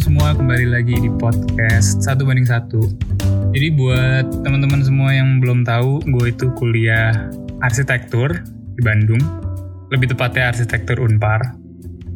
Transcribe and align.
Semua, 0.00 0.32
kembali 0.32 0.72
lagi 0.72 0.96
di 0.96 1.12
podcast 1.20 2.00
Satu 2.00 2.24
Banding 2.24 2.48
Satu. 2.48 2.80
Jadi 3.52 3.76
buat 3.76 4.24
teman-teman 4.40 4.80
semua 4.80 5.12
yang 5.12 5.36
belum 5.36 5.68
tahu, 5.68 6.00
gue 6.08 6.32
itu 6.32 6.48
kuliah 6.56 7.28
arsitektur 7.60 8.40
di 8.72 8.80
Bandung. 8.80 9.20
Lebih 9.92 10.16
tepatnya 10.16 10.48
arsitektur 10.48 10.96
Unpar. 10.96 11.60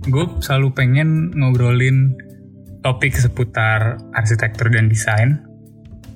Gue 0.09 0.25
selalu 0.41 0.73
pengen 0.73 1.37
ngobrolin 1.37 2.17
topik 2.81 3.13
seputar 3.13 4.01
arsitektur 4.17 4.73
dan 4.73 4.89
desain. 4.89 5.45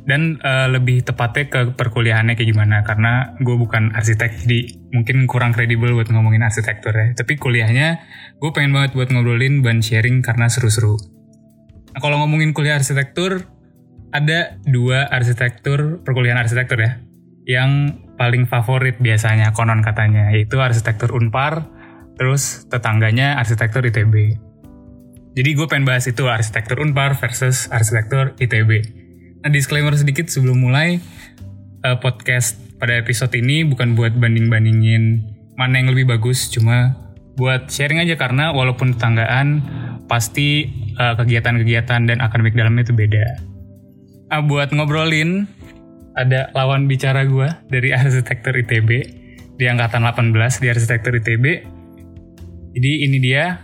Dan 0.09 0.41
uh, 0.41 0.65
lebih 0.65 1.05
tepatnya 1.05 1.45
ke 1.53 1.61
perkuliahannya 1.77 2.41
kayak 2.41 2.57
gimana. 2.57 2.81
Karena 2.89 3.37
gue 3.37 3.57
bukan 3.61 3.93
arsitek, 3.93 4.49
jadi 4.49 4.81
mungkin 4.97 5.29
kurang 5.29 5.53
kredibel 5.53 5.93
buat 5.93 6.09
ngomongin 6.09 6.41
arsitektur 6.41 6.97
ya. 6.97 7.13
Tapi 7.13 7.37
kuliahnya 7.37 8.01
gue 8.41 8.51
pengen 8.57 8.73
banget 8.73 8.97
buat 8.97 9.13
ngobrolin 9.13 9.61
dan 9.61 9.85
sharing 9.85 10.25
karena 10.25 10.49
seru-seru. 10.49 11.20
Nah, 11.91 11.99
kalau 11.99 12.23
ngomongin 12.23 12.55
kuliah 12.55 12.79
arsitektur, 12.79 13.47
ada 14.11 14.59
dua 14.67 15.07
arsitektur, 15.11 16.03
perkuliahan 16.03 16.39
arsitektur 16.39 16.79
ya, 16.83 17.03
yang 17.47 18.03
paling 18.19 18.47
favorit 18.47 18.99
biasanya 18.99 19.51
konon 19.55 19.83
katanya, 19.83 20.31
yaitu 20.35 20.59
arsitektur 20.63 21.15
Unpar, 21.15 21.67
terus 22.19 22.67
tetangganya 22.71 23.39
arsitektur 23.39 23.87
ITB. 23.87 24.39
Jadi 25.31 25.51
gue 25.55 25.67
pengen 25.71 25.87
bahas 25.87 26.11
itu 26.11 26.27
arsitektur 26.27 26.83
Unpar 26.83 27.15
versus 27.19 27.71
arsitektur 27.71 28.35
ITB. 28.39 28.71
Nah 29.41 29.51
disclaimer 29.51 29.95
sedikit 29.95 30.29
sebelum 30.29 30.59
mulai 30.59 30.99
uh, 31.87 31.97
podcast 32.03 32.59
pada 32.77 32.99
episode 32.99 33.33
ini 33.39 33.63
bukan 33.65 33.95
buat 33.95 34.13
banding-bandingin 34.19 35.23
mana 35.55 35.81
yang 35.81 35.93
lebih 35.93 36.13
bagus, 36.13 36.51
cuma 36.51 36.97
buat 37.41 37.73
sharing 37.73 38.05
aja 38.05 38.21
karena 38.21 38.53
walaupun 38.53 38.93
tetanggaan 38.93 39.65
pasti 40.05 40.69
uh, 41.01 41.17
kegiatan-kegiatan 41.17 42.05
dan 42.05 42.21
akademik 42.21 42.53
dalamnya 42.53 42.85
itu 42.85 42.93
beda. 42.93 43.25
Nah, 44.29 44.45
buat 44.45 44.69
ngobrolin 44.77 45.49
ada 46.21 46.53
lawan 46.53 46.85
bicara 46.85 47.25
gue 47.25 47.49
dari 47.73 47.95
arsitektur 47.97 48.53
ITB 48.53 48.91
di 49.57 49.65
angkatan 49.65 50.05
18 50.05 50.37
di 50.61 50.67
arsitektur 50.69 51.17
ITB. 51.17 51.45
Jadi 52.77 52.93
ini 53.09 53.19
dia, 53.19 53.59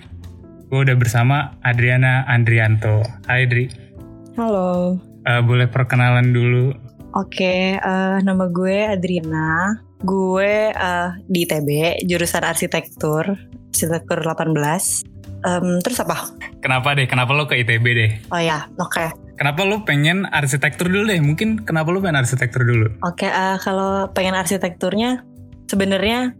gue 0.73 0.81
udah 0.81 0.97
bersama 0.97 1.61
Adriana 1.61 2.25
Andrianto. 2.27 3.05
Hai 3.29 3.45
Adri. 3.45 3.69
Halo. 4.41 4.97
Uh, 5.29 5.43
boleh 5.45 5.69
perkenalan 5.69 6.33
dulu. 6.33 6.73
Oke, 7.13 7.77
uh, 7.77 8.19
nama 8.25 8.45
gue 8.49 8.89
Adriana. 8.89 9.86
Gue 10.05 10.73
uh, 10.73 11.17
di 11.29 11.49
ITB, 11.49 12.03
jurusan 12.05 12.45
arsitektur, 12.45 13.37
arsitektur 13.73 14.19
18. 14.21 15.17
Um, 15.47 15.79
terus 15.85 16.01
apa? 16.03 16.33
Kenapa 16.59 16.97
deh? 16.97 17.07
Kenapa 17.07 17.33
lo 17.37 17.47
ke 17.47 17.61
ITB 17.61 17.85
deh? 17.95 18.11
Oh 18.35 18.41
ya, 18.41 18.67
oke. 18.77 18.93
Okay. 18.93 19.09
Kenapa 19.37 19.69
lo 19.69 19.85
pengen 19.85 20.25
arsitektur 20.33 20.89
dulu 20.89 21.13
deh? 21.13 21.21
Mungkin 21.21 21.63
kenapa 21.65 21.93
lo 21.93 22.01
pengen 22.01 22.25
arsitektur 22.25 22.65
dulu? 22.65 22.89
Oke, 23.05 23.29
okay, 23.29 23.31
uh, 23.31 23.61
kalau 23.61 24.09
pengen 24.17 24.33
arsitekturnya, 24.33 25.23
sebenarnya 25.69 26.33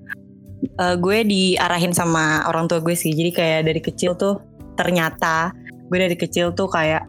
uh, 0.81 0.97
gue 0.97 1.23
diarahin 1.25 1.93
sama 1.93 2.49
orang 2.49 2.67
tua 2.67 2.81
gue 2.81 2.97
sih. 2.97 3.13
Jadi 3.13 3.31
kayak 3.37 3.61
dari 3.69 3.81
kecil 3.85 4.17
tuh 4.17 4.41
ternyata 4.77 5.53
gue 5.89 5.99
dari 5.99 6.17
kecil 6.19 6.53
tuh 6.53 6.69
kayak 6.69 7.05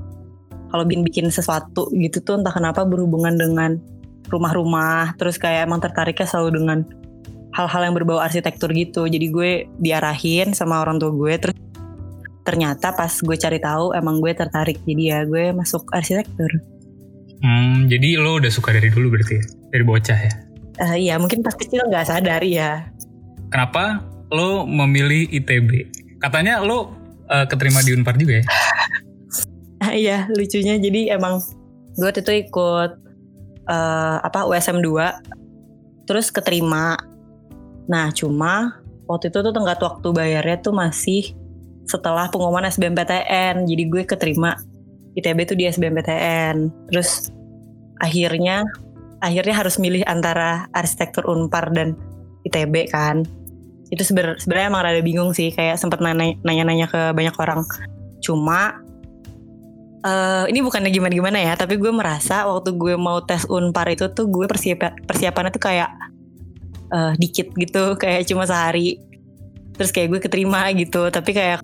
kalau 0.67 0.83
bikin 0.83 1.03
bikin 1.03 1.25
sesuatu 1.31 1.87
gitu 1.95 2.19
tuh 2.23 2.39
entah 2.39 2.51
kenapa 2.51 2.83
berhubungan 2.83 3.35
dengan 3.35 3.79
rumah-rumah 4.27 5.15
terus 5.15 5.35
kayak 5.39 5.67
emang 5.67 5.79
tertariknya 5.79 6.27
selalu 6.27 6.49
dengan 6.61 6.79
hal-hal 7.55 7.81
yang 7.89 7.95
berbau 7.97 8.21
arsitektur 8.21 8.69
gitu. 8.75 9.09
Jadi 9.09 9.27
gue 9.33 9.51
diarahin 9.81 10.53
sama 10.53 10.83
orang 10.83 11.01
tua 11.01 11.11
gue 11.11 11.33
terus 11.39 11.57
ternyata 12.45 12.95
pas 12.95 13.11
gue 13.11 13.37
cari 13.39 13.59
tahu 13.59 13.95
emang 13.97 14.21
gue 14.21 14.31
tertarik. 14.35 14.77
Jadi 14.85 15.03
ya 15.09 15.25
gue 15.25 15.51
masuk 15.51 15.89
arsitektur. 15.91 16.49
Hmm 17.41 17.85
jadi 17.85 18.17
lo 18.17 18.41
udah 18.41 18.51
suka 18.51 18.73
dari 18.73 18.89
dulu 18.89 19.13
berarti 19.13 19.37
ya? 19.37 19.45
dari 19.71 19.83
bocah 19.83 20.19
ya? 20.19 20.31
Uh, 20.77 20.95
iya 20.97 21.15
mungkin 21.17 21.41
pas 21.41 21.57
kecil 21.57 21.81
nggak 21.89 22.05
sadar 22.05 22.45
ya 22.45 22.85
kenapa 23.49 24.05
lo 24.29 24.69
memilih 24.69 25.25
ITB 25.33 25.89
katanya 26.21 26.61
lo 26.61 26.93
uh, 27.29 27.45
keterima 27.49 27.81
di 27.81 27.93
Unpar 27.95 28.17
juga 28.17 28.41
ya? 28.41 28.45
Iya 29.87 30.27
lucunya. 30.33 30.75
Jadi 30.81 31.13
emang 31.13 31.39
gue 31.95 32.05
waktu 32.05 32.21
itu 32.25 32.49
ikut 32.49 32.91
uh, 33.67 34.17
apa 34.23 34.47
USM 34.47 34.79
2 34.81 36.07
terus 36.07 36.31
keterima. 36.31 36.95
Nah 37.91 38.09
cuma 38.15 38.79
waktu 39.05 39.29
itu 39.29 39.39
tuh 39.43 39.53
tenggat 39.53 39.79
waktu 39.83 40.07
bayarnya 40.11 40.57
tuh 40.63 40.73
masih 40.75 41.35
setelah 41.87 42.27
pengumuman 42.31 42.67
SBMPTN 42.67 43.67
jadi 43.67 43.83
gue 43.87 44.03
keterima. 44.07 44.55
ITB 45.17 45.49
tuh 45.49 45.57
di 45.57 45.65
SBMPTN 45.65 46.87
terus 46.93 47.33
akhirnya 47.97 48.61
akhirnya 49.17 49.55
harus 49.57 49.81
milih 49.81 50.05
antara 50.05 50.69
arsitektur 50.77 51.25
Unpar 51.25 51.73
dan 51.73 51.97
ITB 52.45 52.93
kan. 52.93 53.25
Itu 53.87 54.03
sebenarnya 54.03 54.67
emang 54.67 54.83
rada 54.83 55.01
bingung 55.01 55.31
sih 55.31 55.49
kayak 55.49 55.79
sempet 55.79 56.03
nanya-nanya 56.03 56.87
ke 56.91 57.01
banyak 57.15 57.33
orang. 57.39 57.65
Cuma 58.21 58.77
uh, 60.07 60.43
ini 60.47 60.63
bukannya 60.63 60.89
gimana-gimana 60.89 61.37
ya, 61.37 61.53
tapi 61.59 61.75
gue 61.75 61.91
merasa 61.91 62.47
waktu 62.47 62.73
gue 62.79 62.95
mau 62.95 63.19
tes 63.19 63.43
Unpar 63.51 63.91
itu 63.91 64.07
tuh 64.15 64.31
gue 64.31 64.47
persiapan 64.47 64.95
persiapannya 65.03 65.51
tuh 65.51 65.63
kayak 65.63 65.89
uh, 66.95 67.13
dikit 67.19 67.51
gitu, 67.59 67.93
kayak 68.01 68.23
cuma 68.25 68.47
sehari. 68.47 69.03
Terus 69.77 69.93
kayak 69.93 70.07
gue 70.09 70.19
keterima 70.23 70.73
gitu, 70.73 71.05
tapi 71.13 71.37
kayak 71.37 71.61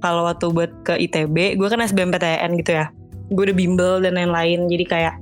kalau 0.00 0.24
waktu 0.24 0.48
buat 0.48 0.72
ke 0.88 0.96
ITB, 0.96 1.60
gue 1.60 1.68
kan 1.68 1.82
SBMPTN 1.84 2.56
gitu 2.64 2.72
ya. 2.80 2.88
Gue 3.28 3.52
udah 3.52 3.56
bimbel 3.56 4.00
dan 4.00 4.16
lain-lain, 4.16 4.72
jadi 4.72 4.84
kayak 4.88 5.14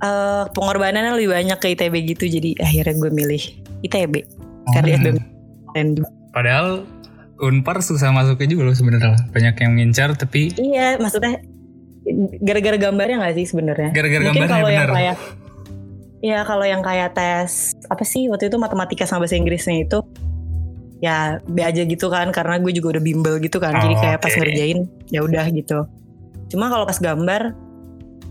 uh, 0.00 0.48
pengorbanannya 0.56 1.12
lebih 1.20 1.36
banyak 1.36 1.58
ke 1.60 1.76
ITB 1.76 2.16
gitu, 2.16 2.24
jadi 2.24 2.56
akhirnya 2.64 2.94
gue 2.96 3.10
milih 3.12 3.42
ITB 3.84 4.14
oh. 4.24 4.72
karena 4.72 4.96
SBMPTN. 4.96 5.88
Padahal 6.32 6.88
Unpar 7.38 7.78
susah 7.86 8.10
masuknya 8.10 8.50
juga 8.50 8.62
loh 8.66 8.74
sebenarnya 8.74 9.14
banyak 9.30 9.54
yang 9.62 9.72
ngincar 9.78 10.18
tapi 10.18 10.50
iya 10.58 10.98
maksudnya 10.98 11.38
gara-gara 12.42 12.76
gambarnya 12.76 13.16
nggak 13.20 13.34
sih 13.36 13.46
sebenarnya? 13.48 13.90
Gara-gara 13.92 14.22
gambarnya 14.30 14.50
kalau 14.50 14.70
yang 14.70 14.90
kayak 14.90 15.16
Ya 16.18 16.42
kalau 16.42 16.66
yang 16.66 16.82
kayak 16.82 17.14
tes 17.14 17.78
apa 17.86 18.02
sih 18.02 18.26
waktu 18.26 18.50
itu 18.50 18.58
matematika 18.58 19.06
sama 19.06 19.22
bahasa 19.22 19.38
Inggrisnya 19.38 19.86
itu 19.86 20.02
ya 20.98 21.38
be 21.46 21.62
aja 21.62 21.86
gitu 21.86 22.10
kan 22.10 22.34
karena 22.34 22.58
gue 22.58 22.74
juga 22.74 22.98
udah 22.98 23.02
bimbel 23.06 23.38
gitu 23.38 23.62
kan 23.62 23.70
oh, 23.78 23.82
jadi 23.86 23.94
kayak 24.02 24.18
okay. 24.18 24.24
pas 24.26 24.34
ngerjain 24.34 24.78
ya 25.14 25.20
udah 25.22 25.46
gitu. 25.54 25.86
Cuma 26.50 26.66
kalau 26.74 26.90
pas 26.90 26.98
gambar 26.98 27.54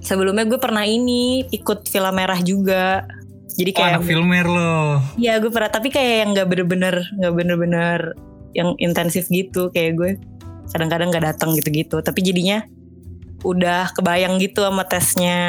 sebelumnya 0.04 0.44
gue 0.44 0.60
pernah 0.60 0.84
ini 0.84 1.48
ikut 1.48 1.88
film 1.88 2.12
merah 2.12 2.44
juga. 2.44 3.08
Jadi 3.56 3.72
kayak 3.72 3.88
oh, 3.88 3.94
anak 3.98 4.04
filmer 4.04 4.46
loh. 4.52 5.00
Iya 5.16 5.40
gue 5.40 5.48
pernah 5.48 5.72
tapi 5.72 5.88
kayak 5.88 6.16
yang 6.28 6.30
nggak 6.36 6.48
bener-bener 6.52 6.96
nggak 7.24 7.34
bener-bener 7.40 8.00
yang 8.52 8.76
intensif 8.84 9.32
gitu 9.32 9.72
kayak 9.72 9.96
gue 9.96 10.12
kadang-kadang 10.76 11.08
nggak 11.08 11.24
datang 11.24 11.56
gitu-gitu 11.56 12.04
tapi 12.04 12.20
jadinya 12.20 12.68
udah 13.46 13.94
kebayang 13.94 14.42
gitu 14.42 14.66
sama 14.66 14.88
tesnya 14.88 15.40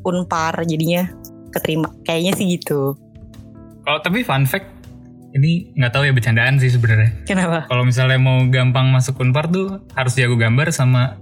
Unpar 0.00 0.64
jadinya 0.64 1.12
keterima 1.52 1.92
kayaknya 2.06 2.32
sih 2.34 2.46
gitu. 2.56 2.96
Kalau 3.84 3.98
tapi 4.00 4.24
fun 4.24 4.48
fact 4.48 4.80
ini 5.30 5.70
nggak 5.78 5.92
tahu 5.94 6.02
ya 6.08 6.12
bercandaan 6.14 6.58
sih 6.58 6.70
sebenarnya. 6.72 7.26
Kenapa? 7.26 7.70
Kalau 7.70 7.86
misalnya 7.86 8.18
mau 8.18 8.42
gampang 8.50 8.90
masuk 8.90 9.20
Unpar 9.22 9.46
tuh 9.50 9.82
harus 9.94 10.12
jago 10.18 10.34
gambar 10.34 10.74
sama 10.74 11.20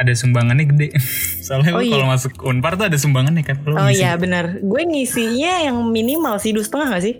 ada 0.00 0.12
sumbangannya 0.16 0.64
gede. 0.64 0.88
Soalnya 1.46 1.76
oh, 1.76 1.84
iya. 1.84 1.92
kalau 1.92 2.06
masuk 2.08 2.32
Unpar 2.40 2.80
tuh 2.80 2.88
ada 2.88 2.96
sumbangannya 2.96 3.44
kan. 3.44 3.60
Lo 3.68 3.76
oh 3.76 3.90
iya 3.92 4.16
benar. 4.16 4.62
Gue 4.64 4.88
ngisinya 4.88 5.68
yang 5.68 5.76
minimal 5.92 6.40
sih 6.40 6.56
dua 6.56 6.64
setengah 6.64 6.96
gak 6.96 7.04
sih? 7.04 7.14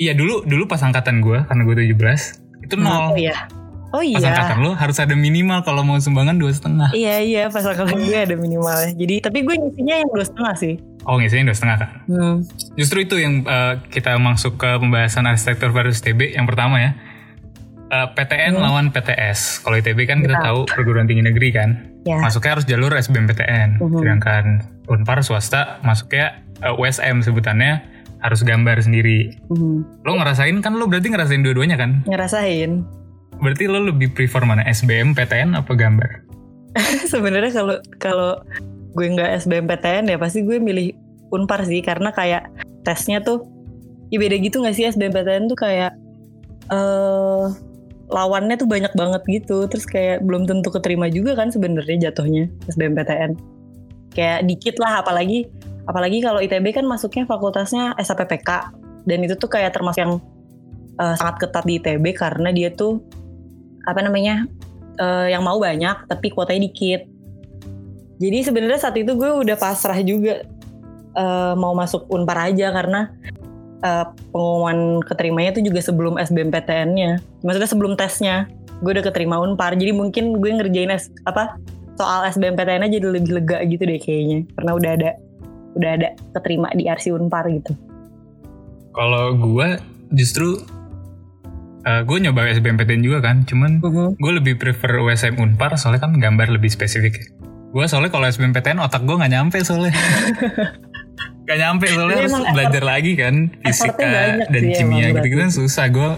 Iya 0.00 0.16
dulu 0.16 0.44
dulu 0.44 0.64
pas 0.68 0.80
angkatan 0.80 1.20
gue 1.20 1.44
karena 1.44 1.62
gue 1.64 1.74
17 1.92 2.64
itu 2.68 2.74
nol. 2.76 3.12
Oh 3.12 3.16
iya. 3.16 3.48
Oh 3.90 4.02
iya. 4.02 4.22
Pas 4.22 4.26
angkatan 4.30 4.58
lo 4.62 4.70
harus 4.78 4.98
ada 5.02 5.14
minimal 5.18 5.66
kalau 5.66 5.82
mau 5.82 5.98
sumbangan 5.98 6.38
dua 6.38 6.54
setengah. 6.54 6.90
Iya 6.94 7.16
iya 7.22 7.42
pas 7.50 7.66
angkatan 7.66 7.98
gue 7.98 8.18
ada 8.18 8.36
minimal. 8.38 8.94
Jadi 8.94 9.14
tapi 9.18 9.42
gue 9.42 9.54
ngisinya 9.54 9.94
yang 10.06 10.10
dua 10.14 10.24
setengah 10.26 10.54
sih. 10.54 10.74
Oh 11.08 11.18
ngisinya 11.18 11.50
dua 11.50 11.56
setengah 11.58 11.76
kan? 11.82 11.90
Hmm. 12.06 12.36
Justru 12.78 12.98
itu 13.02 13.16
yang 13.18 13.42
uh, 13.44 13.82
kita 13.90 14.14
masuk 14.22 14.62
ke 14.62 14.70
pembahasan 14.78 15.26
arsitektur 15.26 15.74
versus 15.74 15.98
TB 16.06 16.38
yang 16.38 16.46
pertama 16.46 16.78
ya. 16.78 16.90
Uh, 17.90 18.06
eh, 18.06 18.08
PTN 18.14 18.54
hmm. 18.54 18.62
lawan 18.62 18.86
PTS. 18.94 19.66
Kalau 19.66 19.74
ITB 19.74 20.06
kan 20.06 20.22
kita 20.22 20.38
tahu 20.38 20.70
perguruan 20.70 21.10
tinggi 21.10 21.26
negeri 21.26 21.50
kan. 21.50 21.70
Ya. 22.06 22.22
Masuknya 22.22 22.54
harus 22.54 22.66
jalur 22.70 22.94
SBMPTN. 22.94 23.82
Hmm. 23.82 23.98
Sedangkan 23.98 24.44
Unpar 24.86 25.22
swasta 25.26 25.82
masuknya 25.82 26.46
uh, 26.62 26.70
eh, 26.70 26.74
USM 26.78 27.26
sebutannya 27.26 27.82
harus 28.22 28.46
gambar 28.46 28.78
sendiri. 28.78 29.34
Hmm. 29.50 29.82
Lo 30.06 30.14
ngerasain 30.14 30.54
kan 30.62 30.78
lo 30.78 30.86
berarti 30.86 31.10
ngerasain 31.10 31.42
dua-duanya 31.42 31.74
kan? 31.74 32.06
Ngerasain 32.06 32.99
Berarti 33.38 33.64
lo 33.70 33.78
lebih 33.86 34.10
prefer 34.10 34.42
mana 34.42 34.66
SBM, 34.66 35.14
PTN 35.14 35.54
apa 35.54 35.72
gambar? 35.78 36.10
Sebenarnya 37.12 37.52
kalau 37.54 37.76
kalau 38.02 38.32
gue 38.90 39.06
nggak 39.06 39.46
SBM 39.46 39.70
PTN 39.70 40.10
ya 40.10 40.18
pasti 40.18 40.42
gue 40.42 40.58
milih 40.58 40.90
Unpar 41.30 41.62
sih 41.62 41.78
karena 41.78 42.10
kayak 42.10 42.50
tesnya 42.82 43.22
tuh 43.22 43.46
ya 44.10 44.18
beda 44.18 44.34
gitu 44.42 44.58
nggak 44.58 44.74
sih 44.74 44.90
SBM 44.90 45.14
PTN 45.14 45.46
tuh 45.46 45.58
kayak 45.58 45.94
uh, 46.74 47.54
lawannya 48.10 48.58
tuh 48.58 48.66
banyak 48.66 48.90
banget 48.98 49.22
gitu. 49.30 49.70
Terus 49.70 49.86
kayak 49.86 50.26
belum 50.26 50.50
tentu 50.50 50.74
keterima 50.74 51.06
juga 51.06 51.38
kan 51.38 51.54
sebenarnya 51.54 52.10
jatuhnya 52.10 52.50
SBMPTN 52.66 53.60
kayak 54.14 54.46
dikit 54.46 54.76
lah 54.82 55.02
apalagi 55.02 55.46
apalagi 55.86 56.18
kalau 56.22 56.42
ITB 56.42 56.74
kan 56.74 56.86
masuknya 56.86 57.24
fakultasnya 57.26 57.94
SAPPK 57.98 58.74
dan 59.06 59.18
itu 59.24 59.34
tuh 59.38 59.50
kayak 59.50 59.74
termasuk 59.74 60.02
yang 60.02 60.14
uh, 60.98 61.14
sangat 61.16 61.46
ketat 61.46 61.64
di 61.66 61.78
ITB 61.80 62.04
karena 62.14 62.50
dia 62.50 62.68
tuh 62.74 63.00
apa 63.88 64.00
namanya 64.04 64.48
uh, 65.00 65.28
yang 65.28 65.44
mau 65.44 65.56
banyak 65.56 66.08
tapi 66.08 66.32
kuotanya 66.32 66.68
dikit 66.68 67.06
jadi 68.20 68.44
sebenarnya 68.44 68.78
saat 68.84 69.00
itu 69.00 69.16
gue 69.16 69.30
udah 69.32 69.56
pasrah 69.56 69.96
juga 70.04 70.44
uh, 71.16 71.56
mau 71.56 71.72
masuk 71.72 72.04
Unpar 72.12 72.52
aja 72.52 72.68
karena 72.68 73.08
uh, 73.80 74.12
pengumuman 74.28 75.00
keterimanya 75.08 75.56
itu 75.56 75.72
juga 75.72 75.80
sebelum 75.80 76.20
SBMPTN-nya. 76.20 77.24
Maksudnya 77.40 77.70
sebelum 77.70 77.96
tesnya. 77.96 78.44
Gue 78.84 78.92
udah 78.92 79.04
keterima 79.08 79.40
Unpar. 79.40 79.72
Jadi 79.72 79.96
mungkin 79.96 80.36
gue 80.36 80.50
ngerjain 80.52 80.92
S, 80.92 81.08
apa 81.24 81.56
soal 81.96 82.28
SBMPTN-nya 82.28 82.92
jadi 82.92 83.06
lebih 83.08 83.40
lega 83.40 83.64
gitu 83.64 83.88
deh 83.88 83.96
kayaknya. 83.96 84.44
Karena 84.56 84.70
udah 84.76 84.90
ada 85.00 85.10
udah 85.80 85.90
ada 85.96 86.08
keterima 86.36 86.68
di 86.76 86.92
RC 86.92 87.16
Unpar 87.16 87.48
gitu. 87.48 87.72
Kalau 88.92 89.32
gue 89.32 89.80
justru 90.12 90.60
uh, 91.84 92.02
gue 92.04 92.18
nyoba 92.20 92.48
SBMPTN 92.50 93.00
juga 93.04 93.18
kan, 93.24 93.44
cuman 93.44 93.80
gue 94.16 94.32
lebih 94.32 94.56
prefer 94.60 95.00
USM 95.00 95.40
Unpar 95.40 95.76
soalnya 95.80 96.04
kan 96.08 96.16
gambar 96.16 96.52
lebih 96.52 96.72
spesifik. 96.72 97.32
Gue 97.70 97.86
soalnya 97.86 98.10
kalau 98.10 98.26
SBMPTN 98.26 98.82
otak 98.82 99.06
gue 99.06 99.14
nggak 99.14 99.32
nyampe 99.32 99.58
soalnya. 99.62 99.94
gak 101.50 101.58
nyampe 101.58 101.86
soalnya 101.90 102.18
harus 102.22 102.34
belajar 102.54 102.82
lagi 102.86 103.12
kan 103.18 103.50
fisika 103.66 104.38
dan 104.46 104.62
sih, 104.62 104.70
kimia 104.70 105.10
gitu-gitu 105.10 105.40
kan 105.42 105.50
susah 105.50 105.90
gue 105.90 106.10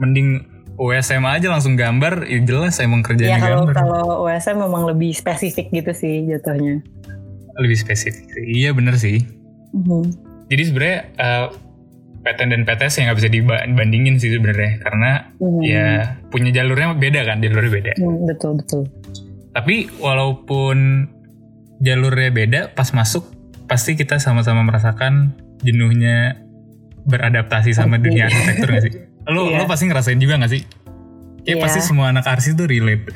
mending 0.00 0.48
USM 0.80 1.20
aja 1.28 1.52
langsung 1.52 1.76
gambar 1.76 2.24
ya 2.24 2.40
jelas 2.40 2.80
emang 2.80 3.04
kerjanya 3.04 3.36
ya, 3.36 3.40
kalau, 3.44 3.68
gambar 3.68 3.76
kalau 3.76 4.04
USM 4.24 4.56
memang 4.56 4.88
lebih 4.88 5.12
spesifik 5.12 5.68
gitu 5.68 5.92
sih 5.92 6.24
jatuhnya 6.24 6.80
lebih 7.60 7.76
spesifik 7.76 8.24
iya 8.48 8.72
bener 8.72 8.96
sih 8.96 9.20
uh-huh. 9.76 10.08
jadi 10.48 10.62
sebenarnya 10.64 10.98
uh, 11.20 11.46
PTN 12.20 12.52
dan 12.52 12.62
PTS 12.68 13.00
yang 13.00 13.04
nggak 13.10 13.18
bisa 13.24 13.30
dibandingin 13.32 14.14
sih 14.20 14.30
sebenarnya 14.32 14.72
karena 14.84 15.10
uh-huh. 15.40 15.62
ya 15.64 15.86
punya 16.28 16.52
jalurnya 16.52 16.92
beda 16.96 17.20
kan 17.24 17.40
jalurnya 17.40 17.72
beda 17.72 17.92
uh, 17.96 18.18
betul 18.28 18.52
betul 18.60 18.82
tapi 19.56 19.88
walaupun 19.98 21.08
jalurnya 21.80 22.30
beda 22.30 22.60
pas 22.76 22.92
masuk 22.92 23.24
pasti 23.66 23.96
kita 23.96 24.20
sama-sama 24.20 24.66
merasakan 24.66 25.34
jenuhnya 25.64 26.36
beradaptasi 27.08 27.72
sama 27.72 27.96
dunia 27.96 28.28
arsitektur 28.28 28.68
gak 28.68 28.82
sih? 28.84 28.94
Lo, 29.30 29.46
yeah. 29.48 29.62
lo 29.62 29.64
pasti 29.70 29.84
ngerasain 29.88 30.20
juga 30.20 30.40
gak 30.40 30.52
sih? 30.52 30.62
Kayak 31.46 31.56
yeah. 31.56 31.62
pasti 31.62 31.80
semua 31.80 32.12
anak 32.12 32.26
arsi 32.28 32.52
tuh 32.52 32.68
relate. 32.68 33.08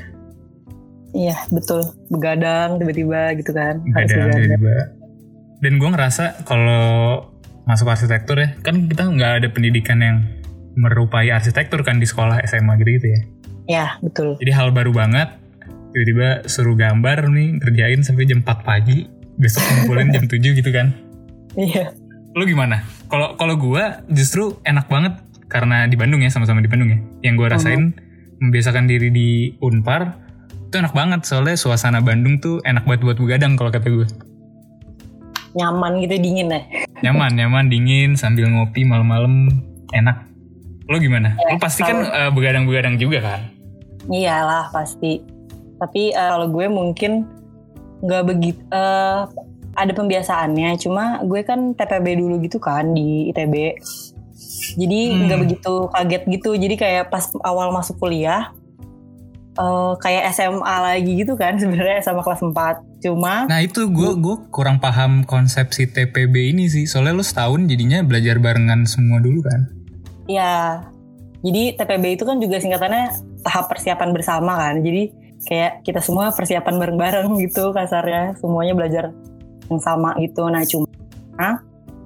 Iya 1.15 1.39
betul, 1.51 1.95
begadang 2.11 2.83
tiba-tiba 2.83 3.35
gitu 3.39 3.55
kan. 3.55 3.83
Begadang 3.83 4.35
tiba-tiba. 4.35 4.75
Dan 5.63 5.73
gue 5.79 5.91
ngerasa 5.91 6.43
kalau 6.43 6.83
masuk 7.65 7.89
arsitektur 7.89 8.37
ya, 8.37 8.53
kan 8.61 8.89
kita 8.89 9.09
nggak 9.09 9.33
ada 9.43 9.49
pendidikan 9.49 9.99
yang 10.01 10.17
merupai 10.77 11.31
arsitektur 11.33 11.81
kan 11.87 11.97
di 12.03 12.07
sekolah 12.07 12.43
SMA 12.45 12.77
gitu 12.83 12.91
gitu 13.01 13.09
ya. 13.09 13.21
Iya 13.65 13.87
betul. 14.05 14.37
Jadi 14.37 14.53
hal 14.53 14.69
baru 14.77 14.93
banget, 14.93 15.41
tiba-tiba 15.95 16.45
suruh 16.45 16.77
gambar 16.77 17.33
nih 17.33 17.63
kerjain 17.63 18.01
sampai 18.05 18.29
jam 18.29 18.45
4 18.45 18.67
pagi 18.67 19.09
besok 19.41 19.65
ngumpulin 19.65 20.13
jam 20.13 20.25
7 20.29 20.61
gitu 20.61 20.71
kan. 20.71 20.93
Iya. 21.57 21.97
Lu 22.35 22.45
gimana? 22.45 22.85
Kalau 23.09 23.39
kalau 23.39 23.55
gue 23.57 23.85
justru 24.13 24.59
enak 24.67 24.91
banget 24.91 25.23
karena 25.49 25.87
di 25.87 25.95
Bandung 25.95 26.21
ya 26.21 26.29
sama-sama 26.29 26.61
di 26.61 26.69
Bandung 26.69 26.91
ya. 26.91 26.99
Yang 27.31 27.35
gue 27.41 27.49
rasain 27.49 27.83
uh-huh. 27.95 28.43
membiasakan 28.43 28.85
diri 28.91 29.09
di 29.15 29.55
Unpar 29.63 30.21
itu 30.69 30.75
enak 30.77 30.93
banget. 30.93 31.25
Soalnya 31.25 31.57
suasana 31.57 32.03
Bandung 32.03 32.43
tuh 32.43 32.61
enak 32.67 32.85
banget 32.85 33.01
buat 33.07 33.19
begadang 33.23 33.55
kalau 33.57 33.71
kata 33.73 33.89
gue 33.89 34.09
nyaman 35.55 36.03
gitu 36.03 36.15
dingin 36.19 36.51
ya 36.51 36.61
nyaman 37.05 37.37
nyaman 37.37 37.65
dingin 37.69 38.17
sambil 38.17 38.49
ngopi 38.49 38.89
malam-malam. 38.89 39.53
Enak. 39.93 40.25
Lo 40.89 40.97
gimana? 40.97 41.37
Ya, 41.37 41.55
lo 41.55 41.61
pasti 41.61 41.85
kan 41.85 42.09
uh, 42.09 42.31
begadang-begadang 42.33 42.97
juga 42.97 43.21
kan? 43.21 43.41
Iyalah 44.09 44.73
pasti. 44.73 45.21
Tapi 45.77 46.17
uh, 46.17 46.29
kalau 46.37 46.49
gue 46.49 46.67
mungkin 46.73 47.29
nggak 48.01 48.25
begitu 48.25 48.61
uh, 48.73 49.29
ada 49.77 49.93
pembiasaannya. 49.93 50.81
Cuma 50.81 51.21
gue 51.21 51.45
kan 51.45 51.77
TPB 51.77 52.17
dulu 52.17 52.41
gitu 52.41 52.57
kan 52.57 52.97
di 52.97 53.29
ITB 53.29 53.77
jadi 54.75 55.01
nggak 55.29 55.39
hmm. 55.39 55.45
begitu 55.47 55.75
kaget 55.93 56.23
gitu. 56.41 56.51
Jadi 56.57 56.75
kayak 56.81 57.13
pas 57.13 57.29
awal 57.45 57.71
masuk 57.71 58.01
kuliah 58.01 58.51
uh, 59.59 59.95
kayak 59.99 60.31
SMA 60.35 60.77
lagi 60.81 61.13
gitu 61.23 61.35
kan 61.39 61.57
sebenarnya 61.63 62.03
sama 62.03 62.25
kelas 62.25 62.43
4 62.43 62.55
cuma 63.05 63.45
nah 63.45 63.61
itu 63.61 63.85
gue 63.93 64.17
gue 64.17 64.37
kurang 64.49 64.81
paham 64.81 65.29
konsepsi 65.29 65.93
TPB 65.93 66.57
ini 66.57 66.73
sih. 66.73 66.89
Soalnya 66.89 67.21
lo 67.21 67.25
setahun 67.25 67.69
jadinya 67.69 68.01
belajar 68.01 68.41
barengan 68.41 68.89
semua 68.89 69.21
dulu 69.21 69.45
kan? 69.45 69.61
Iya. 70.25 70.89
Jadi 71.45 71.77
TPB 71.77 72.17
itu 72.17 72.25
kan 72.25 72.41
juga 72.41 72.57
singkatannya 72.57 73.05
tahap 73.45 73.69
persiapan 73.69 74.11
bersama 74.17 74.57
kan. 74.57 74.81
Jadi 74.81 75.13
kayak 75.45 75.85
kita 75.85 76.01
semua 76.01 76.33
persiapan 76.33 76.81
bareng-bareng 76.81 77.29
gitu 77.45 77.77
kasarnya. 77.77 78.33
Semuanya 78.41 78.73
belajar 78.73 79.13
yang 79.69 79.81
sama 79.85 80.17
gitu. 80.25 80.49
Nah 80.49 80.65
cuma 80.65 80.89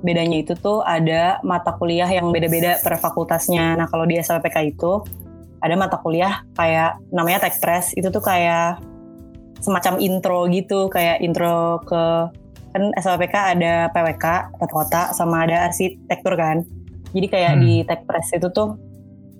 bedanya 0.02 0.42
itu 0.42 0.54
tuh 0.58 0.82
ada 0.82 1.38
mata 1.46 1.74
kuliah 1.78 2.10
yang 2.10 2.34
beda-beda 2.34 2.82
per 2.82 2.98
fakultasnya. 2.98 3.78
Nah 3.78 3.86
kalau 3.86 4.06
di 4.06 4.18
SLPK 4.18 4.74
itu 4.74 5.02
ada 5.58 5.74
mata 5.74 5.98
kuliah 5.98 6.42
kayak 6.58 6.98
namanya 7.14 7.46
tech 7.46 7.58
press. 7.62 7.94
Itu 7.94 8.10
tuh 8.10 8.22
kayak 8.22 8.82
semacam 9.58 9.98
intro 9.98 10.46
gitu 10.50 10.88
kayak 10.90 11.22
intro 11.22 11.82
ke 11.82 12.04
kan 12.68 12.82
SLPK 12.94 13.58
ada 13.58 13.88
PWK 13.90 14.26
tata 14.54 14.66
kota 14.72 15.02
sama 15.16 15.48
ada 15.48 15.66
arsitektur 15.72 16.36
kan 16.36 16.62
jadi 17.12 17.26
kayak 17.26 17.52
hmm. 17.56 17.62
di 17.64 17.72
tech 17.88 18.04
press 18.04 18.28
itu 18.36 18.48
tuh 18.52 18.76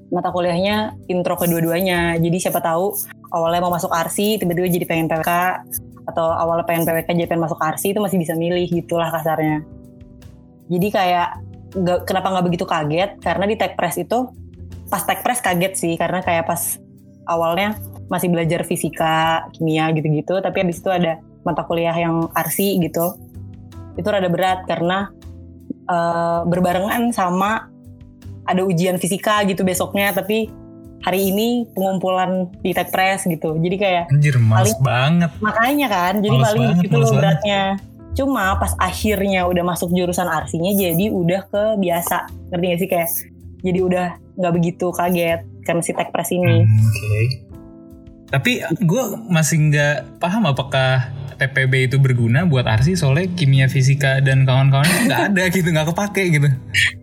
mata 0.09 0.33
kuliahnya 0.33 0.97
intro 1.09 1.37
kedua-duanya. 1.37 2.17
Jadi 2.17 2.37
siapa 2.41 2.65
tahu 2.65 2.97
awalnya 3.33 3.61
mau 3.61 3.73
masuk 3.73 3.93
arsi 3.93 4.41
tiba-tiba 4.41 4.69
jadi 4.73 4.87
pengen 4.89 5.07
PWK 5.09 5.33
atau 6.09 6.33
awalnya 6.33 6.65
pengen 6.65 6.89
PWK 6.89 7.09
jadi 7.13 7.29
pengen 7.29 7.45
masuk 7.45 7.61
arsi 7.61 7.93
itu 7.93 8.01
masih 8.01 8.17
bisa 8.17 8.33
milih 8.33 8.65
gitulah 8.73 9.13
kasarnya. 9.13 9.65
Jadi 10.69 10.89
kayak 10.89 11.29
gak, 11.77 12.01
kenapa 12.09 12.27
nggak 12.33 12.47
begitu 12.49 12.65
kaget 12.65 13.11
karena 13.21 13.45
di 13.45 13.57
tech 13.61 13.77
press 13.77 14.01
itu 14.01 14.33
pas 14.89 15.05
tech 15.05 15.21
press 15.21 15.45
kaget 15.45 15.77
sih 15.77 15.95
karena 16.01 16.25
kayak 16.25 16.49
pas 16.49 16.81
awalnya 17.29 17.77
masih 18.09 18.29
belajar 18.33 18.65
fisika, 18.65 19.49
kimia 19.53 19.93
gitu-gitu 19.93 20.41
tapi 20.41 20.65
habis 20.65 20.81
itu 20.81 20.89
ada 20.89 21.21
mata 21.45 21.65
kuliah 21.65 21.95
yang 21.95 22.29
arsi 22.33 22.81
gitu. 22.81 23.17
Itu 23.97 24.09
rada 24.09 24.29
berat 24.29 24.65
karena 24.69 25.13
uh, 25.89 26.45
berbarengan 26.49 27.13
sama 27.13 27.69
ada 28.49 28.65
ujian 28.65 28.97
fisika 28.97 29.45
gitu 29.45 29.61
besoknya 29.61 30.13
tapi 30.17 30.49
hari 31.05 31.31
ini 31.31 31.69
pengumpulan 31.77 32.49
di 32.65 32.73
tech 32.75 32.91
press 32.91 33.29
gitu. 33.29 33.55
Jadi 33.61 33.77
kayak 33.79 34.05
anjir 34.11 34.37
males 34.41 34.75
paling, 34.75 34.83
banget. 34.83 35.31
Makanya 35.39 35.87
kan 35.89 36.15
jadi 36.25 36.37
males 36.37 36.49
paling 36.49 36.65
banget, 36.65 36.85
gitu 36.89 36.97
loh 36.99 37.13
beratnya. 37.15 37.63
Cuma 38.17 38.45
pas 38.59 38.73
akhirnya 38.83 39.47
udah 39.47 39.63
masuk 39.63 39.95
jurusan 39.95 40.27
arsinya 40.27 40.73
jadi 40.75 41.07
udah 41.13 41.41
ke 41.47 41.63
biasa. 41.79 42.27
Ngerti 42.51 42.65
gak 42.67 42.79
sih? 42.81 42.89
Kayak 42.91 43.09
jadi 43.59 43.79
udah 43.83 44.07
nggak 44.39 44.55
begitu 44.55 44.87
kaget 44.95 45.41
karena 45.67 45.83
si 45.83 45.93
tech 45.95 46.11
press 46.11 46.31
ini. 46.35 46.67
Hmm, 46.67 46.79
oke. 46.83 46.95
okay. 46.95 47.48
Tapi 48.29 48.61
gue 48.61 49.03
masih 49.33 49.73
nggak 49.73 50.21
paham 50.21 50.45
apakah 50.45 51.09
TPB 51.39 51.89
itu 51.89 51.97
berguna 52.03 52.45
buat 52.45 52.67
Arsi 52.67 52.99
soalnya 52.99 53.31
kimia 53.39 53.71
fisika 53.71 54.19
dan 54.19 54.43
kawan-kawannya 54.43 55.07
nggak 55.07 55.23
ada 55.33 55.43
gitu 55.55 55.69
nggak 55.71 55.87
kepake 55.95 56.23
gitu. 56.35 56.49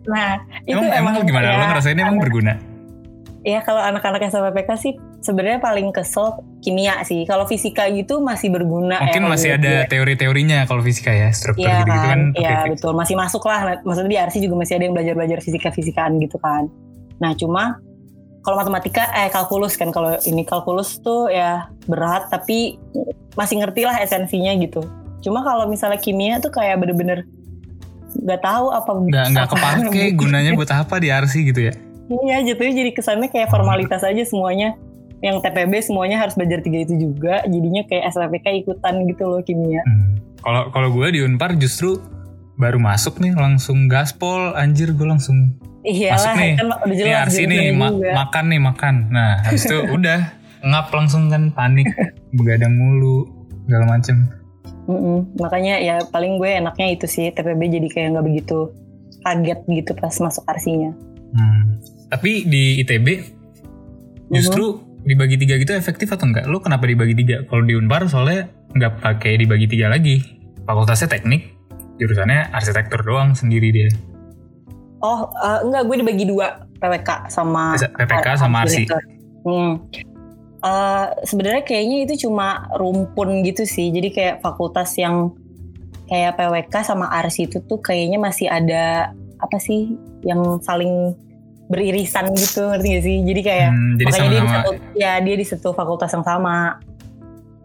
Nah 0.06 0.38
itu 0.68 0.76
emang, 0.76 0.92
emang, 0.92 1.14
emang 1.18 1.24
gimana? 1.24 1.46
Ya, 1.48 1.56
Lo 1.56 1.66
ngerasain 1.72 1.98
emang 1.98 2.18
berguna? 2.20 2.54
Ya 3.46 3.62
kalau 3.62 3.78
anak-anak 3.78 4.26
SLPK 4.26 4.70
sih 4.74 4.92
sebenarnya 5.22 5.62
paling 5.62 5.94
kesel 5.94 6.42
kimia 6.60 7.00
sih. 7.06 7.22
Kalau 7.24 7.46
fisika 7.46 7.86
gitu 7.88 8.18
masih 8.18 8.50
berguna. 8.50 8.98
Mungkin 9.00 9.22
ya, 9.22 9.30
masih 9.30 9.50
ada 9.54 9.74
teori-teorinya 9.86 10.66
kalau 10.66 10.82
fisika 10.82 11.14
ya 11.14 11.30
struktur 11.30 11.64
ya, 11.64 11.80
gitu, 11.86 11.94
-gitu 11.94 12.08
kan. 12.10 12.20
Iya 12.36 12.58
betul 12.68 12.92
masih 12.92 13.14
masuk 13.14 13.42
lah. 13.46 13.80
Maksudnya 13.86 14.10
di 14.10 14.18
Arsi 14.18 14.38
juga 14.42 14.60
masih 14.60 14.76
ada 14.76 14.84
yang 14.90 14.94
belajar-belajar 14.98 15.38
fisika-fisikaan 15.40 16.18
gitu 16.20 16.36
kan. 16.42 16.68
Nah 17.22 17.32
cuma 17.38 17.80
kalau 18.46 18.62
matematika 18.62 19.10
eh 19.10 19.26
kalkulus 19.26 19.74
kan. 19.74 19.90
Kalau 19.90 20.14
ini 20.22 20.46
kalkulus 20.46 21.02
tuh 21.02 21.26
ya 21.26 21.66
berat 21.90 22.30
tapi 22.30 22.78
masih 23.34 23.58
ngerti 23.58 23.82
lah 23.82 23.98
esensinya 23.98 24.54
gitu. 24.62 24.86
Cuma 25.18 25.42
kalau 25.42 25.66
misalnya 25.66 25.98
kimia 25.98 26.38
tuh 26.38 26.54
kayak 26.54 26.78
bener-bener 26.78 27.26
nggak 28.16 28.40
tahu 28.46 28.70
apa 28.70 28.90
nggak 28.94 29.26
nggak 29.34 29.48
kepake 29.50 30.02
gunanya 30.14 30.54
buat 30.54 30.70
apa 30.70 31.02
di 31.02 31.10
RC 31.10 31.34
gitu 31.50 31.60
ya? 31.66 31.74
Iya 32.06 32.46
jatuhnya 32.46 32.86
jadi 32.86 32.90
kesannya 32.94 33.28
kayak 33.34 33.50
formalitas 33.50 34.06
aja 34.06 34.22
semuanya. 34.22 34.78
Yang 35.26 35.42
TPB 35.42 35.72
semuanya 35.82 36.22
harus 36.22 36.38
belajar 36.38 36.62
tiga 36.62 36.86
itu 36.86 36.94
juga. 37.02 37.42
Jadinya 37.50 37.82
kayak 37.90 38.14
SLPK 38.14 38.46
ikutan 38.62 38.94
gitu 39.10 39.26
loh 39.26 39.42
kimia. 39.42 39.82
Hmm. 39.82 40.22
kalau 40.38 40.70
hmm. 40.70 40.70
kalau 40.70 40.88
gue 40.94 41.18
di 41.18 41.20
Unpar 41.26 41.58
justru 41.58 41.98
baru 42.62 42.78
masuk 42.78 43.18
nih 43.18 43.34
langsung 43.34 43.90
gaspol. 43.90 44.54
Anjir 44.54 44.94
gue 44.94 45.08
langsung 45.08 45.58
Iyalah, 45.86 46.18
masuk 46.18 46.34
nih, 46.34 46.52
kan 46.58 46.66
udah 46.66 46.96
jelas 46.98 47.14
Arsi 47.22 47.42
nih 47.46 47.46
jurusannya 47.46 47.78
ma- 47.78 47.92
juga. 47.94 48.10
makan 48.18 48.44
nih 48.50 48.60
makan. 48.60 48.94
Nah 49.14 49.30
habis 49.46 49.62
itu 49.70 49.78
udah 49.96 50.18
ngap 50.66 50.86
langsung 50.90 51.30
kan 51.30 51.42
panik, 51.54 51.86
begadang 52.34 52.74
mulu, 52.74 53.30
segala 53.70 53.84
macem. 53.94 54.26
Mm-mm. 54.90 55.30
Makanya 55.38 55.78
ya 55.82 55.96
paling 56.10 56.38
gue 56.42 56.50
enaknya 56.58 56.94
itu 56.94 57.06
sih 57.06 57.30
TPB 57.30 57.70
jadi 57.70 57.88
kayak 57.90 58.08
nggak 58.18 58.26
begitu 58.26 58.70
kaget 59.22 59.60
gitu 59.66 59.92
pas 59.98 60.14
masuk 60.18 60.42
arsinya. 60.46 60.90
Hmm. 61.34 61.82
Tapi 62.10 62.46
di 62.46 62.78
ITB 62.82 63.06
justru 64.30 64.82
dibagi 65.06 65.38
tiga 65.38 65.58
gitu 65.58 65.74
efektif 65.74 66.10
atau 66.10 66.26
enggak? 66.26 66.46
Lu 66.50 66.58
kenapa 66.58 66.86
dibagi 66.86 67.14
tiga? 67.14 67.46
Kalau 67.46 67.62
di 67.62 67.74
Unpar 67.78 68.06
soalnya 68.10 68.50
nggak 68.74 69.02
pakai 69.02 69.38
dibagi 69.38 69.66
tiga 69.70 69.90
lagi. 69.90 70.22
Fakultasnya 70.66 71.06
teknik, 71.06 71.54
jurusannya 72.02 72.50
arsitektur 72.50 73.06
doang 73.06 73.38
sendiri 73.38 73.70
dia. 73.70 73.90
Oh 75.04 75.28
eh, 75.28 75.58
enggak 75.66 75.82
gue 75.88 75.96
dibagi 76.00 76.24
dua 76.24 76.66
PWK 76.80 77.28
sama 77.28 77.76
PPK 77.76 78.26
sama 78.40 78.64
arsi. 78.64 78.84
arsitektur. 78.84 79.02
Hmm. 79.46 79.72
Eh, 80.64 81.06
Sebenarnya 81.24 81.62
kayaknya 81.62 81.96
itu 82.08 82.28
cuma 82.28 82.66
rumpun 82.74 83.44
gitu 83.44 83.68
sih. 83.68 83.92
Jadi 83.92 84.08
kayak 84.12 84.34
fakultas 84.40 84.96
yang 84.96 85.36
kayak 86.08 86.38
PWK 86.38 86.74
sama 86.86 87.10
arsi 87.10 87.50
itu 87.50 87.60
tuh 87.66 87.82
kayaknya 87.82 88.18
masih 88.18 88.46
ada 88.48 89.12
apa 89.36 89.58
sih 89.60 89.92
yang 90.24 90.62
saling 90.64 91.12
beririsan 91.66 92.30
gitu 92.38 92.66
ngerti 92.72 92.88
gak 92.96 93.04
sih? 93.04 93.16
Jadi 93.26 93.40
kayak 93.42 93.68
Hmm, 93.74 93.90
jadi 93.98 94.10
makanya 94.10 94.30
dia 94.30 94.40
di 94.40 94.48
satu 94.48 94.70
ya 94.96 95.12
dia 95.20 95.34
di 95.36 95.46
satu 95.46 95.68
fakultas 95.74 96.10
yang 96.14 96.24
sama. 96.24 96.78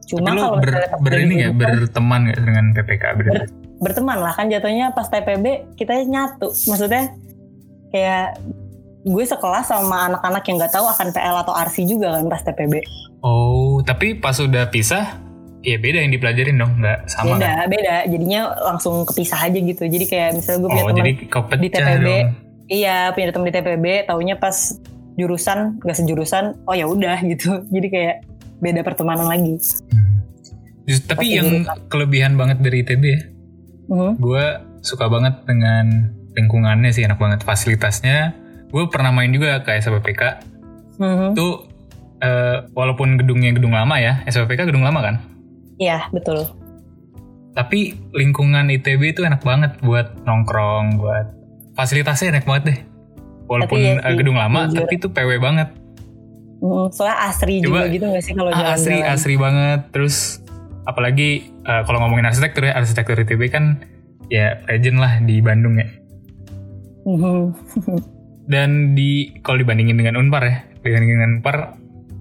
Cuma 0.09 0.27
Tapi 0.27 0.35
lu 0.35 0.41
kalau 0.43 0.57
ber, 0.59 0.71
ber 0.99 1.13
ini 1.23 1.35
jurusan, 1.47 1.55
berteman 1.55 2.19
nggak 2.27 2.39
dengan 2.43 2.65
PPK 2.75 3.03
berarti? 3.15 3.60
Berteman 3.81 4.15
lah 4.15 4.31
kan 4.31 4.45
jatuhnya 4.45 4.93
pas 4.93 5.05
TPB 5.05 5.45
kita 5.75 5.97
nyatu. 6.03 6.53
Maksudnya 6.63 7.11
kayak 7.89 8.37
gue 9.01 9.23
sekelas 9.25 9.65
sama 9.67 10.07
anak-anak 10.07 10.43
yang 10.45 10.55
nggak 10.55 10.71
tahu 10.71 10.85
akan 10.85 11.09
PL 11.09 11.35
atau 11.35 11.53
RC 11.59 11.83
juga 11.85 12.13
kan 12.13 12.25
pas 12.27 12.41
TPB. 12.41 12.73
Oh, 13.19 13.81
tapi 13.81 14.13
pas 14.15 14.33
udah 14.35 14.65
pisah, 14.67 15.17
ya 15.59 15.75
beda 15.75 15.97
yang 15.99 16.09
dipelajarin 16.09 16.55
dong, 16.55 16.73
nggak 16.75 17.05
sama 17.07 17.35
beda 17.35 17.49
kan? 17.55 17.67
beda 17.67 17.95
jadinya 18.07 18.41
langsung 18.63 19.01
kepisah 19.03 19.39
aja 19.43 19.57
gitu 19.57 19.83
jadi 19.83 20.05
kayak 20.07 20.29
misalnya 20.35 20.59
gue 20.59 20.69
punya 20.71 20.81
Oh, 20.81 20.89
teman 20.89 21.05
di 21.59 21.69
TPB. 21.69 22.01
dong. 22.03 22.27
iya 22.67 22.97
punya 23.11 23.29
teman 23.29 23.45
di 23.45 23.53
TPB 23.53 23.85
taunya 24.05 24.35
pas 24.35 24.57
jurusan 25.13 25.77
gak 25.79 25.97
sejurusan 25.97 26.65
oh 26.65 26.73
ya 26.73 26.87
udah 26.87 27.21
gitu 27.21 27.61
jadi 27.75 27.87
kayak 27.89 28.15
beda 28.57 28.81
pertemanan 28.81 29.25
lagi 29.27 29.57
Hmm. 29.91 30.17
Just- 30.83 31.05
tapi 31.05 31.21
Pasti 31.23 31.35
yang 31.35 31.49
jurusan. 31.61 31.77
kelebihan 31.87 32.33
banget 32.33 32.57
dari 32.59 32.77
ITB 32.81 33.03
ya, 33.05 33.21
Mhm. 33.91 34.11
gue 34.17 34.45
suka 34.79 35.05
banget 35.05 35.43
dengan 35.43 36.07
lingkungannya 36.31 36.89
sih 36.89 37.03
enak 37.03 37.19
banget 37.19 37.43
fasilitasnya. 37.43 38.31
Gue 38.71 38.87
pernah 38.87 39.11
main 39.11 39.29
juga 39.29 39.59
ke 39.59 39.75
SPPK. 39.75 40.39
Mhm. 40.97 41.35
Itu 41.35 41.67
eh, 42.17 42.69
walaupun 42.71 43.17
gedungnya 43.17 43.51
gedung 43.51 43.73
lama 43.73 43.97
ya, 43.97 44.23
SPPK 44.23 44.63
gedung 44.65 44.81
lama 44.81 45.01
kan. 45.01 45.15
iya 45.75 46.05
betul 46.09 46.45
Tapi 47.51 47.97
lingkungan 48.13 48.69
ITB 48.69 49.11
itu 49.11 49.25
enak 49.25 49.41
banget 49.41 49.75
buat 49.81 50.23
nongkrong, 50.23 50.95
buat 50.95 51.25
fasilitasnya 51.73 52.31
enak 52.31 52.45
banget 52.45 52.63
deh. 52.63 52.79
Walaupun 53.49 53.75
Tapi 53.75 53.89
ya 53.89 53.97
eh, 53.97 54.05
sih, 54.05 54.15
gedung 54.15 54.37
lama, 54.37 54.69
jujur. 54.69 54.85
tapi 54.85 54.93
itu 54.95 55.07
PW 55.09 55.29
banget. 55.37 55.67
Mhm. 56.61 56.93
soalnya 56.93 57.17
asri 57.25 57.57
Coba, 57.59 57.65
juga 57.65 57.81
gitu 57.89 58.05
gak 58.07 58.21
sih 58.21 58.33
kalau 58.37 58.49
Ah, 58.53 58.77
asri 58.77 58.93
jalan-jalan 58.93 59.11
asri 59.11 59.35
banget 59.35 59.79
terus 59.89 60.40
apalagi 60.83 61.29
eh, 61.61 61.81
kalau 61.83 61.99
ngomongin 61.99 62.25
arsitektur 62.25 62.63
ya 62.63 62.73
arsitektur 62.73 63.17
ITB 63.17 63.41
kan 63.47 63.81
ya 64.27 64.59
legend 64.65 64.97
lah 64.97 65.19
di 65.19 65.39
Bandung 65.39 65.75
ya 65.75 65.87
Mhm. 67.01 67.57
dan 68.53 68.93
di 68.93 69.09
kalau 69.39 69.57
dibandingin 69.57 69.95
dengan 69.95 70.13
Unpar 70.15 70.43
ya 70.43 70.55
dibandingin 70.79 71.17
dengan 71.17 71.31
Unpar 71.35 71.57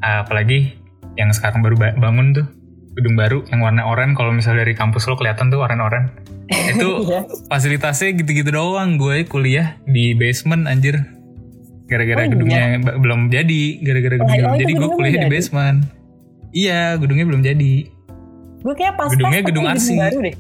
ah, 0.01 0.23
apalagi 0.23 0.73
yang 1.15 1.29
sekarang 1.31 1.61
baru 1.61 1.77
ba- 1.77 1.97
bangun 1.97 2.33
tuh 2.33 2.47
gedung 2.93 3.15
baru 3.15 3.45
yang 3.47 3.61
warna 3.61 3.85
oranye 3.85 4.13
kalau 4.13 4.31
misalnya 4.31 4.63
dari 4.63 4.73
kampus 4.73 5.05
lo 5.05 5.15
kelihatan 5.15 5.49
tuh 5.49 5.61
oranye-oranye 5.61 6.11
itu 6.73 6.89
Iya. 7.05 7.21
fasilitasnya 7.47 8.17
gitu-gitu 8.17 8.51
doang 8.51 8.97
gue 8.97 9.23
kuliah 9.25 9.79
di 9.85 10.13
basement 10.13 10.65
anjir 10.65 10.99
gara-gara 11.87 12.19
Oh, 12.19 12.25
iya? 12.25 12.31
gedungnya 12.31 12.63
ba- 12.81 12.97
belum 12.97 13.21
jadi 13.29 13.63
gara-gara 13.81 14.15
gedungnya 14.17 14.35
oh, 14.35 14.43
belum 14.43 14.53
itu 14.53 14.61
jadi 14.61 14.73
gue 14.75 14.89
kuliah 14.91 15.13
di 15.13 15.19
jadi? 15.19 15.31
basement 15.31 15.79
iya 16.51 16.81
gedungnya 16.97 17.27
belum 17.27 17.43
jadi 17.43 17.73
gue 18.61 18.75
kayak 18.75 18.95
pas 18.95 19.09
Gedungnya 19.09 19.39
pas 19.39 19.47
gedung 19.47 19.65
tapi 19.65 19.75
arsi. 19.75 19.95
baru 19.95 20.19
deh 20.23 20.37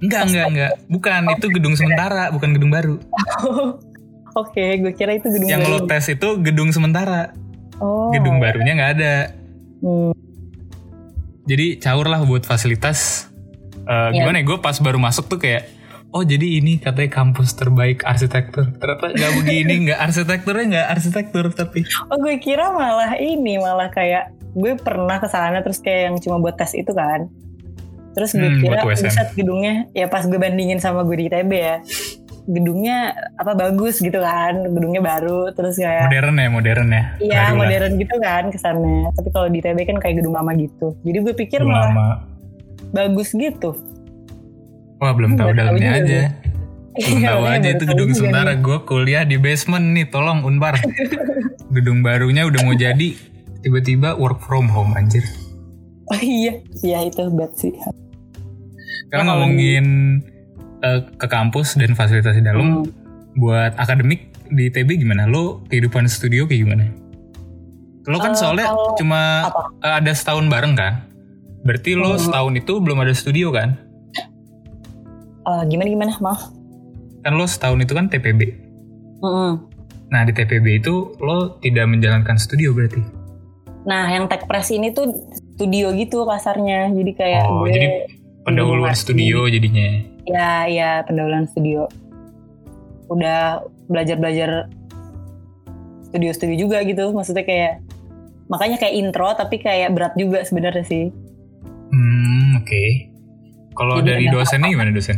Enggak, 0.00 0.22
enggak, 0.26 0.46
enggak. 0.48 0.72
Bukan, 0.88 1.20
itu 1.30 1.46
gedung 1.50 1.74
sementara, 1.74 2.24
bukan 2.30 2.50
gedung 2.50 2.70
baru. 2.70 2.96
oke 4.40 4.64
gue 4.78 4.92
kira 4.92 5.12
itu 5.12 5.28
gedung 5.28 5.44
Yang 5.44 5.60
baru 5.62 5.74
lo 5.74 5.80
tes 5.84 6.04
itu 6.08 6.28
gedung 6.40 6.70
sementara. 6.70 7.36
oh. 7.78 8.08
Gedung 8.10 8.38
barunya 8.38 8.72
nggak 8.74 8.92
ada. 8.94 9.14
Hmm. 9.80 10.12
Jadi 11.42 11.76
caur 11.78 12.06
lah 12.06 12.22
buat 12.22 12.42
fasilitas. 12.42 13.28
Eh, 13.82 14.08
Ya. 14.08 14.22
Gimana 14.22 14.38
ya, 14.38 14.44
gue 14.46 14.58
pas 14.58 14.76
baru 14.76 14.96
masuk 14.96 15.26
tuh 15.26 15.36
kayak, 15.36 15.66
oh 16.08 16.22
jadi 16.22 16.46
ini 16.56 16.78
katanya 16.78 17.10
kampus 17.12 17.52
terbaik 17.52 18.00
arsitektur. 18.00 18.70
Ternyata 18.72 19.10
nggak 19.10 19.32
begini, 19.36 19.74
nggak 19.84 19.98
arsitekturnya 20.00 20.64
nggak 20.70 20.86
arsitektur 20.90 21.44
tapi. 21.50 21.84
Oh 22.06 22.16
gue 22.16 22.38
kira 22.38 22.70
malah 22.70 23.12
ini 23.16 23.58
malah 23.58 23.90
kayak 23.90 24.30
gue 24.50 24.72
pernah 24.76 25.16
ke 25.16 25.26
sana 25.26 25.60
terus 25.60 25.78
kayak 25.78 26.00
yang 26.06 26.16
cuma 26.18 26.36
buat 26.38 26.54
tes 26.54 26.72
itu 26.72 26.90
kan. 26.90 27.30
Terus 28.10 28.30
gue 28.32 28.42
Hmm, 28.42 28.58
kira 28.58 28.82
buset 28.82 29.30
gedungnya 29.32 29.86
ya 29.90 30.06
pas 30.06 30.22
gue 30.22 30.34
bandingin 30.34 30.76
sama 30.76 31.02
gue 31.02 31.16
di 31.16 31.24
ITB 31.26 31.50
ya. 31.52 31.78
Gedungnya 32.42 32.96
apa 33.36 33.54
bagus 33.54 33.98
gitu 33.98 34.18
kan, 34.18 34.66
gedungnya 34.66 34.98
baru 34.98 35.52
terus 35.52 35.76
kayak 35.76 36.08
Modern 36.08 36.34
ya, 36.34 36.48
modern 36.50 36.88
ya. 36.90 37.02
iya 37.18 37.42
modern 37.52 37.94
gitu 37.94 38.16
kan 38.18 38.50
kesannya. 38.50 39.12
Tapi 39.12 39.28
kalau 39.30 39.46
di 39.46 39.58
ITB 39.58 39.78
kan 39.84 39.96
kayak 39.96 40.18
gedung 40.18 40.34
lama 40.34 40.50
gitu. 40.54 40.98
Jadi 41.00 41.18
gue 41.20 41.34
pikir 41.36 41.60
Gedung 41.60 41.70
malah 41.70 41.88
lama. 41.88 42.08
bagus 42.90 43.30
gitu. 43.30 43.78
Wah 44.98 45.12
belum 45.12 45.32
tahu 45.32 45.46
tahu 45.46 45.56
dalamnya 45.56 45.90
juga 45.94 46.00
aja. 46.02 46.20
Belum 46.90 47.16
Iya, 47.16 47.28
tahu 47.30 47.40
makanya 47.40 47.54
aja 47.54 47.62
baru 47.62 47.70
itu 47.70 47.78
tahu 47.78 47.90
gedung 47.94 48.10
juga 48.10 48.18
sementara. 48.18 48.52
Gue 48.58 48.78
kuliah 48.82 49.22
di 49.22 49.36
basement 49.38 49.86
nih, 49.94 50.06
tolong 50.10 50.38
Unpar. 50.42 50.74
gedung 51.74 52.02
barunya 52.02 52.42
udah 52.44 52.60
mau 52.60 52.74
jadi, 52.74 53.08
tiba-tiba 53.60 54.14
work 54.14 54.40
from 54.40 54.66
home 54.66 54.92
anjir. 54.92 55.22
Oh 56.06 56.18
iya, 56.18 56.58
iya 56.80 56.98
itu 57.04 57.28
bad 57.30 57.52
sih. 57.54 57.70
Kalau 59.08 59.24
ngomongin 59.26 59.86
eh, 60.80 61.00
ke 61.14 61.26
kampus 61.26 61.76
dan 61.76 61.92
fasilitas 61.92 62.32
di 62.32 62.40
dalam, 62.40 62.80
Hmm. 62.80 62.88
buat 63.34 63.76
akademik 63.76 64.32
di 64.48 64.66
ITB 64.66 64.96
gimana? 64.96 65.24
Lo 65.24 65.60
kehidupan 65.68 66.08
studio 66.08 66.44
kayak 66.44 66.60
gimana? 66.64 66.84
Lo 68.06 68.16
kan 68.16 68.32
Eh, 68.32 68.38
soalnya 68.38 68.66
kalau- 68.66 68.96
cuma 68.96 69.44
apa? 69.44 69.60
eh, 69.78 69.94
ada 69.98 70.10
setahun 70.10 70.48
bareng 70.48 70.72
kan? 70.72 71.04
Berarti 71.60 71.92
lo 71.92 72.16
Hmm. 72.16 72.22
setahun 72.22 72.54
itu 72.56 72.72
belum 72.80 72.96
ada 72.96 73.12
studio 73.12 73.52
kan? 73.52 73.76
Eh, 75.42 75.62
gimana 75.68 75.88
gimana 75.88 76.10
maaf. 76.18 76.48
Kan 77.20 77.36
lo 77.36 77.44
setahun 77.44 77.78
itu 77.78 77.92
kan 77.92 78.08
TPB. 78.08 78.40
Mm-mm. 79.20 79.52
Nah 80.08 80.20
di 80.24 80.32
TPB 80.32 80.80
itu 80.80 80.94
lo 81.18 81.60
tidak 81.60 81.86
menjalankan 81.86 82.34
studio 82.34 82.72
berarti? 82.72 83.04
Nah, 83.80 84.08
yang 84.08 84.28
tech 84.28 84.44
press 84.44 84.68
ini 84.68 84.92
tuh 84.92 85.08
studio 85.54 85.92
gitu 85.92 86.24
kasarnya. 86.24 86.92
Jadi 86.92 87.12
kayak 87.12 87.44
Oh, 87.44 87.64
gue 87.64 87.70
jadi 87.72 87.88
pendahuluan 88.42 88.92
studio 88.92 89.46
jadinya. 89.46 90.04
ya 90.24 90.64
ya 90.64 90.90
pendahuluan 91.04 91.44
studio. 91.44 91.88
Udah 93.08 93.60
belajar-belajar 93.86 94.68
studio-studio 96.06 96.56
juga 96.58 96.82
gitu. 96.82 97.10
Maksudnya 97.10 97.42
kayak 97.42 97.72
makanya 98.46 98.76
kayak 98.76 98.94
intro 98.94 99.30
tapi 99.32 99.58
kayak 99.58 99.90
berat 99.90 100.14
juga 100.14 100.42
sebenarnya 100.42 100.84
sih. 100.84 101.04
Hmm, 101.90 102.60
oke. 102.60 102.82
Kalau 103.74 103.98
Jadi 103.98 104.06
dari 104.06 104.24
dosennya 104.28 104.68
gimana 104.68 104.90
dosen? 104.90 105.16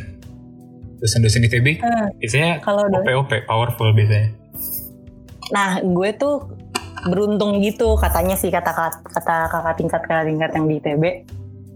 Dosen-dosen 1.02 1.42
ITB? 1.42 1.82
Eh, 1.82 2.06
Biasanya 2.22 2.62
kalau 2.62 2.86
OP-OP, 2.86 3.42
powerful 3.42 3.90
biasanya. 3.90 4.30
Nah, 5.50 5.82
gue 5.82 6.08
tuh 6.14 6.46
beruntung 7.02 7.58
gitu 7.60 7.98
katanya 7.98 8.38
sih 8.38 8.48
kata 8.48 8.70
kata 9.02 9.36
kakak 9.50 9.74
tingkat 9.74 10.02
kakak 10.06 10.26
tingkat 10.26 10.50
yang 10.54 10.66
di 10.66 10.74
ITB. 10.78 11.04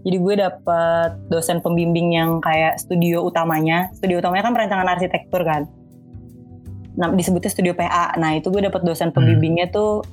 Jadi 0.07 0.17
gue 0.23 0.33
dapet 0.39 1.09
dosen 1.27 1.59
pembimbing 1.59 2.15
yang 2.15 2.39
kayak 2.39 2.79
studio 2.79 3.27
utamanya. 3.27 3.91
Studio 3.91 4.23
utamanya 4.23 4.47
kan 4.47 4.53
perancangan 4.55 4.87
arsitektur 4.87 5.43
kan. 5.43 5.67
Nah, 6.95 7.11
disebutnya 7.11 7.51
studio 7.51 7.75
PA. 7.75 8.15
Nah, 8.15 8.39
itu 8.39 8.47
gue 8.47 8.63
dapet 8.63 8.81
dosen 8.81 9.11
pembimbingnya 9.11 9.67
tuh 9.67 10.07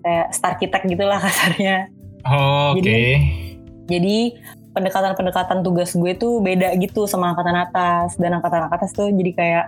kayak 0.00 0.30
star 0.30 0.54
arsitek 0.54 0.86
gitulah 0.86 1.18
kasarnya. 1.26 1.90
Oh, 2.22 2.78
Oke. 2.78 2.86
Jadi- 2.86 3.18
Jadi 3.90 4.16
pendekatan-pendekatan 4.72 5.66
tugas 5.66 5.90
gue 5.92 6.14
tuh 6.14 6.38
beda 6.38 6.70
gitu 6.78 7.04
sama 7.04 7.34
angkatan 7.34 7.66
atas 7.66 8.14
dan 8.16 8.38
angkatan 8.38 8.70
atas 8.70 8.94
tuh 8.94 9.10
jadi 9.10 9.30
kayak 9.34 9.64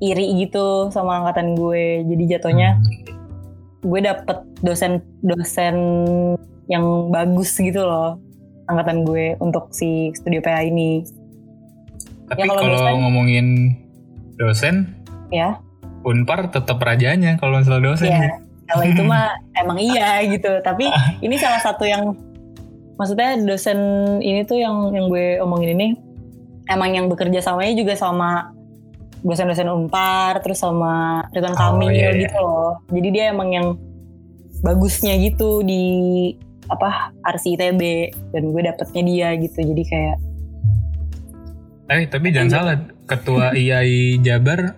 iri 0.00 0.26
gitu 0.40 0.88
sama 0.90 1.20
angkatan 1.22 1.52
gue. 1.54 2.08
Jadi 2.08 2.24
jatuhnya 2.26 2.80
gue 3.84 4.00
dapet 4.00 4.38
dosen-dosen 4.60 5.76
yang 6.66 6.84
bagus 7.12 7.52
gitu 7.54 7.84
loh 7.84 8.16
angkatan 8.66 9.04
gue 9.04 9.36
untuk 9.38 9.68
si 9.70 10.08
studio 10.16 10.40
PA 10.40 10.64
ini 10.64 11.04
Tapi 12.24 12.40
Ya, 12.40 12.48
kalau 12.48 12.64
kalau 12.64 12.72
dosen- 12.80 13.00
ngomongin 13.04 13.46
dosen, 14.34 14.74
ya 15.28 15.60
Unpar 16.00 16.48
tetap 16.48 16.80
rajanya 16.80 17.36
kalau 17.36 17.60
misalnya 17.60 17.84
dosen. 17.84 18.08
Iya. 18.08 18.40
Kalau 18.64 18.84
itu 18.84 19.02
mah 19.04 19.36
emang 19.60 19.76
iya 19.76 20.24
gitu. 20.24 20.48
Tapi 20.60 20.88
ini 21.24 21.36
salah 21.36 21.60
satu 21.60 21.84
yang 21.84 22.16
maksudnya 22.96 23.36
dosen 23.44 23.76
ini 24.24 24.48
tuh 24.48 24.56
yang 24.56 24.88
yang 24.96 25.12
gue 25.12 25.36
omongin 25.44 25.76
ini 25.76 25.88
emang 26.72 26.96
yang 26.96 27.06
bekerja 27.12 27.44
samanya 27.44 27.76
juga 27.76 27.92
sama 27.92 28.53
dosen-dosen 29.24 29.66
Unpar 29.66 30.38
terus 30.38 30.60
sama 30.60 31.24
Ridwan 31.32 31.52
Oh, 31.52 31.58
Kamil 31.74 31.90
iya, 31.90 32.12
iya. 32.12 32.22
gitu 32.22 32.36
loh. 32.36 32.84
Jadi 32.88 33.08
dia 33.10 33.24
emang 33.28 33.48
yang 33.50 33.66
bagusnya 34.60 35.16
gitu 35.16 35.60
di 35.60 35.84
apa 36.64 37.12
Arsi 37.22 37.52
ITB 37.52 37.80
dan 38.30 38.42
gue 38.48 38.62
dapetnya 38.62 39.02
dia 39.02 39.28
gitu. 39.34 39.58
Jadi 39.60 39.82
kayak 39.82 40.16
Eh 41.86 42.04
tapi 42.06 42.32
jangan 42.32 42.48
Iya. 42.48 42.54
salah, 42.54 42.76
ketua 43.04 43.44
IAI 43.60 44.20
Jabar 44.20 44.76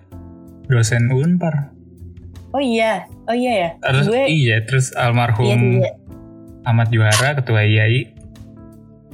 dosen 0.65 1.07
Unpar. 1.07 1.71
oh 2.49 2.59
iya, 2.59 3.05
oh 3.23 3.35
iya 3.35 3.53
ya. 3.53 3.69
Terus 3.81 4.05
gue 4.07 4.23
iya, 4.25 4.57
terus 4.63 4.91
almarhum 4.91 5.79
iya, 5.79 5.87
iya. 5.87 5.91
Ahmad 6.63 6.87
Juara 6.89 7.35
ketua 7.35 7.63
IAI 7.63 8.11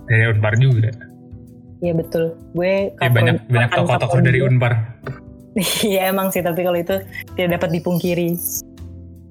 dari 0.05 0.23
Unpar 0.27 0.53
juga. 0.55 0.89
Iya 1.79 1.93
betul. 1.93 2.33
Gue 2.53 2.93
Ya, 2.95 3.09
banyak 3.09 3.45
banyak 3.45 3.69
tokoh-tokoh 3.71 4.21
dari. 4.21 4.39
Unpar. 4.41 4.92
Iya 5.83 6.09
emang 6.09 6.29
sih 6.29 6.41
tapi 6.41 6.61
kalau 6.61 6.75
itu 6.75 6.97
tidak 7.33 7.61
dapat 7.61 7.69
dipungkiri. 7.71 8.33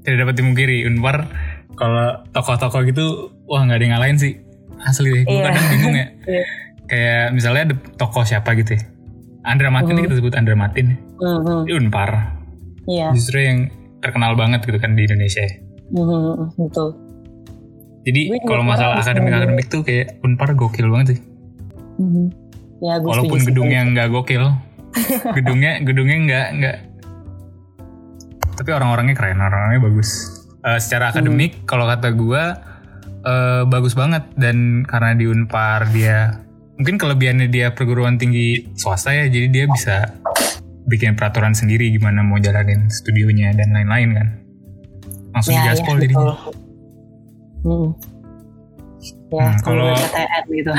Tidak 0.03 0.19
dapat 0.19 0.35
dimungkiri 0.35 0.87
Unpar 0.87 1.27
kalau 1.73 2.23
tokoh-tokoh 2.31 2.83
gitu 2.85 3.05
wah 3.45 3.61
nggak 3.61 3.77
ada 3.77 3.85
yang 3.85 3.95
ngalahin 3.95 4.19
sih. 4.19 4.33
Asli 4.79 5.09
deh, 5.09 5.23
gue 5.23 5.31
Iya. 5.33 5.45
kadang 5.47 5.67
bingung 5.73 5.95
ya. 5.95 6.07
Iya. 6.31 6.45
Kayak 6.85 7.25
misalnya 7.33 7.63
ada 7.65 7.75
tokoh 7.97 8.23
siapa 8.23 8.55
gitu 8.55 8.75
ya. 8.75 8.83
Andra 9.43 9.71
Matin 9.71 9.95
Hmm. 9.95 10.03
kita 10.05 10.15
sebut 10.17 10.35
Andra 10.35 10.55
Matin. 10.55 10.95
Mhm. 11.17 11.67
Di 11.67 11.73
Unpar. 11.73 12.11
Iya, 12.85 13.11
Justru 13.11 13.39
yang 13.39 13.59
terkenal 13.99 14.35
banget 14.35 14.63
gitu 14.63 14.79
kan 14.79 14.95
di 14.95 15.03
Indonesia. 15.03 15.41
ya. 15.41 15.55
Mhm, 15.93 16.55
betul. 16.57 16.89
Jadi 18.03 18.21
kalau 18.43 18.63
masalah 18.63 18.99
akademik-akademik 18.99 19.67
tuh 19.67 19.83
kayak 19.83 20.19
Unpar 20.21 20.55
gokil 20.55 20.87
banget 20.87 21.15
sih. 21.15 21.21
Mhm. 21.99 22.25
Ya, 22.83 22.99
gue 22.99 23.07
Walaupun 23.07 23.39
gedungnya 23.41 23.79
kalau 23.81 23.93
nggak 23.93 24.09
gokil, 24.11 24.43
gedungnya 25.33 25.81
gedungnya 25.81 26.17
nggak 26.23 26.47
nggak. 26.55 26.77
Tapi 28.53 28.71
orang-orangnya 28.71 29.15
keren, 29.15 29.41
orang-orangnya 29.41 29.83
bagus. 29.83 30.11
Eh, 30.63 30.79
secara 30.79 31.11
Hmm. 31.11 31.13
akademik, 31.17 31.65
kalau 31.65 31.85
kata 31.85 32.09
gua 32.13 32.45
eh, 33.23 33.63
bagus 33.65 33.95
banget 33.95 34.27
dan 34.35 34.83
karena 34.83 35.15
di 35.15 35.27
Unpar 35.27 35.87
dia 35.89 36.43
mungkin 36.75 36.99
kelebihannya 36.99 37.47
dia 37.47 37.71
perguruan 37.71 38.19
tinggi 38.19 38.75
swasta 38.75 39.15
ya, 39.15 39.27
jadi 39.27 39.47
dia 39.47 39.65
bisa 39.67 40.11
bikin 40.85 41.15
peraturan 41.15 41.55
sendiri 41.55 41.87
gimana 41.91 42.21
mau 42.21 42.37
jalanin 42.37 42.91
studionya 42.91 43.55
dan 43.55 43.71
lain-lain 43.71 44.11
kan. 44.13 44.29
Langsung 45.33 45.55
Ya, 45.55 45.61
digaspol 45.65 45.97
ya, 45.97 46.01
jadinya. 46.03 46.19
betul. 46.19 46.55
Mhm. 47.63 47.91
Ya, 49.33 49.49
Hmm, 49.49 49.57
kalau 49.63 49.87
gitu. 50.47 50.73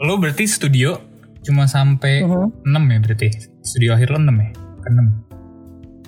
Lo 0.00 0.16
berarti 0.16 0.44
studio 0.44 0.98
cuma 1.48 1.64
sampai 1.64 2.20
Mhm. 2.20 2.68
6 2.68 2.84
ya 2.92 2.98
berarti? 3.00 3.28
Studio 3.64 3.90
akhir 3.96 4.08
lo 4.12 4.18
6 4.20 4.36
ya? 4.36 4.48
Ke 4.84 4.88
6. 4.92 5.06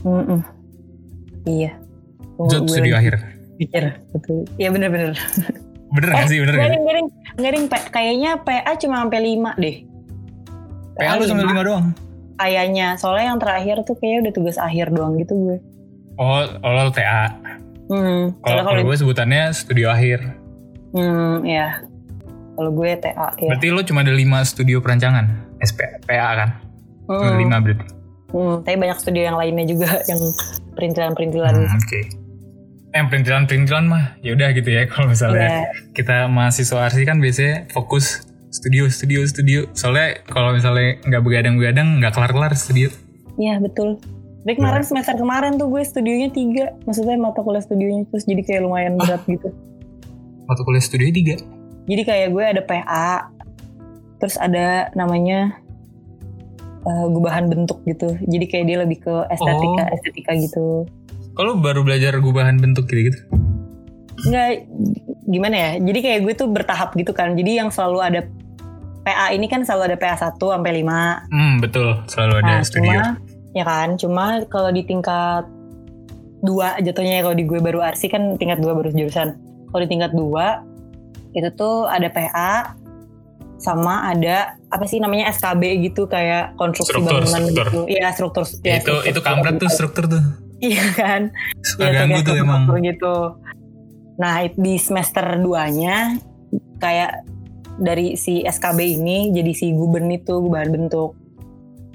Mhm. 0.04 0.40
Iya. 1.48 1.72
Tunggu, 2.36 2.50
Jod 2.52 2.62
gue 2.68 2.76
studio 2.76 2.94
akhir. 2.96 3.14
Pikir, 3.56 3.84
betul. 4.12 4.44
Iya 4.60 4.68
bener-bener. 4.72 5.12
Bener 5.90 6.08
gak 6.14 6.28
sih? 6.30 6.38
Bener 6.40 6.54
gak? 6.54 6.62
Garing, 6.68 6.84
garing, 6.86 7.08
garing. 7.36 7.64
Kayaknya 7.90 8.30
PA 8.40 8.72
cuma 8.78 8.96
sampai 9.04 9.20
5 9.20 9.52
deh. 9.56 9.76
PA 10.96 11.16
lu 11.16 11.24
sampai 11.26 11.44
5 11.48 11.64
doang? 11.64 11.86
Kayaknya, 12.40 12.96
soalnya 12.96 13.36
yang 13.36 13.40
terakhir 13.40 13.76
tuh 13.84 13.96
kayaknya 14.00 14.18
udah 14.28 14.32
tugas 14.32 14.56
akhir 14.56 14.86
doang 14.96 15.20
gitu 15.20 15.34
gue. 15.36 15.58
Oh, 16.16 16.40
oh 16.40 16.72
lo 16.72 16.88
TA. 16.92 17.32
Hmm, 17.90 18.32
kalau 18.40 18.86
gue 18.86 18.96
sebutannya 18.96 19.50
studio 19.52 19.90
akhir. 19.92 20.22
Hmm, 20.94 21.42
ya. 21.44 21.82
Kalau 22.60 22.76
gue 22.76 22.92
TA 23.00 23.32
ya. 23.40 23.48
Berarti 23.48 23.66
lo 23.72 23.80
cuma 23.80 24.04
ada 24.04 24.12
5 24.12 24.20
studio 24.44 24.84
perancangan? 24.84 25.56
SP, 25.64 25.80
PA 26.04 26.36
kan? 26.36 26.50
Hmm, 27.08 27.40
5 27.40 27.56
berarti. 27.64 27.84
hmm, 28.30 28.54
tapi 28.62 28.76
banyak 28.76 28.98
studio 29.00 29.22
yang 29.24 29.40
lainnya 29.40 29.64
juga 29.64 29.88
yang 30.04 30.20
perintilan-perintilan. 30.76 31.56
Hmm, 31.56 31.80
Oke. 31.80 32.00
Eh, 32.90 33.00
perintilan-perintilan 33.00 33.84
mah 33.88 34.20
ya 34.20 34.36
udah 34.36 34.52
gitu 34.52 34.68
ya. 34.68 34.84
Kalau 34.84 35.08
misalnya 35.08 35.64
Iya. 35.64 35.64
kita 35.96 36.28
mahasiswa 36.28 36.84
arsi 36.84 37.08
kan 37.08 37.16
biasanya 37.16 37.64
fokus 37.72 38.28
studio, 38.52 38.92
studio, 38.92 39.24
studio. 39.24 39.64
Soalnya 39.72 40.20
kalau 40.28 40.52
misalnya 40.52 41.00
nggak 41.00 41.22
begadang-begadang, 41.24 41.96
nggak 41.96 42.12
kelar-kelar 42.12 42.52
studio. 42.52 42.92
Iya 43.34 43.56
betul. 43.56 43.96
Tapi 44.40 44.52
kemarin 44.52 44.84
semester 44.84 45.16
kemarin 45.16 45.56
tuh 45.56 45.72
gue 45.72 45.80
studionya 45.80 46.28
tiga, 46.28 46.76
maksudnya 46.84 47.16
mata 47.16 47.40
kuliah 47.40 47.64
studionya 47.64 48.04
terus 48.08 48.28
jadi 48.28 48.42
kayak 48.44 48.60
lumayan 48.64 49.00
berat 49.00 49.24
gitu. 49.24 49.48
Waktu 50.44 50.62
kuliah 50.62 50.84
studio 50.84 51.08
3. 51.08 51.59
Jadi 51.84 52.02
kayak 52.02 52.28
gue 52.30 52.44
ada 52.44 52.62
PA, 52.62 53.30
terus 54.16 54.36
ada 54.36 54.88
namanya 54.92 55.56
eh, 56.80 57.06
gubahan 57.08 57.44
bentuk 57.46 57.84
gitu. 57.84 58.16
Jadi 58.22 58.44
kayak 58.46 58.64
dia 58.64 58.78
lebih 58.80 58.98
ke 59.00 59.14
estetika, 59.28 59.82
Oh. 59.84 59.94
estetika 59.94 60.32
gitu. 60.34 60.66
Kalau 61.32 61.52
baru 61.54 61.80
belajar 61.80 62.16
gubahan 62.18 62.56
bentuk 62.56 62.84
gitu-gitu. 62.86 63.20
Enggak 64.20 64.64
gimana 65.26 65.56
ya? 65.56 65.70
Jadi 65.78 65.98
kayak 66.00 66.20
gue 66.24 66.34
tuh 66.34 66.48
bertahap 66.48 66.92
gitu 66.94 67.12
kan. 67.12 67.32
Jadi 67.32 67.56
yang 67.56 67.68
selalu 67.68 67.98
ada 68.00 68.20
PA 69.00 69.28
ini 69.28 69.44
kan 69.44 69.60
selalu 69.60 69.92
ada 69.92 69.96
PA 69.96 70.16
1 70.18 70.40
sampai 70.50 70.72
5. 70.74 71.24
Hmm, 71.28 71.54
betul. 71.58 72.00
Selalu 72.06 72.34
ada 72.38 72.48
Nah, 72.50 72.60
studio. 72.60 72.80
cuma 72.82 72.96
ya 73.50 73.64
kan, 73.64 73.88
cuma 73.96 74.24
kalau 74.46 74.68
di 74.68 74.82
tingkat 74.82 75.44
dua 76.40 76.76
jatuhnya 76.78 77.20
ya 77.20 77.22
kalau 77.22 77.34
di 77.34 77.44
gue 77.44 77.60
baru 77.60 77.80
arsi 77.82 78.08
kan 78.08 78.36
tingkat 78.36 78.56
dua 78.58 78.72
baru 78.72 78.88
jurusan. 78.88 79.36
Kalau 79.68 79.80
di 79.80 79.90
tingkat 79.90 80.12
dua 80.12 80.64
itu 81.30 81.48
tuh 81.52 81.86
ada 81.86 82.08
PA 82.08 82.74
sama 83.56 84.08
ada 84.08 84.56
apa 84.66 84.84
sih 84.84 84.96
namanya 84.98 85.28
SKB 85.28 85.62
gitu 85.84 86.08
kayak 86.08 86.56
konstruksi 86.56 86.96
Struktur, 86.96 87.20
bangunan 87.20 87.42
struktur. 87.44 87.66
gitu. 87.66 87.80
Iya 87.86 88.06
struktur. 88.10 88.44
Ya, 88.60 88.74
itu 88.74 88.82
struktur- 88.82 89.04
itu 89.06 89.20
kampret 89.20 89.54
tuh 89.56 89.68
struktur 89.68 90.04
tuh. 90.08 90.22
Iya 90.60 90.84
kan. 90.92 91.22
Suka 91.60 91.84
Iya, 91.84 92.04
ganggu 92.04 92.18
tuh 92.20 92.34
emang. 92.36 92.62
gitu. 92.80 93.16
Nah 94.16 94.34
di 94.46 94.74
semester 94.76 95.24
2-nya 95.36 96.20
kayak 96.76 97.24
dari 97.76 98.12
si 98.14 98.40
SKB 98.42 98.96
ini 98.96 99.28
jadi 99.30 99.52
si 99.52 99.72
guben 99.72 100.08
itu 100.08 100.36
gubahan 100.36 100.68
bentuk. 100.68 101.16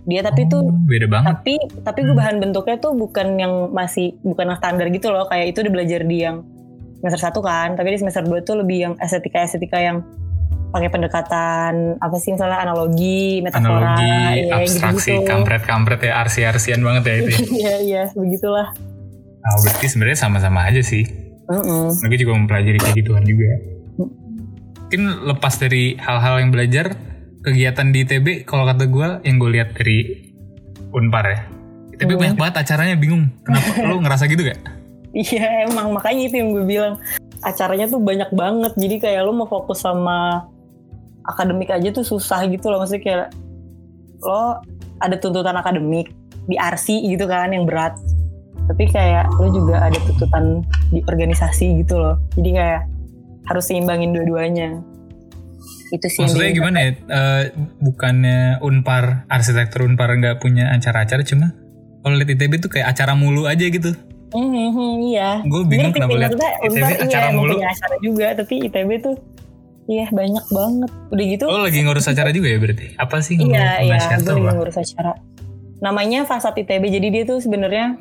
Dia 0.06 0.21
tapi 0.21 0.45
tuh 0.45 0.62
Oh, 0.62 0.78
beda 0.86 1.06
banget. 1.06 1.30
tapi 1.36 1.54
tapi 1.82 2.00
Hmm. 2.02 2.10
gubahan 2.13 2.36
bentuknya 2.38 2.78
tuh 2.78 2.93
bukan 2.93 3.38
yang 3.38 3.54
masih 3.69 4.13
bukan 4.21 4.50
yang 4.50 4.58
standar 4.58 4.86
gitu 4.89 5.10
loh 5.10 5.26
kayak 5.26 5.50
itu 5.50 5.65
udah 5.65 5.74
belajar 5.74 6.02
di 6.02 6.17
yang 6.21 6.45
semester 7.06 7.22
satu 7.22 7.46
kan 7.46 7.78
tapi 7.78 7.94
di 7.94 8.02
semester 8.02 8.26
2 8.26 8.41
tuh 8.41 8.58
lebih 8.58 8.78
yang 8.82 8.94
estetika 8.98 9.46
estetika 9.46 9.78
yang 9.78 10.02
pakai 10.74 10.89
pendekatan 10.89 12.02
apa 12.02 12.18
sih 12.18 12.34
misalnya 12.34 12.58
analogi 12.60 13.39
metafora 13.39 13.94
Analogi, 13.96 14.50
ya, 14.50 14.58
abstraksi, 14.58 15.12
gitu-gitu. 15.13 15.30
kampret-kampret 15.30 16.02
ya, 16.02 16.13
arsi-arsian 16.20 16.82
banget 16.82 17.04
ya 17.06 17.13
itu. 17.15 17.30
ya. 17.30 17.38
iya 17.62 17.76
iya 17.80 18.04
begitulah 18.12 18.74
Nah, 19.39 19.62
berarti 19.62 19.86
sebenarnya 19.86 20.18
sama-sama 20.18 20.65
aja 20.65 20.82
sih. 20.82 21.06
Mm-mm. 21.46 21.94
Gue 22.02 22.18
juga 22.18 22.34
mempelajari 22.34 22.82
kayak 22.82 22.98
gituan 22.98 23.22
juga. 23.22 23.46
Mungkin 23.94 25.02
lepas 25.30 25.62
dari 25.62 25.94
hal-hal 26.02 26.41
yang 26.41 26.50
belajar, 26.50 26.98
kegiatan 27.46 27.94
di 27.94 28.02
ITB 28.02 28.50
kalau 28.50 28.65
kata 28.65 28.89
gue 28.89 29.08
yang 29.22 29.38
gue 29.38 29.50
lihat 29.54 29.78
dari 29.78 30.34
Unpar 30.89 31.26
ya. 31.30 31.39
ITB 31.94 32.10
Hmm. 32.10 32.22
banyak 32.26 32.38
banget 32.41 32.56
acaranya 32.65 32.98
bingung. 32.98 33.30
Kenapa? 33.46 33.86
lo 33.86 34.02
ngerasa 34.02 34.26
gitu 34.26 34.50
gak? 34.50 34.58
Iya 35.15 35.65
emang 35.65 35.95
makanya 35.95 36.21
itu 36.28 36.36
yang 36.38 36.49
gue 36.51 36.65
bilang. 36.67 36.95
Acaranya 37.39 37.88
tuh 37.88 38.04
banyak 38.04 38.30
banget. 38.36 38.73
Jadi 38.75 38.95
kayak 38.99 39.21
lo 39.23 39.32
mau 39.32 39.47
fokus 39.47 39.82
sama 39.82 40.49
akademik 41.25 41.71
aja 41.71 41.89
tuh 41.95 42.04
susah 42.04 42.43
gitu 42.51 42.67
loh. 42.67 42.84
Maksudnya 42.84 43.04
kayak 43.04 43.28
lo 44.21 44.60
ada 44.99 45.15
tuntutan 45.15 45.56
akademik 45.56 46.12
di 46.45 46.56
RC 46.60 47.06
gitu 47.08 47.25
kan 47.25 47.56
yang 47.56 47.63
berat. 47.63 47.95
Tapi 48.65 48.89
kayak 48.89 49.30
lo 49.39 49.54
juga 49.54 49.88
ada 49.88 49.97
tuntutan 50.10 50.65
di 50.89 50.99
organisasi 51.06 51.86
gitu 51.86 52.01
loh. 52.01 52.17
Jadi 52.36 52.49
kayak 52.58 52.82
harus 53.45 53.63
seimbangin 53.69 54.12
dua-duanya. 54.12 54.82
Itu 55.93 56.10
sih 56.10 56.25
Maksudnya 56.25 56.51
gimana 56.54 56.78
ya? 56.82 56.91
Eh, 56.97 57.43
bukannya 57.78 58.58
Unpar, 58.65 59.30
arsitektur 59.30 59.86
Unpar 59.86 60.17
nggak 60.17 60.41
punya 60.41 60.73
acara-acara 60.73 61.21
cuma 61.21 61.54
kalau 62.06 62.21
lihat 62.21 62.38
ITB 62.38 62.62
tuh 62.62 62.69
kayak 62.69 62.93
acara 62.93 63.17
mulu 63.17 63.49
aja 63.49 63.65
gitu. 63.65 63.97
Mhm, 64.32 65.06
iya 65.06 65.30
Gue 65.46 65.62
bingung 65.64 65.94
Ngerti 65.94 66.00
kenapa 66.02 66.16
lihat 66.18 66.32
ITB 66.34 66.76
iya 66.76 66.98
acara 66.98 67.26
emang 67.30 67.46
mulu. 67.46 67.56
acara 67.62 67.96
juga 68.02 68.28
tapi 68.34 68.54
ITB 68.66 68.90
tuh 69.00 69.16
iya 69.86 70.06
banyak 70.10 70.46
banget 70.50 70.92
udah 71.14 71.26
gitu 71.30 71.46
Lo 71.46 71.62
lagi 71.62 71.80
ngurus 71.86 72.10
acara 72.10 72.30
juga 72.34 72.48
ya 72.50 72.58
berarti? 72.58 72.88
Apa 72.98 73.22
sih? 73.22 73.38
Iya, 73.38 73.46
ngurus 73.46 73.62
iya, 73.62 73.78
penasihat 73.86 74.20
gue 74.20 74.34
lagi 74.34 74.56
ngurus 74.58 74.78
acara. 74.78 75.14
Namanya 75.76 76.20
Fasad 76.26 76.56
ITB, 76.56 76.84
jadi 76.90 77.08
dia 77.12 77.24
tuh 77.24 77.38
sebenarnya 77.38 78.00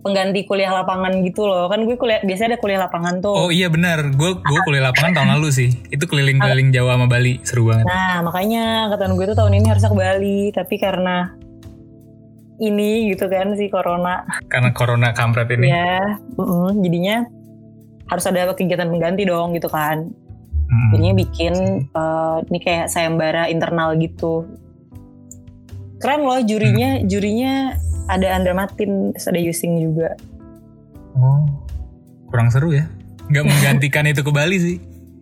pengganti 0.00 0.46
kuliah 0.46 0.72
lapangan 0.72 1.12
gitu 1.20 1.44
loh. 1.44 1.68
Kan 1.68 1.84
gue 1.84 1.96
kuliah 1.96 2.20
biasanya 2.22 2.56
ada 2.56 2.58
kuliah 2.60 2.80
lapangan 2.80 3.20
tuh. 3.20 3.34
Oh 3.34 3.50
iya 3.50 3.68
benar, 3.68 4.14
gue 4.14 4.30
gue 4.32 4.60
kuliah 4.64 4.88
lapangan 4.88 5.18
tahun 5.18 5.30
lalu 5.36 5.48
sih. 5.50 5.68
Itu 5.90 6.06
keliling-keliling 6.06 6.72
Jawa 6.72 6.96
sama 6.96 7.06
Bali, 7.10 7.42
seru 7.42 7.68
banget. 7.68 7.84
Nah, 7.84 8.22
makanya 8.24 8.88
angkatan 8.88 9.18
gue 9.18 9.26
tuh 9.28 9.36
tahun 9.36 9.52
ini 9.60 9.66
harusnya 9.68 9.90
ke 9.90 9.98
Bali, 9.98 10.40
tapi 10.54 10.74
karena 10.78 11.34
ini 12.60 13.10
gitu 13.10 13.26
kan 13.26 13.56
si 13.56 13.72
corona. 13.72 14.28
Karena 14.52 14.70
corona 14.76 15.08
kampret 15.16 15.48
ini. 15.56 15.72
Ya, 15.72 16.20
mm-mm, 16.36 16.84
jadinya 16.84 17.24
harus 18.12 18.24
ada 18.28 18.52
kegiatan 18.52 18.86
pengganti 18.92 19.24
dong 19.24 19.56
gitu 19.56 19.66
kan. 19.72 20.12
Hmm. 20.70 20.88
Jadinya 20.94 21.14
bikin 21.18 21.54
eh, 21.88 22.36
ini 22.52 22.58
kayak 22.60 22.86
sayembara 22.92 23.48
internal 23.48 23.96
gitu. 23.96 24.46
Keren 26.00 26.24
loh 26.24 26.40
jurinya, 26.40 27.00
jurinya 27.04 27.76
ada 28.08 28.32
Andra 28.32 28.56
Martin, 28.56 29.12
ada 29.16 29.40
Yusing 29.40 29.80
juga. 29.80 30.16
Oh, 31.16 31.44
kurang 32.32 32.48
seru 32.48 32.72
ya. 32.72 32.88
Nggak 33.28 33.44
menggantikan 33.46 34.04
itu 34.08 34.24
ke 34.24 34.32
Bali 34.32 34.56
sih. 34.58 34.76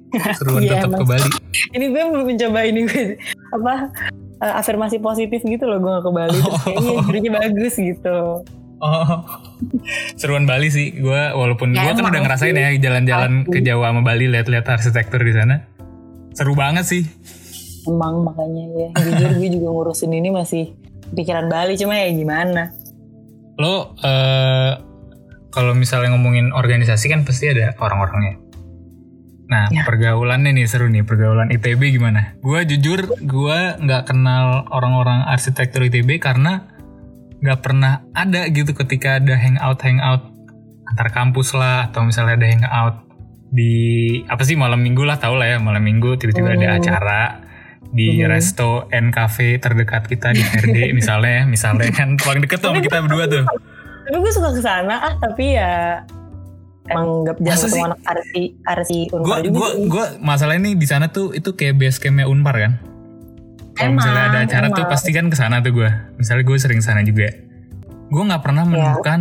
Seruan 0.40 0.64
Iya, 0.64 0.80
tetap 0.80 0.96
ke 0.96 1.04
Bali. 1.04 1.28
Ini 1.74 1.86
gue 1.92 2.04
mencoba 2.24 2.60
ini 2.64 2.80
gue 2.88 3.04
apa 3.52 3.92
eh, 4.38 4.54
afirmasi 4.54 4.98
positif 4.98 5.40
gitu 5.42 5.64
loh 5.64 5.78
gue 5.78 5.90
gak 5.90 6.04
ke 6.04 6.10
Bali 6.10 6.38
terus 6.38 6.62
kayaknya 6.62 6.92
jurinya 7.04 7.30
bagus 7.38 7.74
gitu. 7.76 8.18
Oh, 8.78 9.26
seruan 10.14 10.46
Bali 10.46 10.70
sih. 10.70 10.94
Gue 10.94 11.18
walaupun 11.34 11.74
Ya, 11.74 11.90
gue 11.90 11.98
kan 11.98 12.14
udah 12.14 12.22
ngerasain 12.22 12.54
sih. 12.54 12.62
ya 12.62 12.70
jalan-jalan 12.78 13.42
ke 13.42 13.58
Jawa 13.58 13.90
sama 13.90 14.06
Bali 14.06 14.30
lihat-lihat 14.30 14.70
arsitektur 14.70 15.18
di 15.18 15.34
sana. 15.34 15.66
Seru 16.30 16.54
banget 16.54 16.86
sih. 16.86 17.02
Emang 17.90 18.22
makanya 18.22 18.64
ya 18.70 18.88
jujur 18.94 19.30
gue 19.34 19.48
juga 19.50 19.68
ngurusin 19.74 20.14
ini 20.14 20.30
masih 20.30 20.78
pikiran 21.10 21.50
Bali 21.50 21.74
cuma 21.74 21.98
ya 21.98 22.06
gimana. 22.14 22.70
Lo 23.58 23.98
eh 23.98 24.72
kalau 25.50 25.74
misalnya 25.74 26.14
ngomongin 26.14 26.54
organisasi 26.54 27.10
kan 27.10 27.26
pasti 27.26 27.50
ada 27.50 27.74
orang-orangnya. 27.82 28.38
Nah, 29.48 29.72
Ya. 29.72 29.80
pergaulannya 29.82 30.52
nih 30.52 30.68
seru 30.68 30.86
nih, 30.86 31.02
pergaulan 31.02 31.48
ITB 31.48 31.88
gimana? 31.90 32.36
Gue 32.38 32.62
jujur, 32.62 33.16
gue 33.16 33.58
nggak 33.80 34.02
kenal 34.06 34.68
orang-orang 34.68 35.24
arsitektur 35.24 35.82
ITB 35.82 36.20
karena 36.20 36.68
nggak 37.38 37.60
pernah 37.62 38.04
ada 38.12 38.44
gitu 38.46 38.74
ketika 38.74 39.16
ada 39.16 39.34
hangout 39.34 39.78
hangout 39.80 40.22
antar 40.84 41.08
kampus 41.08 41.54
lah 41.54 41.86
atau 41.86 42.02
misalnya 42.02 42.34
ada 42.34 42.46
hangout 42.46 42.96
di 43.48 43.72
apa 44.26 44.42
sih 44.42 44.52
malam 44.52 44.82
minggu 44.82 45.06
lah 45.06 45.16
tau 45.16 45.32
lah 45.32 45.46
ya 45.46 45.56
malam 45.56 45.80
minggu 45.80 46.18
tiba-tiba 46.18 46.52
ada 46.52 46.66
Hmm. 46.68 46.76
acara 46.76 47.22
di 47.88 48.20
Hmm. 48.20 48.28
resto 48.28 48.90
N 48.90 49.08
Cafe 49.08 49.56
terdekat 49.56 50.04
kita 50.04 50.34
di 50.34 50.42
RD 50.42 50.76
misalnya 50.98 51.40
ya 51.40 51.44
misalnya 51.46 51.88
kan 51.88 52.18
paling 52.18 52.42
deket 52.42 52.58
tuh 52.58 52.74
sama 52.74 52.82
kita 52.82 53.00
berdua 53.00 53.24
tuh 53.24 53.44
Tapi 54.04 54.16
gue 54.18 54.32
suka 54.34 54.50
ke 54.50 54.60
sana 54.60 54.96
ah 54.98 55.14
tapi 55.14 55.54
ya 55.54 56.02
Masa 56.90 57.28
ketemu 57.66 57.74
sih? 57.74 57.82
anak 57.84 58.00
arsi 58.02 58.42
arsi 58.62 58.98
gue 59.06 59.16
unpar 59.18 59.38
juga 59.40 59.56
gue 59.58 59.68
sih. 59.68 59.86
gue 59.88 60.06
masalah 60.20 60.54
ini 60.56 60.70
di 60.74 60.86
sana 60.86 61.06
tuh 61.08 61.32
itu 61.32 61.52
kayak 61.52 61.76
base 61.76 61.98
campnya 61.98 62.24
unpar 62.24 62.56
kan 62.56 62.72
kalau 63.74 63.94
misalnya 63.94 64.22
ada 64.26 64.38
acara 64.42 64.66
tuh 64.68 64.82
emang. 64.82 64.90
pasti 64.90 65.10
kan 65.12 65.26
ke 65.26 65.36
sana 65.36 65.60
tuh 65.60 65.72
gue 65.72 65.90
misalnya 66.16 66.42
gue 66.42 66.56
sering 66.56 66.80
sana 66.80 67.00
juga 67.00 67.28
gue 68.08 68.22
nggak 68.24 68.42
pernah 68.42 68.64
Ya. 68.64 68.70
menemukan 68.70 69.20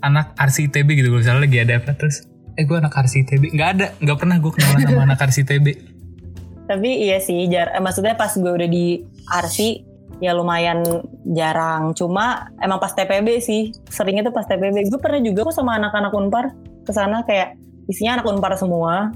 anak 0.00 0.32
arsi 0.34 0.66
ITB 0.66 0.88
gitu 0.96 1.08
misalnya 1.10 1.44
lagi 1.44 1.58
ada 1.58 1.76
apa 1.76 1.92
terus 1.92 2.24
eh 2.54 2.64
gue 2.64 2.76
anak 2.76 2.94
arsi 2.94 3.22
ITB 3.22 3.52
nggak 3.52 3.68
ada 3.74 3.86
nggak 3.98 4.16
pernah 4.16 4.36
gue 4.36 4.50
kenalan 4.50 4.80
sama 4.80 5.00
anak 5.04 5.20
arsi 5.20 5.42
ITB 5.42 5.66
Tapi 6.70 7.02
iya 7.02 7.18
sih, 7.18 7.50
jar 7.50 7.74
eh, 7.74 7.82
maksudnya 7.82 8.14
pas 8.14 8.30
gue 8.30 8.46
udah 8.46 8.70
di 8.70 9.02
Arsi 9.26 9.82
ya 10.22 10.30
lumayan 10.30 10.86
jarang. 11.26 11.98
Cuma 11.98 12.46
emang 12.62 12.78
pas 12.78 12.94
TPB 12.94 13.42
sih, 13.42 13.74
seringnya 13.90 14.22
tuh 14.22 14.30
pas 14.30 14.46
TPB. 14.46 14.86
Gue 14.86 15.00
pernah 15.02 15.18
juga 15.18 15.50
kok 15.50 15.56
sama 15.58 15.82
anak-anak 15.82 16.14
Unpar 16.14 16.54
ke 16.90 16.92
sana 16.92 17.22
kayak 17.22 17.54
isinya 17.86 18.18
anak 18.18 18.26
Unpar 18.26 18.58
semua. 18.58 19.14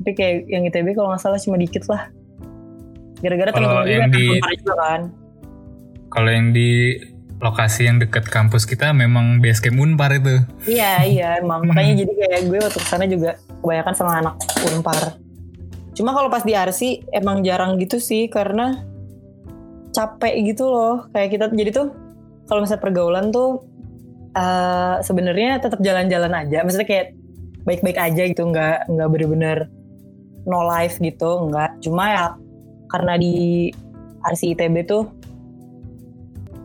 Tapi 0.00 0.10
kayak 0.16 0.48
yang 0.48 0.64
ITB 0.64 0.96
kalau 0.96 1.12
nggak 1.12 1.20
salah 1.20 1.36
cuma 1.36 1.60
dikit 1.60 1.84
lah. 1.86 2.08
Gara-gara 3.20 3.52
teman-teman 3.52 3.84
juga 3.84 4.08
di- 4.08 4.32
Unpar 4.32 4.52
juga 4.56 4.74
kan. 4.80 5.00
kalau 6.10 6.26
yang 6.26 6.50
di 6.50 6.98
lokasi 7.38 7.86
yang 7.86 8.02
deket 8.02 8.26
kampus 8.26 8.66
kita 8.66 8.90
memang 8.90 9.38
base 9.38 9.62
camp 9.62 9.78
unpar 9.78 10.12
itu 10.12 10.42
Iya 10.66 10.92
iya 11.14 11.28
emang 11.38 11.64
makanya 11.64 12.02
jadi 12.04 12.12
kayak 12.12 12.40
gue 12.50 12.58
waktu 12.60 12.76
ke 12.76 12.88
sana 12.90 13.06
juga 13.06 13.38
kebanyakan 13.62 13.94
sama 13.94 14.12
anak 14.18 14.34
unpar. 14.66 15.16
Cuma 15.94 16.10
kalau 16.10 16.26
pas 16.28 16.42
di 16.42 16.52
Arsi 16.52 17.00
emang 17.12 17.46
jarang 17.46 17.78
gitu 17.78 18.02
sih 18.02 18.26
karena 18.26 18.82
capek 19.90 20.34
gitu 20.50 20.66
loh 20.66 21.06
kayak 21.10 21.30
kita 21.30 21.44
jadi 21.50 21.70
tuh 21.70 21.88
kalau 22.46 22.66
misalnya 22.66 22.82
pergaulan 22.82 23.30
tuh 23.30 23.62
eh, 24.36 24.96
sebenarnya 25.02 25.58
tetap 25.62 25.80
jalan-jalan 25.82 26.32
aja. 26.34 26.62
Maksudnya 26.62 26.88
kayak 26.88 27.06
baik-baik 27.64 27.98
aja 28.00 28.22
gitu 28.24 28.42
nggak 28.48 28.88
nggak 28.88 29.08
bener-bener 29.12 29.68
no 30.48 30.64
life 30.64 30.98
gitu 30.98 31.50
nggak. 31.50 31.84
Cuma 31.84 32.04
ya 32.10 32.26
karena 32.90 33.14
di 33.20 33.68
Arsi 34.20 34.52
ITB 34.52 34.76
tuh 34.84 35.04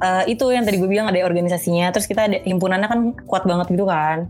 eh, 0.02 0.24
itu 0.32 0.46
yang 0.52 0.64
tadi 0.68 0.78
gue 0.82 0.90
bilang 0.90 1.10
ada 1.10 1.22
organisasinya. 1.24 1.92
Terus 1.94 2.08
kita 2.10 2.28
ada 2.28 2.38
himpunannya 2.44 2.88
kan 2.88 3.00
kuat 3.28 3.44
banget 3.48 3.72
gitu 3.74 3.86
kan. 3.88 4.30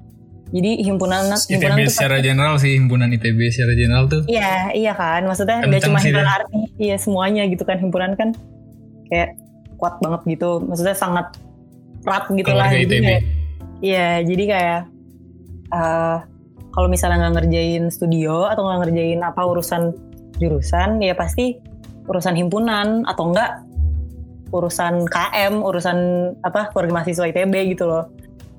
Jadi 0.54 0.86
himpunan 0.86 1.34
himpunan 1.50 1.76
ITB 1.76 1.90
tuh 1.90 1.94
secara 1.94 2.18
general 2.22 2.56
sih 2.62 2.78
himpunan 2.78 3.10
ITB 3.10 3.40
secara 3.50 3.74
general 3.74 4.06
tuh. 4.06 4.22
Iya 4.30 4.72
iya 4.78 4.94
kan. 4.94 5.26
Maksudnya 5.26 5.66
nggak 5.66 5.82
cuma 5.90 6.00
himpunan 6.00 6.30
arti 6.30 6.60
iya 6.78 6.96
semuanya 7.02 7.44
gitu 7.50 7.66
kan. 7.66 7.82
Himpunan 7.82 8.14
kan 8.14 8.30
kayak 9.10 9.36
kuat 9.82 9.98
banget 10.00 10.22
gitu. 10.38 10.62
Maksudnya 10.64 10.96
sangat 10.96 11.34
erat 12.06 12.26
gitu 12.30 12.52
lah 12.54 12.70
jadi 12.70 12.86
ITB 12.86 13.04
kayak 13.04 13.24
iya 13.82 14.10
jadi 14.22 14.44
kayak 14.48 14.82
eh, 15.74 16.18
kalau 16.76 16.88
misalnya 16.92 17.26
nggak 17.26 17.34
ngerjain 17.42 17.84
studio 17.90 18.46
atau 18.52 18.68
nggak 18.68 18.80
ngerjain 18.88 19.20
apa 19.24 19.42
urusan 19.48 19.96
jurusan 20.38 21.00
ya 21.00 21.16
pasti 21.16 21.56
urusan 22.06 22.36
himpunan 22.38 23.08
atau 23.08 23.32
enggak 23.32 23.66
urusan 24.54 25.10
KM 25.10 25.64
urusan 25.64 25.98
apa 26.46 26.70
keluarga 26.72 27.02
mahasiswa 27.02 27.26
ITB 27.28 27.76
gitu 27.76 27.90
loh. 27.90 28.12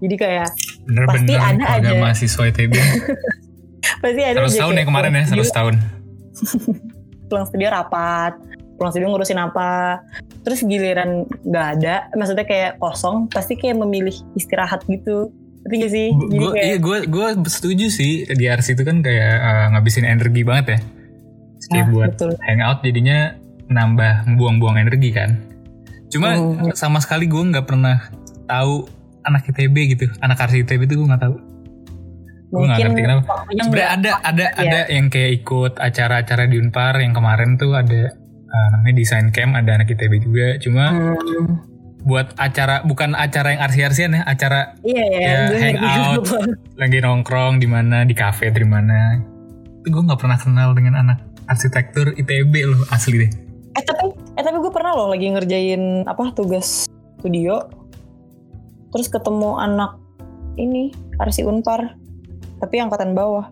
Jadi 0.03 0.15
kayak 0.19 0.49
bener-bener 0.85 1.09
pasti 1.09 1.35
ada 1.35 1.65
aja. 1.81 1.89
mahasiswa 1.97 2.43
ITB 2.53 2.73
pasti 4.03 4.21
ada 4.23 4.39
100 4.45 4.51
aja 4.51 4.61
tahun 4.61 4.75
ya 4.77 4.85
kemarin 4.85 5.13
ya 5.15 5.25
pulang 5.25 5.47
100 5.47 5.57
tahun. 5.57 5.75
Pulang 7.27 7.47
studio 7.51 7.69
rapat 7.75 8.39
pulang 8.77 8.91
studio 8.91 9.09
ngurusin 9.09 9.37
apa. 9.37 10.01
Terus 10.41 10.62
giliran 10.62 11.11
nggak 11.43 11.67
ada 11.75 11.95
maksudnya 12.12 12.45
kayak 12.45 12.77
kosong 12.77 13.27
pasti 13.27 13.55
kayak 13.55 13.77
memilih 13.77 14.15
istirahat 14.33 14.85
gitu. 14.85 15.33
Ngerti 15.62 15.77
gak 15.77 15.91
sih? 15.91 16.09
Jadi 16.12 16.37
gue 16.37 16.51
kayak 16.53 16.65
iya 16.65 16.77
gue 16.79 16.97
gue 17.07 17.27
setuju 17.45 17.87
sih 17.89 18.12
di 18.25 18.45
RC 18.47 18.69
itu 18.73 18.83
kan 18.83 19.01
kayak 19.01 19.35
eh, 19.35 19.65
ngabisin 19.73 20.05
energi 20.05 20.41
banget 20.41 20.67
ya. 20.69 20.79
Kayak 21.67 21.83
Ah, 21.83 21.91
buat 21.91 22.11
betul. 22.15 22.31
hangout 22.41 22.79
jadinya 22.81 23.19
nambah 23.67 24.12
buang-buang 24.37 24.79
energi 24.79 25.11
kan. 25.11 25.43
Cuma 26.07 26.29
Hmm. 26.33 26.71
sama 26.73 27.03
sekali 27.03 27.27
gue 27.27 27.43
nggak 27.43 27.67
pernah 27.67 27.99
tahu 28.47 28.87
anak 29.21 29.43
ITB 29.49 29.75
gitu 29.91 30.07
anak 30.21 30.39
RC 30.39 30.62
ITB 30.62 30.87
itu 30.87 30.95
gue 30.97 31.09
nggak 31.09 31.19
tahu. 31.21 31.35
Gue 32.47 32.62
nggak 32.62 32.79
ngerti 32.79 33.01
kenapa. 33.03 33.23
waktunya 33.27 33.62
sebenarnya 33.67 33.91
ada 33.91 34.11
ada 34.23 34.47
Iya. 34.47 34.62
ada 34.62 34.81
yang 34.89 35.07
kayak 35.11 35.31
ikut 35.37 35.73
acara-acara 35.77 36.45
di 36.47 36.57
Unpar 36.57 36.95
yang 36.97 37.11
kemarin 37.11 37.59
tuh 37.59 37.75
ada 37.75 38.15
eh, 38.57 38.66
namanya 38.73 38.95
desain 38.95 39.29
camp 39.29 39.53
ada 39.53 39.77
anak 39.77 39.88
ITB 39.88 40.12
juga. 40.19 40.57
Cuma 40.57 40.85
Hmm, 40.88 41.61
buat 42.03 42.33
acara 42.37 42.81
bukan 42.83 43.12
acara 43.12 43.53
yang 43.53 43.62
arsi-arsian 43.62 44.14
ya 44.14 44.23
acara 44.25 44.79
iya 44.81 45.05
ya, 45.05 45.19
Ya, 45.19 45.75
hangout. 45.75 46.23
lagi 46.75 46.99
nongkrong 46.99 47.59
di 47.59 47.66
mana 47.66 48.03
di 48.03 48.14
kafe 48.14 48.49
di 48.49 48.62
mana. 48.62 49.19
Itu 49.83 49.90
gue 49.90 50.03
nggak 50.03 50.16
pernah 50.16 50.35
kenal 50.35 50.71
dengan 50.73 50.97
anak 50.97 51.19
arsitektur 51.47 52.11
ITB 52.12 52.55
loh 52.64 52.83
asli 52.88 53.21
deh. 53.21 53.31
Eh 53.75 53.83
tapi 53.83 54.07
eh 54.09 54.42
tapi 54.42 54.57
gue 54.57 54.71
pernah 54.71 54.95
loh 54.95 55.11
lagi 55.11 55.27
ngerjain 55.27 56.07
apa 56.07 56.31
tugas 56.33 56.87
studio. 57.19 57.59
Terus 58.88 59.07
ketemu 59.07 59.59
anak 59.59 59.99
ini 60.57 60.88
Arsi 61.19 61.42
Unpar 61.42 61.99
tapi 62.57 62.79
angkatan 62.79 63.12
bawah. 63.12 63.51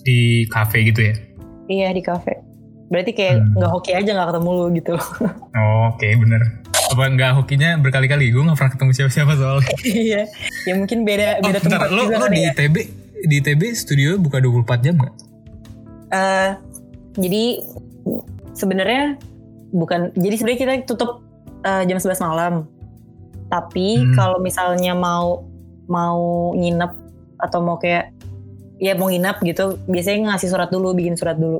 Di 0.00 0.48
kafe 0.48 0.82
gitu 0.82 1.00
ya? 1.02 1.14
Iya 1.68 1.88
di 1.92 2.00
kafe 2.00 2.40
berarti 2.88 3.12
kayak 3.12 3.36
Hmm. 3.38 3.52
nggak 3.54 3.70
hoki 3.70 3.92
aja 3.92 4.10
nggak 4.10 4.28
ketemu 4.32 4.50
lu 4.50 4.66
gitu. 4.74 4.94
Oh, 5.58 5.92
oke 5.92 6.06
bener. 6.06 6.42
Apa 6.88 7.04
nggak 7.06 7.32
hokinya 7.36 7.76
berkali-kali? 7.78 8.30
Gue 8.30 8.42
nggak 8.42 8.56
pernah 8.56 8.72
ketemu 8.72 8.90
siapa-siapa 8.94 9.32
soalnya. 9.34 9.74
Iya 10.08 10.22
ya 10.64 10.72
mungkin 10.74 11.04
beda 11.04 11.28
oh, 11.38 11.46
beda 11.46 11.58
bentar, 11.58 11.78
tempat 11.78 11.90
lo, 11.90 12.02
juga 12.04 12.16
lo 12.18 12.26
di 12.28 12.40
ya. 12.40 12.50
ITB 12.52 12.76
di 13.20 13.34
ITB 13.38 13.62
studio 13.72 14.16
buka 14.16 14.38
24 14.38 14.80
jam 14.80 14.94
nggak? 14.96 15.14
Eh, 16.08 16.50
jadi 17.18 17.44
sebenarnya 18.52 19.18
bukan 19.70 20.14
jadi 20.14 20.34
sebenarnya 20.34 20.60
kita 20.60 20.72
tutup 20.86 21.20
eh, 21.60 21.82
jam 21.84 21.98
11 21.98 22.22
malam. 22.22 22.54
Tapi 23.48 24.00
Hmm. 24.00 24.14
kalau 24.14 24.38
misalnya 24.38 24.92
mau 24.92 25.44
mau 25.88 26.20
nginep 26.52 26.92
atau 27.38 27.58
mau 27.60 27.76
kayak 27.76 28.12
ya 28.76 28.92
mau 28.92 29.08
nginep 29.08 29.40
gitu 29.42 29.64
biasanya 29.84 30.32
ngasih 30.32 30.48
surat 30.48 30.68
dulu 30.68 30.92
bikin 30.92 31.16
surat 31.16 31.34
dulu 31.34 31.58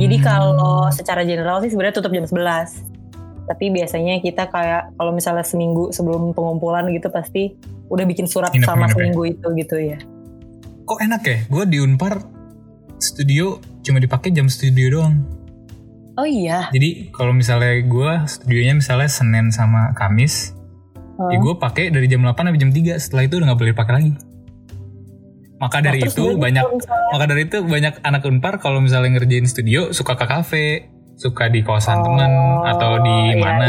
jadi 0.00 0.16
Hmm. 0.18 0.24
kalau 0.24 0.76
secara 0.88 1.22
general 1.22 1.60
sih 1.60 1.68
sebenarnya 1.68 2.00
tutup 2.00 2.10
jam 2.10 2.24
11 2.24 2.80
tapi 3.44 3.66
biasanya 3.68 4.22
kita 4.22 4.46
kayak 4.46 4.94
kalau 4.94 5.10
misalnya 5.10 5.42
seminggu 5.42 5.90
sebelum 5.90 6.30
pengumpulan 6.32 6.86
gitu 6.94 7.10
pasti 7.10 7.58
udah 7.90 8.06
bikin 8.06 8.30
surat 8.30 8.54
Nginep, 8.54 8.62
sama 8.64 8.86
nginep 8.86 8.90
ya? 8.90 8.94
seminggu 8.94 9.22
itu 9.26 9.46
gitu 9.58 9.76
ya. 9.76 9.98
Kok 10.86 10.98
enak 11.02 11.22
ya? 11.26 11.38
Gue 11.50 11.64
di 11.66 11.78
Unpar 11.82 12.22
studio 13.02 13.58
cuma 13.82 13.98
dipakai 13.98 14.30
jam 14.30 14.46
studio 14.46 14.86
doang. 14.94 15.26
Oh 16.14 16.22
iya? 16.22 16.70
Jadi 16.70 17.10
kalau 17.10 17.34
misalnya 17.34 17.74
gue 17.82 18.10
studionya 18.30 18.78
misalnya 18.78 19.10
Senin 19.10 19.50
sama 19.50 19.90
Kamis, 19.98 20.54
ya 21.18 21.36
gue 21.36 21.54
pakai 21.58 21.90
dari 21.90 22.06
jam 22.06 22.22
8 22.22 22.32
sampai 22.38 22.60
jam 22.60 22.70
3 22.70 22.96
setelah 22.96 23.22
itu 23.26 23.34
udah 23.36 23.46
nggak 23.50 23.60
boleh 23.60 23.74
pakai 23.74 23.92
lagi 23.98 24.12
maka 25.60 25.78
Nah, 25.78 25.84
dari 25.86 26.00
terus 26.00 26.16
itu 26.16 26.24
banyak 26.34 26.64
misalnya- 26.64 27.10
maka 27.12 27.24
dari 27.26 27.42
itu 27.44 27.58
banyak 27.60 27.94
anak 28.00 28.22
unpar 28.24 28.56
kalau 28.56 28.80
misalnya 28.80 29.14
ngerjain 29.14 29.44
studio 29.44 29.92
suka 29.92 30.14
ke 30.14 30.24
kafe 30.24 30.66
suka 31.14 31.46
di 31.46 31.60
kosan 31.60 32.00
temen 32.00 32.32
atau 32.64 32.96
di 32.98 33.12
Oh, 33.12 33.28
ya, 33.30 33.36
mana 33.36 33.68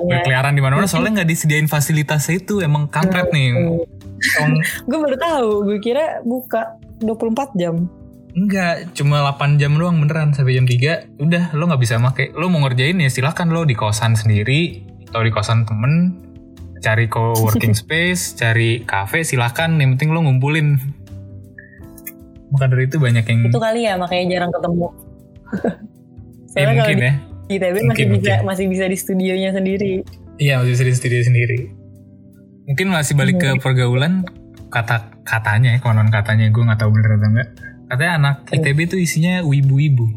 berkeliaran 0.00 0.54
di 0.54 0.62
mana-mana. 0.62 0.86
Soalnya 0.86 1.18
nggak 1.18 1.28
disediain 1.28 1.66
fasilitasnya 1.66 2.38
itu 2.38 2.62
emang 2.62 2.86
kampret 2.86 3.26
nih. 3.28 3.58
Emang 4.38 4.54
Gue 4.88 4.98
baru 5.00 5.16
tahu, 5.18 5.48
gue 5.66 5.78
kira 5.80 6.22
buka 6.22 6.78
24 6.98 7.52
jam. 7.54 7.90
enggak 8.32 8.94
cuma 8.94 9.20
8 9.20 9.58
jam 9.58 9.74
doang 9.74 9.98
beneran 9.98 10.30
sampai 10.30 10.54
jam 10.54 10.64
3 10.64 11.04
udah 11.18 11.52
lo 11.52 11.66
nggak 11.66 11.82
bisa 11.82 11.98
make. 11.98 12.30
Lo 12.32 12.46
mau 12.46 12.62
ngerjain 12.62 12.96
ya 12.96 13.10
silakan 13.10 13.50
lo 13.50 13.66
di 13.66 13.74
kosan 13.74 14.14
sendiri 14.14 14.80
atau 15.04 15.20
di 15.20 15.28
kosan 15.28 15.66
temen. 15.66 16.22
Cari 16.78 17.06
co-working 17.06 17.74
space 17.82 18.32
cari 18.32 18.82
kafe 18.82 19.20
silakan. 19.20 19.76
Yang 19.76 19.98
penting 19.98 20.10
lo 20.12 20.22
ngumpulin 20.22 20.78
maka 22.52 22.68
dari 22.68 22.84
itu 22.84 23.00
banyak 23.00 23.24
yang 23.24 23.38
Itu 23.48 23.58
kali 23.58 23.80
ya 23.88 23.96
makanya 23.96 24.24
jarang 24.36 24.50
ketemu. 24.52 24.88
ya 26.52 26.52
Soalnya 26.52 26.62
kalau 26.62 26.76
mungkin 26.76 26.98
di 27.00 27.08
ya 27.08 27.14
ITB 27.52 27.76
masih 27.88 28.06
bisa 28.06 28.12
mungkin. 28.12 28.46
masih 28.46 28.66
bisa 28.68 28.84
di 28.88 28.96
studionya 29.00 29.50
sendiri. 29.56 29.92
Iya 30.36 30.60
masih 30.60 30.72
bisa 30.76 30.84
di 30.84 30.94
studio 30.94 31.20
sendiri. 31.24 31.58
Mungkin 32.68 32.86
masih 32.92 33.14
balik 33.16 33.36
ke 33.40 33.48
pergaulan 33.58 34.22
kata 34.72 35.12
katanya 35.24 35.76
ya 35.76 35.80
konon 35.80 36.08
katanya 36.08 36.48
gue 36.48 36.62
nggak 36.62 36.80
tahu 36.80 36.90
bener 36.92 37.10
atau 37.16 37.28
enggak. 37.32 37.48
Katanya 37.92 38.12
anak 38.20 38.36
ITB 38.52 38.78
tuh 38.88 38.98
isinya 39.00 39.44
wibu-wibu. 39.44 40.06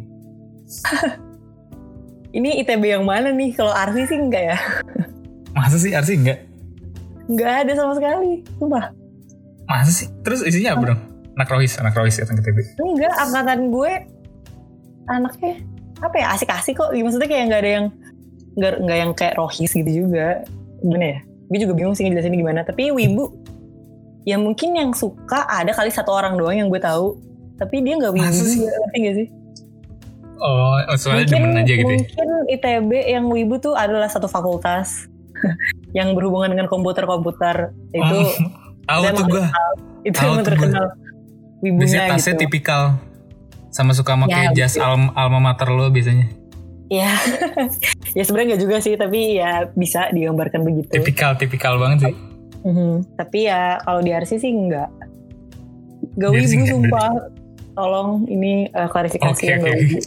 Ini 2.36 2.60
ITB 2.64 2.84
yang 3.00 3.08
mana 3.08 3.32
nih? 3.32 3.56
Kalau 3.56 3.72
Arsi 3.72 4.12
sih 4.12 4.20
enggak 4.20 4.44
ya? 4.56 4.58
Masa 5.56 5.80
sih 5.80 5.96
Arsi 5.96 6.20
enggak? 6.20 6.44
Enggak 7.32 7.64
ada 7.64 7.72
sama 7.80 7.96
sekali. 7.96 8.44
Sumpah. 8.60 8.92
Masa 9.68 9.92
sih? 9.92 10.08
Terus 10.20 10.44
isinya 10.44 10.76
apa 10.76 10.84
dong? 10.94 11.15
Anak 11.36 11.50
rohis, 11.52 11.74
anak 11.78 11.94
rohis 11.96 12.16
ya 12.16 12.24
ITB. 12.24 12.80
Enggak, 12.80 13.14
angkatan 13.20 13.60
gue 13.68 13.92
anaknya 15.06 15.54
apa 16.00 16.16
ya 16.16 16.26
asik-asik 16.32 16.80
kok. 16.80 16.90
Maksudnya 16.92 17.28
kayak 17.28 17.44
nggak 17.52 17.62
ada 17.62 17.72
yang 17.72 17.86
nggak 18.56 18.74
nggak 18.88 18.98
yang 18.98 19.12
kayak 19.12 19.36
rohis 19.36 19.72
gitu 19.72 20.08
juga. 20.08 20.44
Gimana 20.80 21.06
ya? 21.06 21.20
Gue 21.52 21.60
juga 21.60 21.74
bingung 21.76 21.94
sih 21.94 22.08
ngejelasinnya 22.08 22.40
gimana. 22.40 22.60
Tapi 22.64 22.90
wibu 22.90 23.36
ya 24.24 24.40
mungkin 24.40 24.74
yang 24.74 24.90
suka 24.96 25.46
ada 25.46 25.70
kali 25.70 25.92
satu 25.92 26.10
orang 26.10 26.40
doang 26.40 26.56
yang 26.56 26.70
gue 26.72 26.80
tahu. 26.80 27.20
Tapi 27.56 27.84
dia 27.84 27.96
nggak 27.96 28.14
wibu 28.16 28.32
sih? 28.32 28.64
juga, 28.64 28.72
ngerti 28.76 28.98
gak 29.00 29.16
sih? 29.16 29.28
Oh, 30.36 30.76
oh, 30.92 30.98
soalnya 31.00 31.32
demen 31.32 31.56
aja 31.56 31.74
gitu 31.74 31.88
ya. 31.88 32.00
mungkin 32.04 32.28
ITB 32.52 32.92
yang 33.08 33.26
wibu 33.32 33.56
tuh 33.56 33.72
adalah 33.72 34.12
satu 34.12 34.28
fakultas 34.28 35.08
yang 35.98 36.12
berhubungan 36.12 36.52
dengan 36.52 36.68
komputer-komputer 36.68 37.72
itu 37.92 38.18
Oh, 38.88 39.00
tahu 39.04 39.04
tuh 39.16 39.26
gue. 39.32 39.44
itu 40.04 40.20
yang 40.20 40.44
terkenal 40.44 40.92
wibunya 41.66 42.06
Biasanya 42.06 42.10
tasnya 42.14 42.34
gitu. 42.38 42.42
tipikal. 42.46 42.84
Sama 43.74 43.92
suka 43.98 44.14
pakai 44.16 44.54
Ya, 44.54 44.66
jas 44.66 44.78
gitu. 44.78 44.86
alma, 44.86 45.10
alma 45.18 45.42
mater 45.42 45.68
lo 45.74 45.90
biasanya. 45.90 46.30
Ya, 46.86 47.18
ya 48.18 48.22
sebenarnya 48.22 48.56
nggak 48.56 48.62
juga 48.62 48.78
sih, 48.78 48.94
tapi 48.94 49.42
ya 49.42 49.66
bisa 49.74 50.14
digambarkan 50.14 50.62
begitu. 50.62 50.94
Tipikal, 50.94 51.34
tipikal 51.36 51.82
banget 51.82 52.14
sih. 52.14 52.16
Mhm. 52.62 53.18
Tapi 53.18 53.50
ya 53.50 53.82
kalau 53.82 54.06
di 54.06 54.14
RC 54.14 54.38
sih 54.38 54.54
enggak. 54.54 54.90
Gak 56.16 56.32
wibu 56.32 56.64
sumpah. 56.64 57.34
Tolong 57.76 58.24
ini 58.32 58.72
eh, 58.72 58.88
klarifikasi 58.88 59.44
yang 59.44 59.60
gak 59.66 59.76
wibu. 59.82 59.98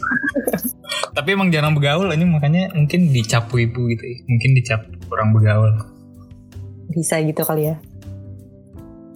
Tapi 1.19 1.29
emang 1.35 1.53
jarang 1.53 1.77
bergaul 1.77 2.09
ini 2.09 2.25
makanya 2.25 2.73
mungkin 2.73 3.11
dicap 3.13 3.51
wibu 3.53 3.91
gitu 3.93 4.03
ya. 4.07 4.17
Mungkin 4.25 4.49
dicap 4.57 4.81
kurang 5.05 5.35
bergaul. 5.35 5.69
Bisa 6.89 7.21
gitu 7.21 7.45
kali 7.45 7.69
ya. 7.69 7.75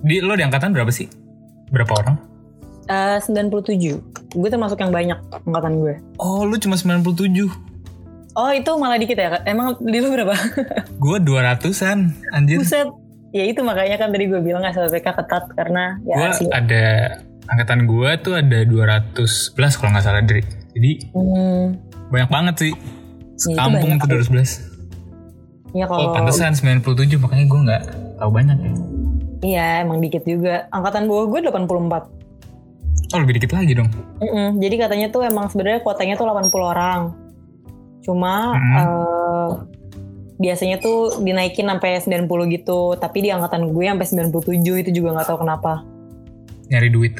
Di 0.03 0.19
lo 0.21 0.35
di 0.35 0.43
angkatan 0.45 0.75
berapa 0.75 0.91
sih? 0.93 1.07
Berapa 1.73 1.95
orang? 1.97 2.15
Eh 2.85 3.17
97. 3.17 4.01
Gue 4.31 4.49
termasuk 4.49 4.77
yang 4.77 4.89
banyak 4.89 5.15
angkatan 5.41 5.79
gue. 5.79 5.95
Oh, 6.17 6.43
lu 6.43 6.55
cuma 6.55 6.75
97. 6.75 7.47
Oh 8.33 8.49
itu 8.49 8.71
malah 8.73 8.97
dikit 8.97 9.13
ya? 9.13 9.39
Emang 9.43 9.77
di 9.79 9.97
lu 9.97 10.09
berapa? 10.09 10.33
Gua 11.03 11.17
200-an, 11.17 11.99
anjir. 12.31 12.57
Buset. 12.57 12.89
Ya 13.29 13.45
itu 13.45 13.61
makanya 13.61 13.97
kan 13.97 14.09
tadi 14.09 14.25
gue 14.25 14.37
bilang 14.39 14.61
SLPK 14.63 15.05
ketat 15.15 15.49
karena 15.51 15.97
ya 16.03 16.15
Gua 16.15 16.29
sih. 16.33 16.49
ada 16.49 17.17
angkatan 17.47 17.85
gua 17.85 18.13
tuh 18.15 18.33
ada 18.35 18.61
211 18.63 19.53
kalau 19.73 19.89
nggak 19.89 20.01
salah 20.01 20.21
dari. 20.21 20.41
Jadi 20.71 20.91
Hmm, 21.09 21.77
banyak 22.09 22.29
banget 22.29 22.55
sih. 22.59 22.73
ya 23.43 23.57
itu 23.69 23.97
tuh 23.99 24.09
211. 24.09 24.65
Ya 25.71 25.85
Oh, 25.85 25.89
kalau 25.91 26.13
pantesan 26.13 26.53
97 26.53 27.17
makanya 27.17 27.45
gua 27.45 27.59
nggak 27.63 27.83
tahu 28.17 28.29
banyak 28.31 28.57
ya. 28.59 28.71
Iya 29.43 29.65
emang 29.81 29.99
dikit 29.99 30.23
juga. 30.23 30.65
Angkatan 30.69 31.05
bawah 31.05 31.25
gue 31.27 31.39
84. 31.43 32.22
Oh, 33.13 33.19
lebih 33.19 33.37
dikit 33.37 33.53
lagi 33.53 33.73
dong. 33.73 33.89
Mm-mm. 34.17 34.57
Jadi 34.57 34.75
katanya 34.75 35.07
tuh 35.07 35.21
emang 35.21 35.45
sebenarnya 35.47 35.79
kuotanya 35.79 36.13
tuh 36.13 36.25
80 36.25 36.65
orang. 36.65 37.01
Cuma 38.01 38.51
Mm. 38.51 38.73
eh, 38.75 39.49
biasanya 40.35 40.77
tuh 40.77 41.21
dinaikin 41.21 41.65
sampai 41.65 42.01
90 42.01 42.25
gitu. 42.49 42.93
Tapi 42.95 43.17
di 43.21 43.29
angkatan 43.29 43.69
gue 43.69 43.85
sampai 43.85 44.07
97 44.07 44.49
itu 44.79 44.91
juga 44.91 45.15
nggak 45.15 45.27
tahu 45.27 45.39
kenapa. 45.39 45.85
Nyari 46.67 46.89
duit 46.89 47.13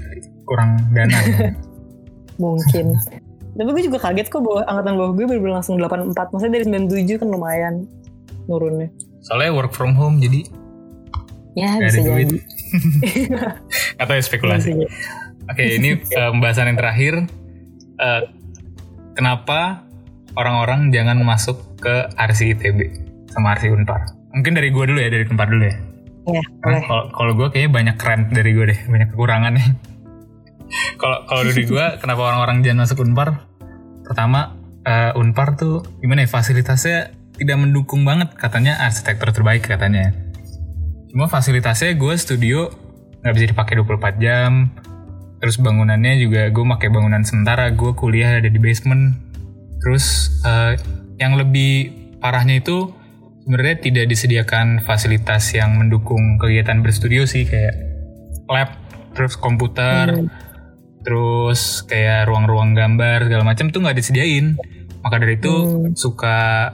kurang 0.44 0.82
dana. 0.92 1.14
Mungkin. 2.36 2.98
Tapi 3.54 3.70
gue 3.70 3.84
juga 3.86 4.02
kaget 4.02 4.28
kok 4.28 4.42
bahwa 4.42 4.66
angkatan 4.66 4.94
bawah 4.98 5.12
gue 5.14 5.26
bener 5.30 5.54
langsung 5.54 5.78
84. 5.78 6.10
Maksudnya 6.34 6.54
dari 6.58 6.66
97 6.68 7.22
kan 7.22 7.28
lumayan 7.30 7.86
nurunnya. 8.46 8.90
Soalnya 9.22 9.54
work 9.54 9.72
from 9.72 9.94
home 9.94 10.18
jadi 10.18 10.42
Ya 11.54 11.78
nggak 11.78 11.86
bisa 11.86 12.00
ada 12.02 12.10
duit. 12.10 12.28
jadi. 12.28 12.40
Atau 14.02 14.14
ya 14.18 14.24
spekulasi. 14.26 14.74
Bisa 14.74 14.80
jadi. 14.80 14.88
Oke, 15.52 15.64
ini 15.80 16.00
eh, 16.18 16.30
pembahasan 16.32 16.72
yang 16.72 16.80
terakhir. 16.80 17.14
Eh, 18.00 18.22
kenapa 19.18 19.84
orang-orang 20.38 20.90
jangan 20.90 21.20
masuk 21.22 21.78
ke 21.80 22.10
RC 22.16 22.58
ITB 22.58 22.80
sama 23.32 23.58
RC 23.58 23.74
Unpar? 23.74 24.02
Mungkin 24.34 24.58
dari 24.58 24.74
gue 24.74 24.84
dulu 24.88 25.00
ya, 25.00 25.10
dari 25.12 25.24
Unpar 25.28 25.48
dulu 25.52 25.64
ya. 25.68 25.76
Ya, 26.24 26.40
boleh. 26.64 26.84
kalau 26.88 27.32
gue 27.36 27.48
kayaknya 27.52 27.72
banyak 27.72 27.96
keren 28.00 28.32
dari 28.32 28.56
gue 28.56 28.66
deh, 28.72 28.80
banyak 28.88 29.12
kekurangannya. 29.12 29.68
Kalau 30.98 31.22
kalau 31.30 31.46
dari 31.46 31.70
gue, 31.70 31.86
kenapa 32.02 32.34
orang-orang 32.34 32.66
jangan 32.66 32.88
masuk 32.88 33.06
Unpar? 33.06 33.46
Pertama, 34.08 34.58
eh, 34.88 35.14
Unpar 35.14 35.54
tuh 35.54 35.86
gimana 36.02 36.26
ya 36.26 36.30
fasilitasnya 36.32 37.14
tidak 37.38 37.58
mendukung 37.62 38.02
banget 38.08 38.34
katanya 38.34 38.82
arsitektur 38.82 39.30
terbaik 39.30 39.62
katanya. 39.62 40.16
Cuma 41.14 41.30
fasilitasnya 41.30 41.94
gue 41.94 42.14
studio 42.18 42.74
nggak 43.22 43.34
bisa 43.38 43.46
dipakai 43.54 43.74
24 43.78 44.18
jam. 44.18 44.74
Terus 45.44 45.60
bangunannya 45.60 46.24
juga 46.24 46.48
gue 46.48 46.64
pakai 46.64 46.88
bangunan 46.88 47.20
sementara. 47.28 47.68
Gue 47.76 47.92
kuliah 47.92 48.40
ada 48.40 48.48
di 48.48 48.56
basement. 48.64 49.20
Terus 49.84 50.32
eh, 50.48 50.80
yang 51.20 51.36
lebih 51.36 51.92
parahnya 52.24 52.64
itu 52.64 52.96
sebenarnya 53.44 53.84
tidak 53.84 54.06
disediakan 54.08 54.80
fasilitas 54.88 55.52
yang 55.52 55.76
mendukung 55.76 56.40
kegiatan 56.40 56.80
berstudio 56.80 57.28
sih 57.28 57.44
kayak 57.44 57.76
lab, 58.48 58.72
terus 59.12 59.36
komputer, 59.36 60.16
Hmm. 60.16 60.32
terus 61.04 61.84
kayak 61.92 62.32
ruang-ruang 62.32 62.72
gambar 62.72 63.28
segala 63.28 63.44
macam 63.44 63.68
tuh 63.68 63.84
nggak 63.84 64.00
disediain. 64.00 64.56
Maka 65.04 65.20
dari 65.20 65.36
itu 65.36 65.52
Hmm. 65.52 65.92
suka 65.92 66.72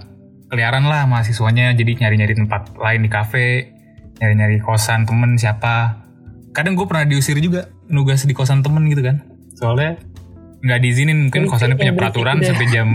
keliaran 0.53 0.85
lah 0.85 1.09
mahasiswanya 1.09 1.73
jadi 1.73 2.05
nyari-nyari 2.05 2.37
tempat 2.37 2.77
lain 2.77 3.01
di 3.01 3.09
kafe, 3.09 3.73
nyari-nyari 4.21 4.61
kosan 4.61 5.09
temen 5.09 5.41
siapa. 5.41 6.05
Kadang 6.53 6.77
gue 6.77 6.85
pernah 6.85 7.09
diusir 7.09 7.41
juga 7.41 7.65
nugas 7.89 8.21
di 8.21 8.31
kosan 8.31 8.61
temen 8.61 8.85
gitu 8.85 9.01
kan. 9.01 9.25
Soalnya 9.51 9.97
nggak 10.59 10.79
diizinin 10.79 11.17
mungkin 11.25 11.43
Berisik 11.43 11.53
kosannya 11.53 11.73
ya, 11.73 11.79
punya 11.79 11.91
berisik 11.91 11.99
peraturan 12.05 12.35
sampai 12.41 12.67
jam 12.67 12.87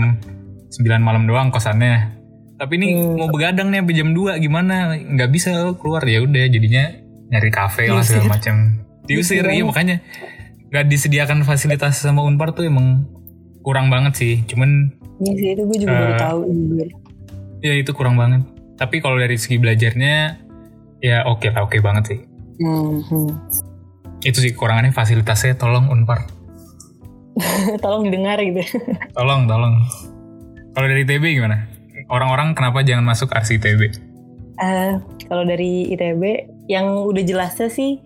9 0.71 1.01
malam 1.01 1.23
doang 1.23 1.47
kosannya. 1.49 2.15
Tapi 2.55 2.73
ini 2.73 2.87
Hmm. 2.93 3.15
mau 3.17 3.27
begadang 3.27 3.67
nih 3.67 3.79
sampai 3.79 3.95
jam 3.95 4.09
2 4.11 4.37
gimana? 4.37 4.75
Nggak 4.95 5.29
bisa 5.29 5.49
lo 5.59 5.75
keluar 5.75 6.01
ya 6.01 6.19
udah 6.19 6.45
jadinya 6.45 6.83
nyari 7.27 7.49
kafe 7.49 7.85
lah 7.85 7.99
Diusir. 7.99 8.17
segala 8.17 8.31
macam. 8.31 8.55
Diusir 9.03 9.15
Diusir 9.37 9.43
iya 9.43 9.51
banget. 9.51 9.65
makanya 9.67 9.95
nggak 10.65 10.85
disediakan 10.87 11.39
fasilitas 11.41 11.93
sama 11.97 12.21
Unpar 12.21 12.51
tuh 12.51 12.63
emang 12.63 13.05
kurang 13.61 13.89
banget 13.89 14.13
sih. 14.15 14.33
Cuman 14.45 14.93
Iya 15.17 15.33
sih 15.33 15.47
itu 15.51 15.63
gue 15.63 15.77
juga 15.79 15.93
baru 15.95 16.11
Eh, 16.11 16.19
tahu 16.19 16.39
jujur. 16.45 16.89
ya 17.61 17.73
itu 17.73 17.91
kurang 17.91 18.15
banget. 18.15 18.41
Tapi 18.75 18.99
kalau 18.99 19.15
dari 19.15 19.35
segi 19.35 19.55
belajarnya 19.55 20.15
ya 20.99 21.23
oke 21.23 21.47
lah 21.47 21.63
oke 21.63 21.79
banget 21.79 22.03
sih. 22.05 22.19
Hmm, 22.57 22.99
hmm. 23.01 23.29
Itu 24.25 24.41
sih 24.41 24.57
kekurangannya 24.57 24.89
fasilitasnya 24.89 25.53
tolong 25.61 25.85
Unpar. 25.93 26.25
Tolong 27.83 28.07
didengar 28.07 28.39
gitu. 28.39 28.63
Tolong 29.11 29.43
tolong. 29.43 29.75
Kalau 30.71 30.87
dari 30.87 31.03
ITB 31.03 31.35
gimana? 31.35 31.67
Orang-orang 32.07 32.55
kenapa 32.55 32.79
jangan 32.81 33.03
masuk 33.03 33.27
RC 33.35 33.59
ITB? 33.59 33.81
Eh, 34.55 34.93
kalau 35.27 35.43
dari 35.43 35.91
ITB 35.91 36.47
yang 36.71 37.03
udah 37.03 37.23
jelasnya 37.27 37.67
sih 37.67 37.99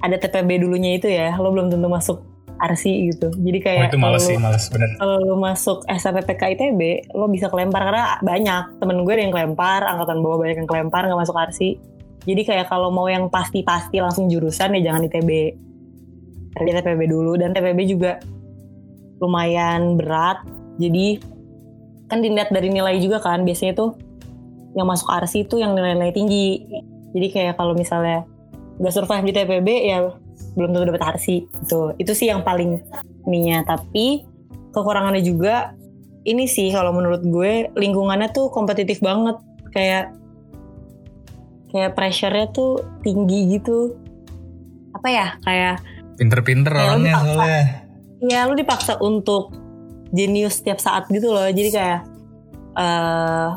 ada 0.00 0.16
TPB 0.16 0.64
dulunya 0.64 0.96
itu 0.96 1.04
ya. 1.06 1.36
Lo 1.36 1.52
belum 1.52 1.68
tentu 1.68 1.84
masuk 1.86 2.24
RC 2.62 2.84
gitu. 3.12 3.28
Jadi 3.34 3.58
Oh 3.60 3.64
kayak 3.64 3.92
itu 3.92 3.98
kalau 3.98 4.06
males 4.16 4.22
sih 4.24 4.38
males 4.38 4.64
bener. 4.70 4.90
kalau 4.96 5.16
lo 5.20 5.36
masuk 5.36 5.82
SPPK 5.90 6.42
ITB, 6.56 6.80
lo 7.12 7.26
bisa 7.28 7.50
kelempar 7.50 7.82
karena 7.92 8.16
banyak 8.22 8.78
temen 8.78 9.02
gue 9.02 9.12
ada 9.12 9.22
yang 9.26 9.34
kelempar, 9.34 9.84
angkatan 9.84 10.22
bawah 10.22 10.38
banyak 10.40 10.62
yang 10.62 10.68
kelempar 10.70 11.04
nggak 11.10 11.20
masuk 11.20 11.36
RC. 11.36 11.60
Jadi 12.22 12.42
kayak 12.46 12.70
kalau 12.70 12.94
mau 12.94 13.10
yang 13.10 13.26
pasti-pasti 13.26 13.98
langsung 13.98 14.30
jurusan 14.30 14.78
ya 14.78 14.92
jangan 14.92 15.06
ITB. 15.10 15.30
Cari 16.52 16.70
TPB 16.70 17.00
dulu 17.08 17.34
dan 17.40 17.56
TPB 17.56 17.80
juga 17.88 18.20
lumayan 19.18 19.98
berat. 19.98 20.44
Jadi 20.78 21.18
kan 22.06 22.20
dilihat 22.20 22.52
dari 22.52 22.68
nilai 22.68 23.00
juga 23.00 23.18
kan 23.24 23.42
biasanya 23.42 23.72
tuh 23.72 23.96
yang 24.76 24.88
masuk 24.88 25.08
RC 25.08 25.48
itu 25.48 25.56
yang 25.58 25.72
nilai-nilai 25.72 26.12
tinggi. 26.12 26.60
Jadi 27.12 27.26
kayak 27.32 27.54
kalau 27.56 27.72
misalnya 27.72 28.24
nggak 28.80 28.92
survive 28.92 29.26
di 29.28 29.32
TPB 29.32 29.68
ya 29.88 29.98
belum 30.56 30.70
tentu 30.76 30.84
dapat 30.92 31.02
RC 31.16 31.26
gitu. 31.64 31.96
Itu 31.96 32.12
sih 32.12 32.28
yang 32.28 32.44
paling 32.44 32.80
ininya. 33.26 33.64
Tapi 33.76 34.24
kekurangannya 34.72 35.24
juga 35.24 35.72
ini 36.22 36.46
sih 36.46 36.70
kalau 36.70 36.94
menurut 36.94 37.24
gue 37.24 37.72
lingkungannya 37.74 38.30
tuh 38.30 38.52
kompetitif 38.52 39.00
banget. 39.00 39.40
Kayak 39.72 40.12
kayak 41.72 41.96
pressure-nya 41.96 42.46
tuh 42.52 42.84
tinggi 43.00 43.58
gitu. 43.58 43.96
Apa 44.92 45.08
ya? 45.08 45.26
Kayak 45.42 45.80
Pinter-pinter 46.20 46.70
Ya, 46.76 46.78
lu 46.78 46.86
orangnya 46.86 47.14
soalnya. 47.16 47.64
ya 48.22 48.40
lu 48.46 48.54
dipaksa 48.54 49.00
untuk 49.00 49.50
jenius 50.12 50.60
setiap 50.60 50.78
saat 50.78 51.08
gitu 51.08 51.32
loh. 51.32 51.48
Jadi 51.48 51.70
kayak 51.72 52.00
eh 52.76 53.48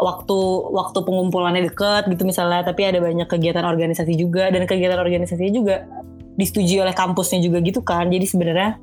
waktu 0.00 0.38
waktu 0.72 0.98
pengumpulannya 1.04 1.68
deket 1.68 2.08
gitu 2.08 2.24
misalnya, 2.24 2.64
tapi 2.64 2.88
ada 2.88 2.98
banyak 3.04 3.28
kegiatan 3.28 3.62
organisasi 3.68 4.16
juga 4.16 4.48
dan 4.48 4.64
kegiatan 4.64 4.96
organisasinya 4.96 5.52
juga 5.52 5.84
disetujui 6.40 6.80
oleh 6.80 6.96
kampusnya 6.96 7.44
juga 7.44 7.60
gitu 7.60 7.84
kan. 7.84 8.08
Jadi 8.08 8.24
sebenarnya 8.24 8.80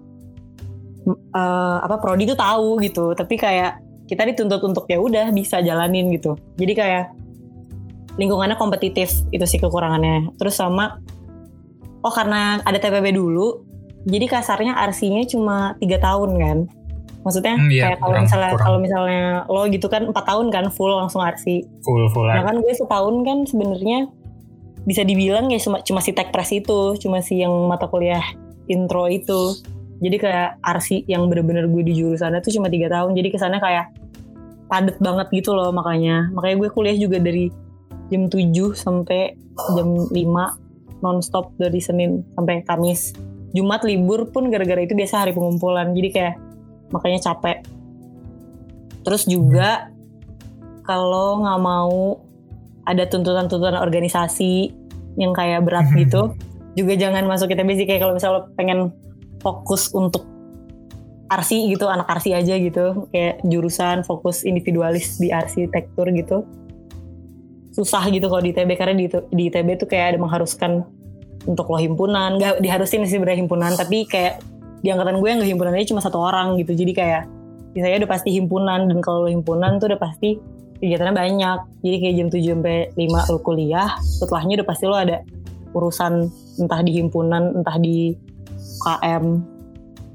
eh, 1.10 1.78
apa 1.82 1.98
prodi 1.98 2.30
itu 2.30 2.38
tahu 2.38 2.78
gitu, 2.86 3.18
tapi 3.18 3.36
kayak 3.36 3.82
kita 4.08 4.24
dituntut 4.24 4.62
untuk 4.64 4.86
ya 4.88 5.02
udah 5.02 5.34
bisa 5.34 5.60
jalanin 5.60 6.14
gitu. 6.14 6.38
Jadi 6.56 6.74
kayak 6.78 7.06
lingkungannya 8.18 8.58
kompetitif 8.58 9.14
itu 9.30 9.46
sih 9.46 9.62
kekurangannya. 9.62 10.34
Terus 10.42 10.58
sama 10.58 11.00
oh 12.02 12.14
karena 12.14 12.62
ada 12.66 12.78
TPB 12.78 13.14
dulu, 13.14 13.64
jadi 14.06 14.26
kasarnya 14.30 14.78
RC-nya 14.90 15.26
cuma 15.30 15.78
tiga 15.82 16.02
tahun 16.02 16.32
kan. 16.38 16.58
Maksudnya 17.26 17.56
Hmm, 17.60 17.68
iya, 17.68 17.84
kayak 17.92 18.00
kalau 18.00 18.16
misalnya 18.24 18.52
kalau 18.56 18.78
misalnya 18.80 19.24
lo 19.52 19.68
gitu 19.68 19.88
kan 19.92 20.08
empat 20.08 20.26
tahun 20.26 20.48
kan 20.48 20.66
full 20.72 20.94
langsung 20.94 21.20
RC. 21.20 21.66
Full 21.84 22.04
full 22.16 22.28
Nah 22.28 22.44
kan 22.46 22.64
gue 22.64 22.74
setahun 22.74 23.16
kan 23.28 23.38
sebenarnya 23.44 24.08
bisa 24.88 25.04
dibilang 25.04 25.52
ya 25.52 25.60
cuma 25.60 25.84
cuma 25.84 26.00
si 26.00 26.16
tech 26.16 26.32
press 26.32 26.56
itu, 26.56 26.96
cuma 27.04 27.20
si 27.20 27.44
yang 27.44 27.52
mata 27.68 27.92
kuliah 27.92 28.24
intro 28.72 29.12
itu. 29.12 29.60
Jadi 30.00 30.16
kayak 30.22 30.62
RC 30.64 31.10
yang 31.10 31.28
bener-bener 31.28 31.68
gue 31.68 31.84
di 31.84 32.00
jurusannya 32.00 32.40
tuh 32.40 32.54
cuma 32.56 32.72
tiga 32.72 32.88
tahun. 32.88 33.12
Jadi 33.12 33.28
kesannya 33.34 33.60
kayak 33.60 33.86
padet 34.72 34.96
banget 35.04 35.28
gitu 35.36 35.52
loh 35.52 35.76
makanya. 35.76 36.32
Makanya 36.32 36.56
gue 36.64 36.70
kuliah 36.72 36.96
juga 36.96 37.20
dari 37.20 37.52
jam 38.08 38.32
7 38.32 38.74
sampai 38.74 39.36
jam 39.76 40.08
5 40.10 41.04
nonstop 41.04 41.54
dari 41.60 41.80
Senin 41.84 42.26
sampai 42.34 42.66
Kamis. 42.66 43.14
Jumat 43.56 43.86
libur 43.88 44.28
pun 44.30 44.52
gara-gara 44.52 44.84
itu 44.84 44.94
biasa 44.94 45.24
hari 45.26 45.32
pengumpulan. 45.34 45.96
Jadi 45.96 46.10
kayak 46.14 46.36
makanya 46.92 47.32
capek. 47.32 47.64
Terus 49.08 49.24
juga 49.24 49.92
kalau 50.84 51.44
nggak 51.44 51.60
mau 51.64 52.20
ada 52.88 53.04
tuntutan-tuntutan 53.04 53.76
organisasi 53.80 54.72
yang 55.20 55.36
kayak 55.36 55.68
berat 55.68 55.92
gitu, 55.96 56.32
juga 56.78 56.94
jangan 56.96 57.28
masuk 57.28 57.52
ITB 57.52 57.84
sih 57.84 57.88
kayak 57.90 58.06
kalau 58.06 58.14
misalnya 58.16 58.36
lo 58.40 58.42
pengen 58.56 58.80
fokus 59.44 59.92
untuk 59.92 60.24
RC 61.28 61.76
gitu, 61.76 61.92
anak 61.92 62.08
RC 62.08 62.32
aja 62.32 62.56
gitu, 62.56 63.12
kayak 63.12 63.44
jurusan 63.44 64.08
fokus 64.08 64.48
individualis 64.48 65.20
di 65.20 65.28
arsitektur 65.34 66.08
gitu. 66.16 66.48
Susah 67.78 68.10
gitu 68.10 68.26
kalau 68.26 68.42
di 68.42 68.50
ITB 68.50 68.74
karena 68.74 68.98
di, 68.98 69.06
di 69.08 69.44
ITB 69.54 69.78
tuh 69.78 69.86
kayak 69.86 70.16
ada 70.16 70.18
mengharuskan 70.18 70.82
untuk 71.46 71.70
lo 71.70 71.78
himpunan, 71.78 72.42
nggak 72.42 72.58
diharusin 72.60 73.06
sih 73.06 73.16
sebenarnya 73.16 73.46
himpunan, 73.46 73.72
tapi 73.78 74.10
kayak 74.10 74.42
di 74.82 74.90
angkatan 74.90 75.22
gue 75.22 75.28
yang 75.30 75.38
nggak 75.40 75.52
himpunan 75.54 75.72
aja 75.78 75.86
cuma 75.94 76.02
satu 76.02 76.18
orang 76.20 76.58
gitu, 76.60 76.74
jadi 76.74 76.92
kayak 76.92 77.24
misalnya 77.72 78.04
udah 78.04 78.12
pasti 78.12 78.30
himpunan 78.34 78.90
dan 78.90 78.98
kalau 79.00 79.24
lo 79.24 79.30
himpunan 79.30 79.78
tuh 79.78 79.94
udah 79.94 80.02
pasti 80.02 80.42
kegiatannya 80.82 81.14
banyak. 81.14 81.58
Jadi 81.86 81.96
kayak 82.02 82.14
jam 82.18 82.28
7 82.30 82.54
sampai 82.58 82.78
5 82.98 83.32
lo 83.34 83.40
kuliah, 83.42 83.90
setelahnya 84.02 84.54
udah 84.62 84.68
pasti 84.68 84.84
lo 84.90 84.98
ada 84.98 85.18
urusan 85.74 86.14
entah 86.58 86.82
di 86.82 86.92
himpunan, 86.98 87.62
entah 87.62 87.78
di 87.78 88.18
KM. 88.82 89.26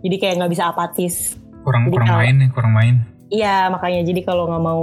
Jadi 0.03 0.16
kayak 0.18 0.35
nggak 0.42 0.53
bisa 0.53 0.64
apatis. 0.68 1.38
kurang 1.62 1.87
Jadi 1.87 1.94
kurang 1.94 2.09
kalau- 2.11 2.22
main 2.27 2.35
nih 2.42 2.48
kurang 2.51 2.72
main. 2.75 2.94
Iya 3.31 3.70
makanya 3.70 4.03
jadi 4.03 4.20
kalau 4.27 4.51
nggak 4.51 4.62
mau 4.66 4.83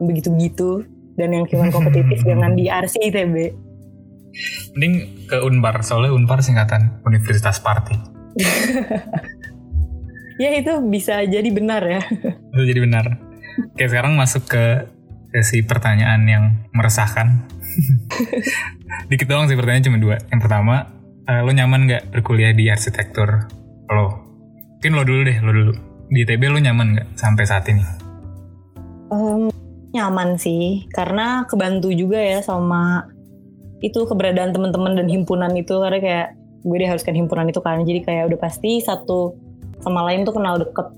begitu-begitu 0.00 0.88
dan 1.14 1.28
yang 1.30 1.44
cuma 1.46 1.70
kompetitif 1.70 2.22
jangan 2.28 2.54
di 2.54 2.70
RC 2.70 2.94
ITB. 3.10 3.34
Mending 4.74 4.94
ke 5.30 5.38
Unpar 5.46 5.82
soalnya 5.86 6.10
Unpar 6.10 6.42
singkatan 6.42 7.00
Universitas 7.06 7.62
Party. 7.62 7.94
Ya 10.34 10.50
itu 10.58 10.72
bisa 10.90 11.22
jadi 11.22 11.46
benar 11.54 11.82
ya. 11.86 12.02
Itu 12.54 12.62
jadi 12.66 12.80
benar. 12.82 13.22
Oke 13.70 13.86
sekarang 13.86 14.18
masuk 14.18 14.50
ke 14.50 14.90
sesi 15.30 15.62
pertanyaan 15.62 16.26
yang 16.26 16.44
meresahkan. 16.74 17.46
Dikit 19.10 19.30
doang 19.30 19.46
sih 19.46 19.54
pertanyaan 19.54 19.86
cuma 19.86 19.98
dua. 20.02 20.16
Yang 20.30 20.40
pertama, 20.46 20.90
eh, 21.26 21.42
lo 21.42 21.50
nyaman 21.54 21.86
nggak 21.86 22.02
berkuliah 22.10 22.50
di 22.50 22.66
arsitektur? 22.66 23.46
Lo, 23.90 24.06
mungkin 24.78 24.92
lo 24.94 25.02
dulu 25.06 25.20
deh, 25.22 25.38
lo 25.38 25.50
dulu. 25.54 25.72
Di 26.10 26.26
ITB 26.26 26.42
lo 26.50 26.58
nyaman 26.58 26.86
nggak 26.98 27.08
sampai 27.14 27.44
saat 27.46 27.66
ini? 27.70 27.82
Em, 29.14 29.50
nyaman 29.94 30.36
sih. 30.36 30.90
Karena 30.90 31.46
kebantu 31.46 31.94
juga 31.94 32.18
ya 32.18 32.42
sama 32.42 33.06
itu 33.80 34.02
keberadaan 34.04 34.50
teman-teman 34.50 34.98
dan 34.98 35.06
himpunan 35.06 35.54
itu. 35.54 35.78
Karena 35.78 35.98
kayak 36.02 36.28
gue 36.66 36.76
diharuskan 36.82 37.14
himpunan 37.14 37.46
itu 37.46 37.62
kan. 37.62 37.86
Jadi 37.86 38.02
kayak 38.02 38.34
udah 38.34 38.38
pasti 38.42 38.82
satu 38.82 39.38
sama 39.80 40.02
lain 40.10 40.26
tuh 40.26 40.34
kenal 40.34 40.58
deket. 40.58 40.90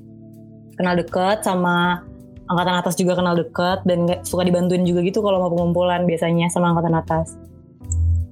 Kenal 0.80 0.96
deket 0.96 1.44
sama 1.44 2.00
angkatan 2.46 2.74
atas 2.78 2.94
juga 2.94 3.18
kenal 3.18 3.34
deket 3.34 3.82
dan 3.84 4.06
suka 4.22 4.46
dibantuin 4.46 4.86
juga 4.86 5.02
gitu 5.02 5.18
kalau 5.20 5.42
mau 5.42 5.50
pengumpulan 5.50 6.06
biasanya 6.06 6.48
sama 6.48 6.72
angkatan 6.72 6.94
atas. 6.94 7.34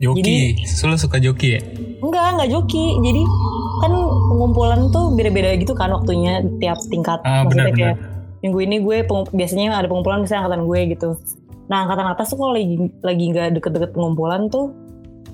Joki, 0.02 0.58
lo 0.84 0.98
suka 0.98 1.22
joki 1.22 1.56
ya? 1.56 1.60
enggak 2.04 2.24
enggak 2.36 2.50
joki. 2.52 2.98
Jadi 3.00 3.22
kan 3.82 3.92
pengumpulan 4.30 4.80
tuh 4.92 5.14
beda-beda 5.16 5.56
gitu 5.56 5.72
kan 5.72 5.90
waktunya 5.90 6.44
tiap 6.60 6.78
tingkat. 6.92 7.18
Ah 7.24 7.42
benar-benar. 7.48 7.96
kayak 7.96 8.13
minggu 8.44 8.58
ini 8.60 8.76
gue 8.78 8.96
biasanya 9.32 9.72
ada 9.74 9.88
pengumpulan 9.88 10.20
misalnya 10.20 10.44
angkatan 10.44 10.62
gue 10.68 10.80
gitu 10.92 11.10
nah 11.64 11.88
angkatan 11.88 12.06
atas 12.06 12.28
tuh 12.28 12.36
kalau 12.36 12.52
lagi 12.52 12.76
lagi 13.00 13.24
nggak 13.32 13.56
deket-deket 13.56 13.90
pengumpulan 13.96 14.52
tuh 14.52 14.76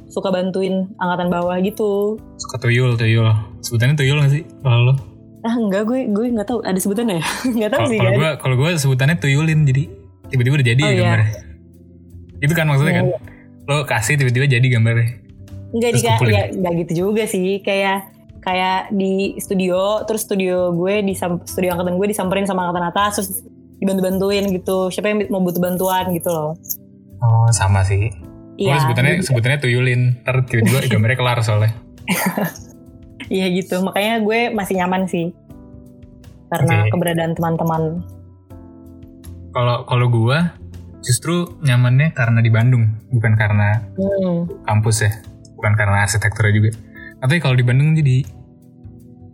suka 0.07 0.31
bantuin 0.31 0.87
angkatan 0.97 1.27
bawah 1.27 1.59
gitu 1.59 2.19
Suka 2.35 2.59
tuyul, 2.59 2.95
tuyul. 2.95 3.31
Sebutannya 3.63 3.95
tuyul 3.95 4.19
gak 4.19 4.31
sih 4.31 4.43
kalau 4.59 4.91
lo? 4.91 4.95
ah 5.41 5.55
enggak 5.57 5.89
gue 5.89 6.05
gue 6.07 6.27
nggak 6.31 6.47
tahu 6.47 6.61
ada 6.63 6.77
sebutannya 6.77 7.19
ya 7.19 7.27
nggak 7.57 7.71
tahu 7.73 7.81
Kalau 7.81 7.91
sih 7.91 7.99
kalau 7.99 8.13
gue 8.15 8.31
kalau 8.39 8.55
gue 8.59 8.71
sebutannya 8.77 9.17
tuyulin 9.17 9.61
jadi 9.65 9.83
tiba-tiba 10.29 10.55
udah 10.55 10.69
jadi 10.69 10.81
Oh, 10.81 10.87
ya 10.87 10.93
iya. 10.93 11.01
gambarnya. 11.03 11.31
Itu 12.41 12.53
kan 12.55 12.67
maksudnya 12.69 12.95
kan. 12.95 13.05
Iya. 13.09 13.19
Lo 13.67 13.77
kasih 13.85 14.15
tiba-tiba 14.17 14.47
jadi 14.47 14.67
gambarnya. 14.69 15.09
Enggak 15.71 15.91
Terus 15.91 16.03
di 16.03 16.09
kumpulin. 16.09 16.33
ya 16.35 16.43
enggak 16.53 16.73
gitu 16.85 16.93
juga 16.95 17.23
sih 17.25 17.47
kayak 17.61 17.99
kayak 18.41 18.89
di 18.91 19.37
studio 19.37 20.01
terus 20.05 20.25
studio 20.25 20.73
gue 20.73 21.05
di 21.05 21.13
studio 21.45 21.77
angkatan 21.77 21.97
gue 21.97 22.09
disamperin 22.09 22.45
sama 22.45 22.67
angkatan 22.67 22.89
atas 22.89 23.11
terus 23.17 23.31
dibantu-bantuin 23.77 24.49
gitu 24.51 24.89
siapa 24.89 25.09
yang 25.09 25.29
mau 25.29 25.41
butuh 25.41 25.61
bantuan 25.61 26.13
gitu 26.13 26.29
loh 26.29 26.53
Oh 27.21 27.45
sama 27.53 27.85
sih. 27.85 28.09
iya 28.57 28.81
Gue 28.81 28.89
sebutannya 28.89 29.13
jadi- 29.21 29.25
sebutannya 29.29 29.59
tuyulin. 29.61 30.01
Ntar 30.25 30.41
tiba-tiba 30.49 30.89
gambarnya 30.97 31.19
kelar 31.21 31.39
soalnya. 31.45 31.73
iya 33.29 33.47
gitu 33.53 33.85
makanya 33.85 34.25
gue 34.25 34.51
masih 34.51 34.81
nyaman 34.81 35.05
sih 35.05 35.31
karena 36.49 36.83
Oke. 36.83 36.91
keberadaan 36.91 37.33
teman-teman 37.37 38.03
Kalau 39.53 39.85
kalau 39.85 40.07
gue 40.09 40.39
justru 41.05 41.59
nyamannya 41.61 42.15
karena 42.15 42.39
di 42.39 42.49
Bandung, 42.49 42.87
bukan 43.11 43.35
karena 43.35 43.83
hmm. 43.99 44.65
kampus 44.65 45.03
ya, 45.03 45.13
bukan 45.59 45.73
karena 45.75 46.07
arsitekturnya 46.07 46.55
juga. 46.55 46.71
Tapi 47.19 47.37
kalau 47.37 47.59
di 47.59 47.65
Bandung 47.67 47.93
jadi 47.93 48.23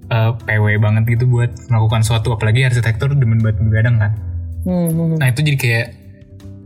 eh, 0.06 0.30
PW 0.34 0.64
banget 0.78 1.04
gitu 1.08 1.24
buat 1.26 1.50
melakukan 1.68 2.02
suatu, 2.02 2.34
apalagi 2.34 2.64
arsitektur 2.64 3.12
demen 3.12 3.38
buat 3.38 3.56
begadang 3.56 3.98
kan. 3.98 4.12
Hmm, 4.66 4.88
hmm. 4.90 5.16
Nah 5.18 5.26
itu 5.30 5.40
jadi 5.46 5.58
kayak 5.58 5.86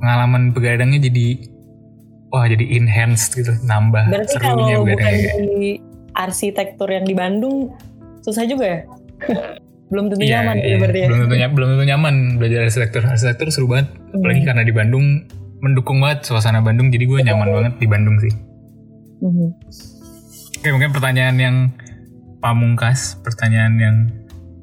pengalaman 0.00 0.56
begadangnya 0.56 1.00
jadi 1.04 1.26
wah 2.32 2.46
jadi 2.46 2.64
enhanced 2.78 3.36
gitu, 3.36 3.52
nambah 3.66 4.08
berarti 4.08 4.36
kalau 4.38 4.64
bukan 4.64 4.86
begadangnya. 4.86 5.32
di 5.36 5.76
arsitektur 6.16 6.88
yang 6.88 7.04
di 7.04 7.12
Bandung 7.12 7.74
susah 8.22 8.44
juga 8.46 8.64
ya 8.64 8.80
belum 9.90 10.06
tentu 10.08 10.22
Iya, 10.22 10.40
nyaman 10.40 10.56
iya. 10.62 10.66
ya 10.70 10.76
berarti 10.78 10.98
ya 10.98 11.06
belum 11.10 11.20
tentu 11.26 11.34
belum 11.52 11.68
tentu 11.74 11.84
nyaman 11.90 12.14
belajar 12.38 12.60
arsitektur. 12.64 13.02
Arsitektur 13.02 13.46
seru 13.50 13.66
banget, 13.66 13.90
apalagi 14.14 14.40
Hmm. 14.40 14.48
karena 14.48 14.62
di 14.62 14.72
Bandung 14.72 15.06
mendukung 15.60 15.98
banget 16.00 16.24
suasana 16.24 16.62
Bandung, 16.64 16.88
jadi 16.88 17.04
gue 17.04 17.18
nyaman 17.26 17.48
banget 17.52 17.74
di 17.76 17.86
Bandung 17.90 18.16
sih. 18.22 18.32
Mhm. 19.20 19.48
Oke 20.60 20.68
mungkin 20.72 20.90
pertanyaan 20.94 21.36
yang 21.36 21.56
pamungkas, 22.40 23.20
pertanyaan 23.20 23.74
yang 23.76 23.96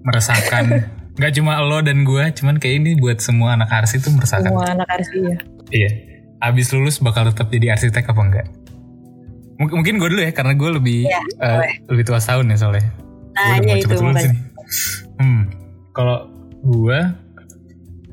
meresahkan. 0.01 0.85
Gak 1.17 1.33
cuma 1.33 1.57
lo 1.59 1.81
dan 1.81 2.05
gue, 2.05 2.23
cuman 2.31 2.57
kayak 2.57 2.75
ini 2.77 2.91
buat 2.93 3.17
semua 3.17 3.57
anak 3.57 3.73
arsi 3.73 3.97
itu 3.97 4.13
meresahkan. 4.13 4.53
semua 4.53 4.69
anak 4.69 4.85
arsi 4.85 5.17
ya 5.17 5.37
Iya. 5.67 5.89
abis 6.39 6.69
lulus 6.69 7.01
bakal 7.01 7.25
tetap 7.25 7.49
jadi 7.49 7.73
arsitek 7.73 8.05
apa 8.05 8.21
enggak? 8.21 8.47
Mungkin, 9.57 9.73
mungkin 9.81 9.93
gue 9.97 10.09
dulu 10.13 10.21
ya 10.21 10.29
karena 10.29 10.53
gue 10.53 10.69
lebih 10.69 11.09
Iya, 11.09 11.21
eh, 11.41 11.81
lebih 11.89 12.05
tua 12.05 12.21
tahun 12.21 12.53
ya 12.53 12.57
soalnya. 12.57 12.85
Nah, 13.33 13.57
Gue 13.57 13.57
udah 13.57 13.57
iya 13.57 13.65
mau 13.65 13.73
itu 13.73 13.83
cepet 13.83 13.97
lulus 13.97 14.23
nih. 14.23 14.39
Hmm, 15.17 15.41
kalau 15.91 16.17
gue, 16.61 16.99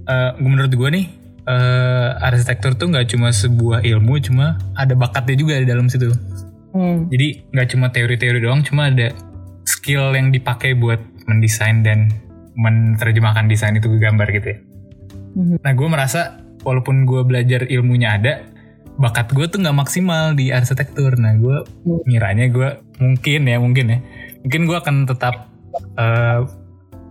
eh, 0.07 0.31
menurut 0.41 0.73
gue 0.73 0.89
nih 0.91 1.07
eh, 1.45 2.09
arsitektur 2.25 2.73
tuh 2.73 2.89
nggak 2.89 3.13
cuma 3.13 3.29
sebuah 3.29 3.85
ilmu, 3.85 4.17
cuma 4.19 4.57
ada 4.73 4.97
bakatnya 4.97 5.37
juga 5.37 5.61
di 5.61 5.69
dalam 5.69 5.93
situ. 5.93 6.09
Hmm. 6.73 7.13
Jadi 7.13 7.45
nggak 7.53 7.69
cuma 7.69 7.93
teori-teori 7.93 8.41
doang, 8.41 8.65
cuma 8.65 8.89
ada 8.89 9.13
skill 9.65 10.13
yang 10.13 10.31
dipakai 10.31 10.77
buat 10.77 11.01
mendesain 11.29 11.81
dan 11.81 12.13
menerjemahkan 12.55 13.51
desain 13.51 13.75
itu 13.75 13.91
ke 13.91 13.99
gambar 13.99 14.29
gitu 14.31 14.47
ya. 14.55 14.59
Mhm. 15.35 15.57
Nah 15.65 15.73
gue 15.75 15.89
merasa 15.91 16.39
walaupun 16.63 17.05
gue 17.05 17.21
belajar 17.27 17.67
ilmunya 17.67 18.15
ada, 18.17 18.47
bakat 18.97 19.35
gue 19.35 19.45
tuh 19.51 19.59
nggak 19.61 19.77
maksimal 19.77 20.39
di 20.39 20.55
arsitektur. 20.55 21.19
Nah 21.19 21.35
gue 21.37 21.67
ngiranya 22.07 22.47
gue 22.49 22.69
mungkin 23.03 23.41
ya 23.51 23.57
mungkin 23.59 23.87
ya, 23.91 23.99
mungkin 24.47 24.61
gue 24.71 24.77
akan 24.79 24.97
tetap 25.11 25.51
eh, 25.99 26.41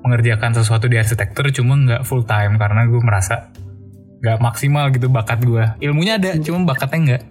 mengerjakan 0.04 0.52
sesuatu 0.56 0.88
di 0.88 1.00
arsitektur, 1.00 1.52
cuma 1.52 1.76
nggak 1.80 2.04
full 2.08 2.24
time 2.24 2.60
karena 2.60 2.88
gue 2.88 3.00
merasa 3.04 3.52
nggak 4.24 4.40
maksimal 4.40 4.88
gitu 4.96 5.12
bakat 5.12 5.44
gue. 5.44 5.64
Ilmunya 5.84 6.16
ada, 6.16 6.36
cuma 6.40 6.64
bakatnya 6.64 7.00
nggak. 7.04 7.24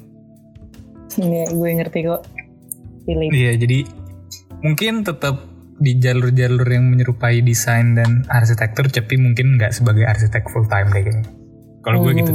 Iya, 1.20 1.44
gue 1.52 1.68
ngerti 1.76 2.00
kok. 2.08 2.22
Iya, 3.08 3.58
jadi 3.60 3.84
mungkin 4.62 5.02
tetap 5.02 5.42
di 5.82 5.98
jalur-jalur 5.98 6.64
yang 6.70 6.86
menyerupai 6.86 7.42
desain 7.42 7.98
dan 7.98 8.22
arsitektur, 8.30 8.86
tapi 8.86 9.18
mungkin 9.18 9.58
nggak 9.58 9.74
sebagai 9.74 10.06
arsitek 10.06 10.46
full 10.54 10.66
time 10.70 10.88
deh 10.94 11.02
kayaknya. 11.02 11.26
Kalau 11.82 11.98
gue 12.06 12.12
gitu. 12.14 12.32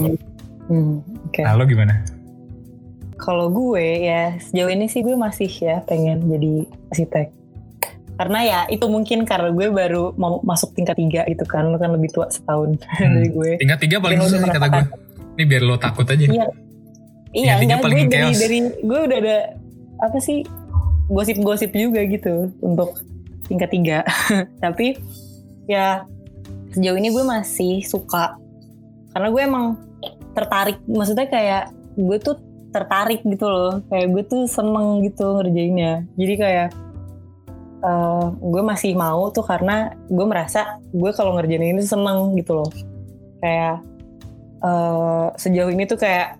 Hmm, 0.67 0.99
Oke. 1.31 1.41
Nah, 1.47 1.55
lo 1.55 1.63
gimana? 1.63 2.03
Kalau 3.17 3.47
gue 3.49 4.03
ya 4.03 4.35
sejauh 4.37 4.67
ini 4.69 4.91
sih 4.91 5.01
gue 5.01 5.15
masih 5.15 5.47
ya 5.47 5.79
pengen 5.87 6.27
jadi 6.27 6.67
arsitek. 6.91 7.27
Karena 8.17 8.39
ya 8.43 8.59
itu 8.67 8.83
mungkin 8.91 9.23
karena 9.23 9.53
gue 9.55 9.67
baru 9.71 10.11
mau 10.19 10.43
masuk 10.43 10.75
tingkat 10.75 10.99
tiga 10.99 11.23
gitu 11.31 11.47
kan, 11.47 11.71
lo 11.71 11.79
kan 11.79 11.95
lebih 11.95 12.11
tua 12.11 12.27
setahun 12.27 12.75
Hmm. 12.99 13.15
dari 13.15 13.29
gue. 13.31 13.51
Tingkat 13.63 13.79
tiga 13.79 13.97
paling 14.03 14.19
susah 14.19 14.43
sih 14.43 14.51
kata 14.51 14.67
gue. 14.67 14.85
Ini 15.39 15.43
biar 15.47 15.63
lo 15.63 15.75
takut 15.79 16.03
aja. 16.03 16.19
Iya. 16.19 16.45
Iya, 17.37 17.53
enggak 17.61 17.79
gue 17.85 18.07
dari, 18.09 18.33
dari 18.33 18.59
gue 18.81 18.99
udah 19.07 19.17
ada 19.23 19.37
apa 19.97 20.17
sih 20.21 20.41
gosip-gosip 21.07 21.71
juga 21.71 22.03
gitu 22.03 22.51
untuk 22.59 22.99
tingkat 23.47 23.69
tiga. 23.71 23.99
Tapi 24.63 24.99
ya 25.67 26.03
sejauh 26.75 26.99
ini 26.99 27.09
gue 27.11 27.23
masih 27.23 27.83
suka 27.83 28.35
karena 29.15 29.27
gue 29.31 29.41
emang 29.41 29.65
tertarik. 30.35 30.77
Maksudnya 30.85 31.27
kayak 31.27 31.63
gue 31.97 32.17
tuh 32.19 32.35
tertarik 32.75 33.23
gitu 33.23 33.47
loh. 33.47 33.81
Kayak 33.87 34.07
gue 34.13 34.23
tuh 34.27 34.43
seneng 34.45 35.01
gitu 35.01 35.39
ngerjainnya. 35.39 36.05
Jadi 36.19 36.33
kayak 36.37 36.69
eh, 37.81 38.25
gue 38.37 38.61
masih 38.61 38.93
mau 38.93 39.31
tuh 39.31 39.47
karena 39.47 39.95
gue 40.11 40.25
merasa 40.27 40.77
gue 40.91 41.11
kalau 41.15 41.39
ngerjain 41.39 41.73
ini 41.73 41.81
seneng 41.81 42.35
gitu 42.35 42.61
loh. 42.61 42.69
Kayak 43.39 43.81
eh, 44.61 45.25
sejauh 45.39 45.71
ini 45.71 45.87
tuh 45.87 45.97
kayak 45.97 46.37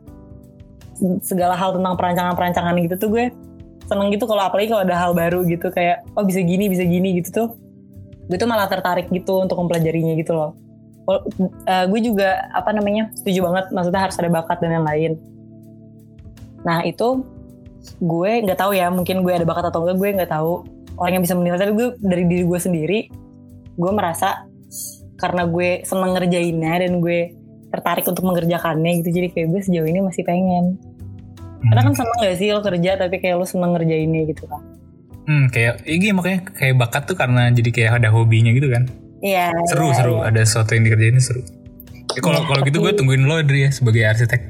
segala 1.22 1.54
hal 1.54 1.78
tentang 1.78 1.94
perancangan-perancangan 1.94 2.74
gitu 2.82 2.96
tuh 2.98 3.10
gue 3.14 3.26
seneng 3.88 4.12
gitu 4.12 4.28
kalau 4.28 4.44
apalagi 4.44 4.70
kalau 4.70 4.84
ada 4.84 4.96
hal 5.00 5.12
baru 5.16 5.48
gitu 5.48 5.72
kayak 5.72 6.04
oh 6.14 6.24
bisa 6.28 6.44
gini 6.44 6.68
bisa 6.68 6.84
gini 6.84 7.18
gitu 7.24 7.30
tuh. 7.32 7.50
Gue 8.28 8.36
tuh 8.36 8.48
malah 8.48 8.68
tertarik 8.68 9.08
gitu 9.08 9.40
untuk 9.40 9.56
mempelajarinya 9.56 10.14
gitu 10.20 10.36
loh. 10.36 10.52
Eh, 11.08 11.86
gue 11.88 12.00
juga 12.04 12.52
apa 12.52 12.76
namanya 12.76 13.08
setuju 13.16 13.48
banget 13.48 13.72
maksudnya 13.72 14.02
harus 14.04 14.20
ada 14.20 14.28
bakat 14.28 14.60
dan 14.60 14.84
lain-lain 14.84 15.16
nah 16.68 16.84
itu 16.84 17.24
gue 18.04 18.32
nggak 18.44 18.60
tahu 18.60 18.76
ya 18.76 18.92
mungkin 18.92 19.24
gue 19.24 19.32
ada 19.32 19.48
bakat 19.48 19.72
atau 19.72 19.88
enggak 19.88 19.98
gue 20.04 20.10
nggak 20.20 20.32
tahu 20.36 20.68
orang 21.00 21.14
yang 21.16 21.24
bisa 21.24 21.36
menilai. 21.40 21.64
Tapi 21.64 21.74
gue 21.80 21.88
dari 22.04 22.24
diri 22.28 22.44
gue 22.44 22.60
sendiri 22.60 23.00
gue 23.78 23.92
merasa 23.96 24.44
karena 25.16 25.48
gue 25.48 25.88
seneng 25.88 26.12
ngerjainnya 26.12 26.74
dan 26.84 27.00
gue 27.00 27.32
tertarik 27.72 28.04
untuk 28.04 28.28
mengerjakannya 28.28 29.00
gitu 29.00 29.10
jadi 29.16 29.28
kayak 29.32 29.48
gue 29.54 29.62
sejauh 29.64 29.88
ini 29.88 30.04
masih 30.04 30.28
pengen 30.28 30.76
karena 31.60 31.82
kan 31.82 31.94
seneng 31.94 32.18
gak 32.20 32.36
sih 32.36 32.48
lo 32.50 32.62
kerja 32.62 32.92
tapi 32.96 33.16
kayak 33.18 33.36
lo 33.36 33.46
seneng 33.46 33.72
ngerjainnya 33.74 34.24
gitu 34.28 34.46
kan 34.46 34.62
Hmm, 35.24 35.52
kayak 35.52 35.84
iya 35.84 36.16
makanya 36.16 36.40
kayak 36.50 36.76
bakat 36.78 37.04
tuh 37.04 37.14
karena 37.14 37.52
jadi 37.52 37.68
kayak 37.68 37.92
ada 38.00 38.10
hobinya 38.10 38.48
gitu 38.50 38.72
kan. 38.72 38.88
iya 39.20 39.52
Seru 39.68 39.92
iya, 39.92 39.96
seru, 39.96 40.16
iya. 40.16 40.32
ada 40.32 40.40
sesuatu 40.42 40.72
yang 40.72 40.88
dikerjain 40.88 41.20
seru. 41.20 41.44
Ya, 42.08 42.22
kalau 42.24 42.40
Iya, 42.40 42.48
kalau 42.48 42.62
gitu 42.64 42.78
gue 42.80 42.94
tungguin 42.96 43.24
lo 43.24 43.36
Dri 43.44 43.68
ya 43.68 43.70
sebagai 43.70 44.08
arsitek. 44.08 44.42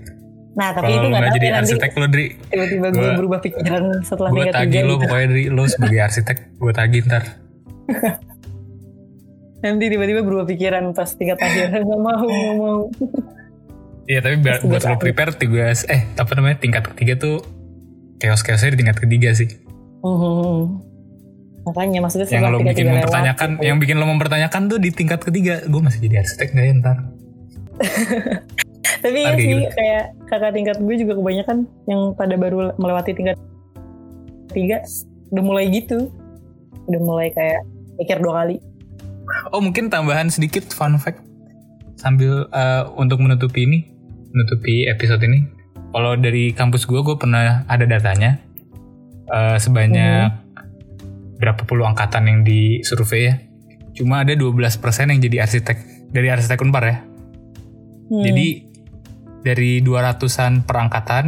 nah 0.54 0.74
tapi 0.74 0.90
itu 0.92 1.02
nggak 1.02 1.10
nggak 1.10 1.22
tahu 1.24 1.34
jadi 1.34 1.46
ya 1.46 1.52
nanti 1.52 1.62
arsitek 1.66 1.92
lo 1.94 2.06
Dri, 2.08 2.26
tiba-tiba 2.46 2.88
gue 2.92 3.10
berubah 3.16 3.40
pikiran 3.42 3.84
setelah 4.02 4.30
gue 4.30 4.46
tagih 4.48 4.82
lo 4.84 4.94
gitu. 4.94 5.02
pokoknya 5.04 5.28
Dri 5.28 5.44
lo 5.50 5.64
sebagai 5.66 6.00
arsitek 6.00 6.38
gue 6.56 6.72
tagih 6.72 7.02
ntar. 7.06 7.24
nanti 9.58 9.86
tiba-tiba 9.88 10.22
berubah 10.22 10.46
pikiran 10.46 10.94
pas 10.94 11.10
tingkat 11.12 11.42
akhir 11.42 11.74
nggak 11.82 12.00
mau 12.00 12.22
nggak 12.22 12.56
mau 12.56 12.78
Iya 14.08 14.20
tapi 14.24 14.36
buat 14.40 14.64
lo 14.64 14.96
prepare 14.96 15.36
tugas 15.36 15.84
eh 15.92 16.08
apa 16.16 16.32
namanya 16.40 16.64
tingkat 16.64 16.84
ketiga 16.96 17.20
tuh 17.20 17.44
chaos-chaosnya 18.24 18.74
di 18.76 18.80
tingkat 18.84 18.98
ketiga 19.04 19.30
sih. 19.36 19.50
Hmm. 19.98 20.80
makanya 21.68 22.00
maksudnya 22.00 22.32
yang 22.32 22.48
lo 22.48 22.64
bikin 22.64 22.72
tiga 22.72 22.88
lewat, 22.88 22.96
mempertanyakan, 23.04 23.50
gitu. 23.52 23.64
yang 23.68 23.78
bikin 23.84 23.96
lo 24.00 24.06
mempertanyakan 24.08 24.62
tuh 24.72 24.80
di 24.80 24.90
tingkat 24.96 25.20
ketiga, 25.20 25.60
gue 25.68 25.82
masih 25.84 26.00
jadi 26.00 26.24
arsitek 26.24 26.56
gak 26.56 26.64
ya 26.64 26.74
ntar? 26.80 26.98
tapi 29.04 29.18
ya 29.20 29.36
Kayak 29.36 29.44
sih 29.44 29.52
gitu. 29.52 29.76
kayak 29.76 30.04
kakak 30.32 30.52
tingkat 30.56 30.78
gue 30.80 30.96
juga 30.96 31.14
kebanyakan 31.20 31.58
yang 31.92 32.02
pada 32.16 32.36
baru 32.40 32.72
melewati 32.80 33.12
tingkat 33.12 33.36
tiga 34.56 34.80
udah 35.36 35.44
mulai 35.44 35.68
gitu 35.68 36.08
udah 36.88 37.02
mulai 37.04 37.28
kayak 37.36 37.68
mikir 38.00 38.16
dua 38.24 38.46
kali 38.46 38.64
Oh 39.52 39.60
mungkin 39.60 39.92
tambahan 39.92 40.32
sedikit 40.32 40.72
fun 40.72 40.96
fact 41.00 41.20
sambil 42.00 42.48
eh, 42.48 42.84
untuk 42.96 43.20
menutupi 43.20 43.68
ini, 43.68 43.80
menutupi 44.38 44.86
episode 44.86 45.26
ini. 45.26 45.50
Kalau 45.90 46.14
dari 46.14 46.54
kampus 46.54 46.86
gue, 46.86 47.02
gue 47.02 47.18
pernah 47.18 47.66
ada 47.66 47.86
datanya 47.90 48.38
eh, 49.34 49.58
sebanyak 49.58 50.30
berapa 51.42 51.66
puluh 51.66 51.90
angkatan 51.90 52.30
yang 52.30 52.40
disurvei 52.46 53.34
ya. 53.34 53.36
Cuma 53.98 54.22
ada 54.22 54.38
12% 54.38 54.54
yang 55.10 55.18
jadi 55.18 55.38
arsitek 55.42 55.78
dari 56.14 56.30
arsitek 56.30 56.62
Unpar 56.62 56.84
ya. 56.86 56.98
Hmm. 58.14 58.22
Jadi 58.22 58.48
dari 59.42 59.82
200-an 59.82 60.70
perangkatan 60.70 61.26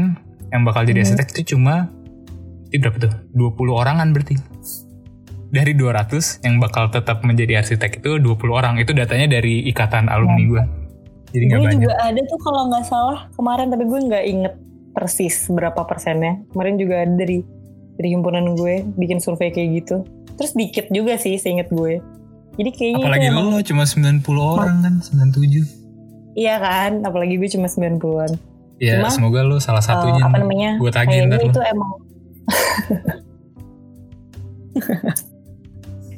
yang 0.53 0.61
bakal 0.65 0.85
jadi 0.85 1.01
Hmm. 1.01 1.05
arsitek 1.09 1.27
itu 1.33 1.57
cuma 1.57 1.89
itu 2.69 2.85
berapa 2.85 3.09
tuh? 3.09 3.13
20 3.33 3.73
orangan 3.73 4.07
berarti. 4.13 4.37
Dari 5.49 5.73
200 5.73 6.45
yang 6.45 6.61
bakal 6.61 6.93
tetap 6.93 7.25
menjadi 7.25 7.65
arsitek 7.65 8.05
itu 8.05 8.21
20 8.21 8.53
orang. 8.53 8.77
Itu 8.77 8.93
datanya 8.93 9.41
dari 9.41 9.65
ikatan 9.65 10.05
alumni 10.05 10.43
gue. 10.45 10.63
Jadi 11.29 11.43
gue 11.45 11.59
banyak. 11.59 11.79
juga 11.79 11.93
ada 11.99 12.21
tuh 12.25 12.39
kalau 12.41 12.61
nggak 12.67 12.85
salah 12.85 13.19
kemarin 13.37 13.67
tapi 13.69 13.83
gue 13.85 13.99
nggak 14.01 14.25
inget 14.25 14.53
persis 14.89 15.35
berapa 15.47 15.79
persennya 15.85 16.41
kemarin 16.49 16.75
juga 16.75 17.05
ada 17.05 17.13
dari 17.13 17.45
dari 17.95 18.09
himpunan 18.11 18.57
gue 18.57 18.83
bikin 18.97 19.21
survei 19.21 19.49
kayak 19.49 19.69
gitu 19.83 20.03
terus 20.35 20.51
dikit 20.57 20.89
juga 20.89 21.15
sih 21.15 21.37
seinget 21.37 21.69
gue 21.69 22.01
jadi 22.57 22.69
kayaknya 22.73 23.05
Apalagi 23.05 23.27
itu 23.29 23.37
lo, 23.37 23.41
lo 23.53 23.59
cuma 23.61 23.83
90 23.85 24.25
orang 24.35 24.75
kan, 24.81 24.93
97. 24.99 26.33
iya 26.33 26.55
kan 26.57 27.05
apalagi 27.05 27.37
gue 27.37 27.49
cuma 27.49 27.69
90-an 27.69 28.33
Ya 28.79 28.95
Cuma, 28.95 29.11
semoga 29.11 29.43
lo 29.43 29.59
salah 29.59 29.83
satunya. 29.83 30.23
Eh, 30.23 30.27
apa 30.31 30.39
namanya 30.39 30.79
Gue 30.79 30.87
tagih 30.87 31.19
kayaknya 31.19 31.29
ntar 31.29 31.39
lo. 31.43 31.51
itu 31.51 31.61
emang 31.67 31.91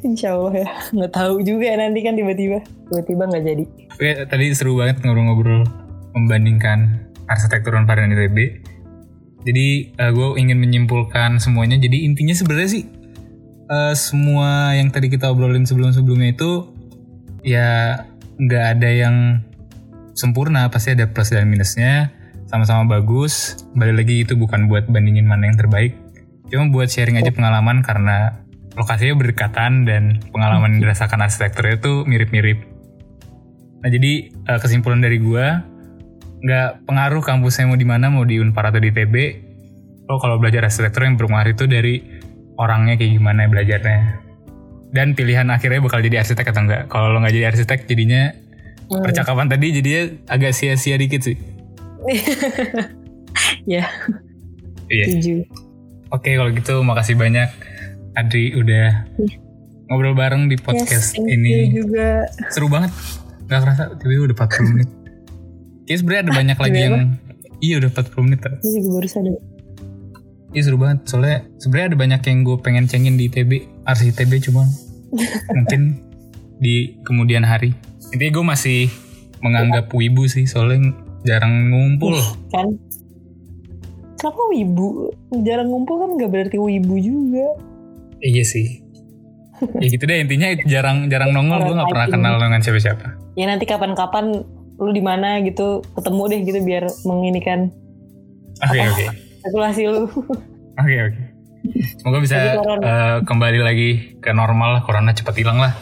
Insya 0.02 0.34
Allah 0.34 0.54
ya 0.66 0.70
nggak 0.96 1.14
tahu 1.14 1.46
juga 1.46 1.78
nanti 1.78 2.02
kan 2.02 2.18
tiba-tiba 2.18 2.62
tiba-tiba 2.90 3.24
nggak 3.30 3.44
jadi 3.46 3.66
Oke, 4.02 4.26
tadi 4.26 4.50
seru 4.58 4.82
banget 4.82 5.06
ngobrol-ngobrol 5.06 5.62
membandingkan 6.18 7.06
arsitektur 7.30 7.78
dan 7.78 8.10
ITB. 8.12 8.66
Jadi 9.42 9.68
gue 9.94 10.28
ingin 10.42 10.58
menyimpulkan 10.58 11.38
semuanya. 11.38 11.78
Jadi 11.78 12.06
intinya 12.06 12.34
sebenarnya 12.34 12.82
sih 12.82 12.84
eh, 13.70 13.94
semua 13.94 14.74
yang 14.74 14.90
tadi 14.90 15.06
kita 15.06 15.30
obrolin 15.30 15.70
sebelum-sebelumnya 15.70 16.34
itu 16.34 16.74
ya 17.46 18.02
nggak 18.42 18.66
ada 18.78 18.90
yang 18.90 19.16
sempurna. 20.18 20.66
Pasti 20.74 20.94
ada 20.94 21.06
plus 21.06 21.30
dan 21.30 21.46
minusnya. 21.46 22.10
Sama-sama 22.50 22.84
bagus. 22.86 23.62
Balik 23.78 24.02
lagi 24.02 24.16
itu 24.26 24.34
bukan 24.34 24.66
buat 24.66 24.90
bandingin 24.90 25.30
mana 25.30 25.46
yang 25.46 25.62
terbaik. 25.62 25.94
Cuma 26.50 26.68
buat 26.74 26.92
sharing 26.92 27.22
aja 27.22 27.32
pengalaman 27.32 27.80
karena 27.86 28.44
lokasinya 28.78 29.20
berdekatan 29.20 29.84
dan 29.84 30.24
pengalaman 30.32 30.78
yang 30.80 30.90
dirasakan 30.90 31.24
arsitektur 31.24 31.68
itu 31.68 32.08
mirip-mirip. 32.08 32.64
Nah 33.82 33.90
jadi 33.90 34.32
eh, 34.32 34.60
kesimpulan 34.62 35.04
dari 35.04 35.20
gua 35.20 35.64
nggak 36.42 36.90
pengaruh 36.90 37.22
kampusnya 37.22 37.70
mau 37.70 37.78
di 37.78 37.86
mana 37.86 38.10
mau 38.10 38.26
di 38.26 38.40
Unpar 38.42 38.72
atau 38.74 38.82
di 38.82 38.90
TB. 38.90 39.16
Lo 40.10 40.18
kalau 40.18 40.42
belajar 40.42 40.66
arsitektur 40.66 41.06
yang 41.06 41.16
berpengaruh 41.16 41.54
itu 41.54 41.66
dari 41.70 42.02
orangnya 42.58 42.98
kayak 42.98 43.12
gimana 43.18 43.48
belajarnya. 43.48 44.00
Dan 44.92 45.16
pilihan 45.16 45.48
akhirnya 45.48 45.80
bakal 45.80 46.04
jadi 46.04 46.20
arsitek 46.20 46.52
atau 46.52 46.62
enggak. 46.68 46.84
Kalau 46.92 47.16
lo 47.16 47.24
nggak 47.24 47.36
jadi 47.36 47.48
arsitek 47.54 47.88
jadinya 47.88 48.32
Hmm. 48.92 49.08
percakapan 49.08 49.48
tadi 49.48 49.72
jadinya 49.72 50.04
agak 50.28 50.52
sia-sia 50.52 51.00
dikit 51.00 51.24
sih. 51.24 51.40
ya 53.64 53.88
Iya. 54.92 55.48
Oke 56.12 56.36
kalau 56.36 56.52
gitu 56.52 56.84
makasih 56.84 57.16
banyak 57.16 57.48
Adri 58.16 58.52
udah 58.56 59.08
ngobrol 59.88 60.16
bareng 60.16 60.52
di 60.52 60.60
podcast 60.60 61.16
yes, 61.16 61.20
ini. 61.20 61.72
juga 61.72 62.28
Seru 62.52 62.68
banget. 62.68 62.92
Gak 63.48 63.60
kerasa 63.64 63.84
tiba-tiba 64.00 64.32
udah 64.32 64.38
40 64.48 64.72
menit. 64.76 64.90
Kayaknya 65.88 65.98
sebenarnya 66.00 66.22
ada 66.24 66.34
banyak 66.36 66.58
lagi 66.60 66.80
yang 66.80 66.96
Iya 67.62 67.76
udah 67.78 67.90
40 67.94 68.26
menit. 68.26 68.40
gue 68.42 68.72
juga 68.74 68.90
baru 68.98 69.08
sadar 69.08 69.36
Iya 70.52 70.62
seru 70.68 70.78
banget. 70.82 71.00
Soalnya 71.08 71.38
sebenarnya 71.62 71.88
ada 71.96 71.98
banyak 72.00 72.22
yang 72.28 72.38
gue 72.44 72.58
pengen 72.60 72.86
cengin 72.90 73.16
di 73.16 73.32
ITB, 73.32 73.52
RC 73.88 74.02
ITB 74.12 74.32
cuma 74.52 74.68
mungkin 75.56 76.04
di 76.60 77.00
kemudian 77.08 77.48
hari. 77.48 77.72
Intinya 78.12 78.32
gue 78.36 78.46
masih 78.52 78.80
menganggap 79.40 79.88
wibu 79.96 80.28
sih 80.28 80.44
soalnya 80.44 80.92
jarang 81.24 81.72
ngumpul. 81.72 82.20
kan 82.52 82.68
kenapa 84.20 84.42
wibu 84.54 85.10
jarang 85.42 85.74
ngumpul 85.74 85.98
kan 85.98 86.10
nggak 86.14 86.30
berarti 86.30 86.58
wibu 86.62 86.96
juga 87.02 87.48
Iya 88.22 88.44
sih. 88.44 88.68
ya 89.62 89.88
gitu 89.88 90.04
deh 90.04 90.18
intinya 90.20 90.50
jarang 90.66 91.06
jarang 91.06 91.30
nongol 91.32 91.62
gue 91.62 91.76
nggak 91.76 91.86
pernah 91.88 92.08
kenal 92.08 92.34
dengan 92.36 92.60
siapa-siapa. 92.60 93.14
ya 93.32 93.46
nanti 93.46 93.66
kapan-kapan 93.66 94.42
lu 94.76 94.90
di 94.90 95.00
mana 95.00 95.38
gitu 95.40 95.86
ketemu 95.94 96.22
deh 96.28 96.40
gitu 96.42 96.60
biar 96.62 96.84
menginikan 97.04 97.70
Oke 98.60 98.78
Apa? 98.78 98.90
oke 98.90 99.06
spekulasi 99.38 99.82
lu 99.86 100.10
oke 100.76 100.96
oke. 101.04 101.22
Semoga 101.94 102.18
bisa 102.20 102.36
Tapi 102.36 102.58
corona. 102.58 102.82
eh, 102.82 103.18
kembali 103.22 103.60
lagi 103.62 103.90
ke 104.18 104.34
normal 104.34 104.70
lah, 104.74 104.82
corona 104.82 105.14
cepat 105.14 105.38
hilang 105.38 105.62
lah. 105.62 105.78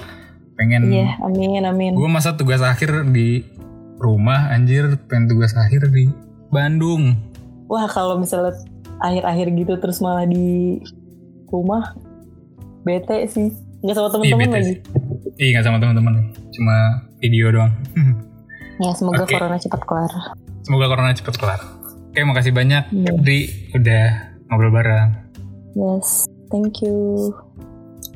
Pengen 0.54 0.92
iya 0.92 1.16
amin 1.24 1.64
amin 1.64 1.96
gue 1.96 2.10
masa 2.10 2.36
tugas 2.36 2.60
akhir 2.60 3.08
di 3.08 3.48
rumah 3.96 4.52
anjir, 4.52 4.92
pengen 5.08 5.28
tugas 5.30 5.56
akhir 5.56 5.88
di 5.88 6.12
Bandung. 6.50 7.16
wah 7.66 7.88
kalau 7.88 8.20
misalnya 8.20 8.52
akhir-akhir 9.00 9.56
gitu 9.56 9.74
terus 9.78 10.00
malah 10.00 10.24
di 10.24 10.84
rumah 11.48 11.96
bete 12.82 13.28
sih 13.28 13.50
nggak 13.80 13.96
sama 13.96 14.10
teman-teman 14.10 14.50
lagi. 14.52 14.74
Iya 15.36 15.48
nggak 15.56 15.66
sama 15.66 15.78
teman-teman, 15.80 16.14
cuma 16.52 16.76
video 17.18 17.48
doang. 17.50 17.72
ya 18.84 18.92
semoga 18.92 19.24
Oke. 19.24 19.36
corona 19.36 19.56
cepat 19.56 19.82
kelar 19.84 20.12
Semoga 20.64 20.86
corona 20.88 21.12
cepat 21.12 21.36
kelar. 21.36 21.60
Oke, 22.10 22.20
makasih 22.22 22.52
banyak 22.52 22.84
Iya. 22.90 23.12
Dri 23.16 23.40
udah 23.72 24.06
ngobrol 24.48 24.72
bareng. 24.72 25.10
yes 25.74 26.26
thank 26.50 26.82
you 26.82 27.32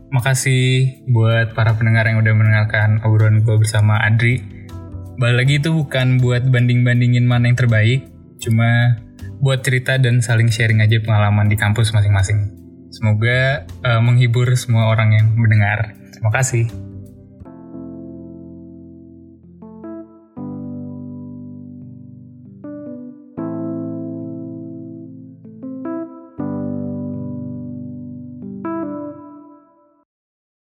Makasih 0.09 1.01
buat 1.09 1.57
para 1.57 1.73
pendengar 1.73 2.05
yang 2.05 2.21
udah 2.21 2.33
mendengarkan 2.33 3.01
obrolan 3.01 3.41
gue 3.41 3.57
bersama 3.57 3.97
Adri. 3.97 4.45
Balik 5.17 5.37
lagi 5.41 5.53
itu 5.57 5.73
bukan 5.73 6.21
buat 6.21 6.45
banding-bandingin 6.45 7.25
mana 7.25 7.49
yang 7.49 7.57
terbaik, 7.57 8.05
cuma 8.37 8.93
buat 9.41 9.65
cerita 9.65 9.97
dan 9.97 10.21
saling 10.21 10.53
sharing 10.53 10.85
aja 10.85 11.01
pengalaman 11.01 11.49
di 11.49 11.57
kampus 11.57 11.89
masing-masing. 11.97 12.45
Semoga 12.93 13.65
eh, 13.65 14.01
menghibur 14.05 14.45
semua 14.53 14.93
orang 14.93 15.17
yang 15.17 15.27
mendengar. 15.33 15.97
Terima 16.13 16.29
kasih. 16.29 16.92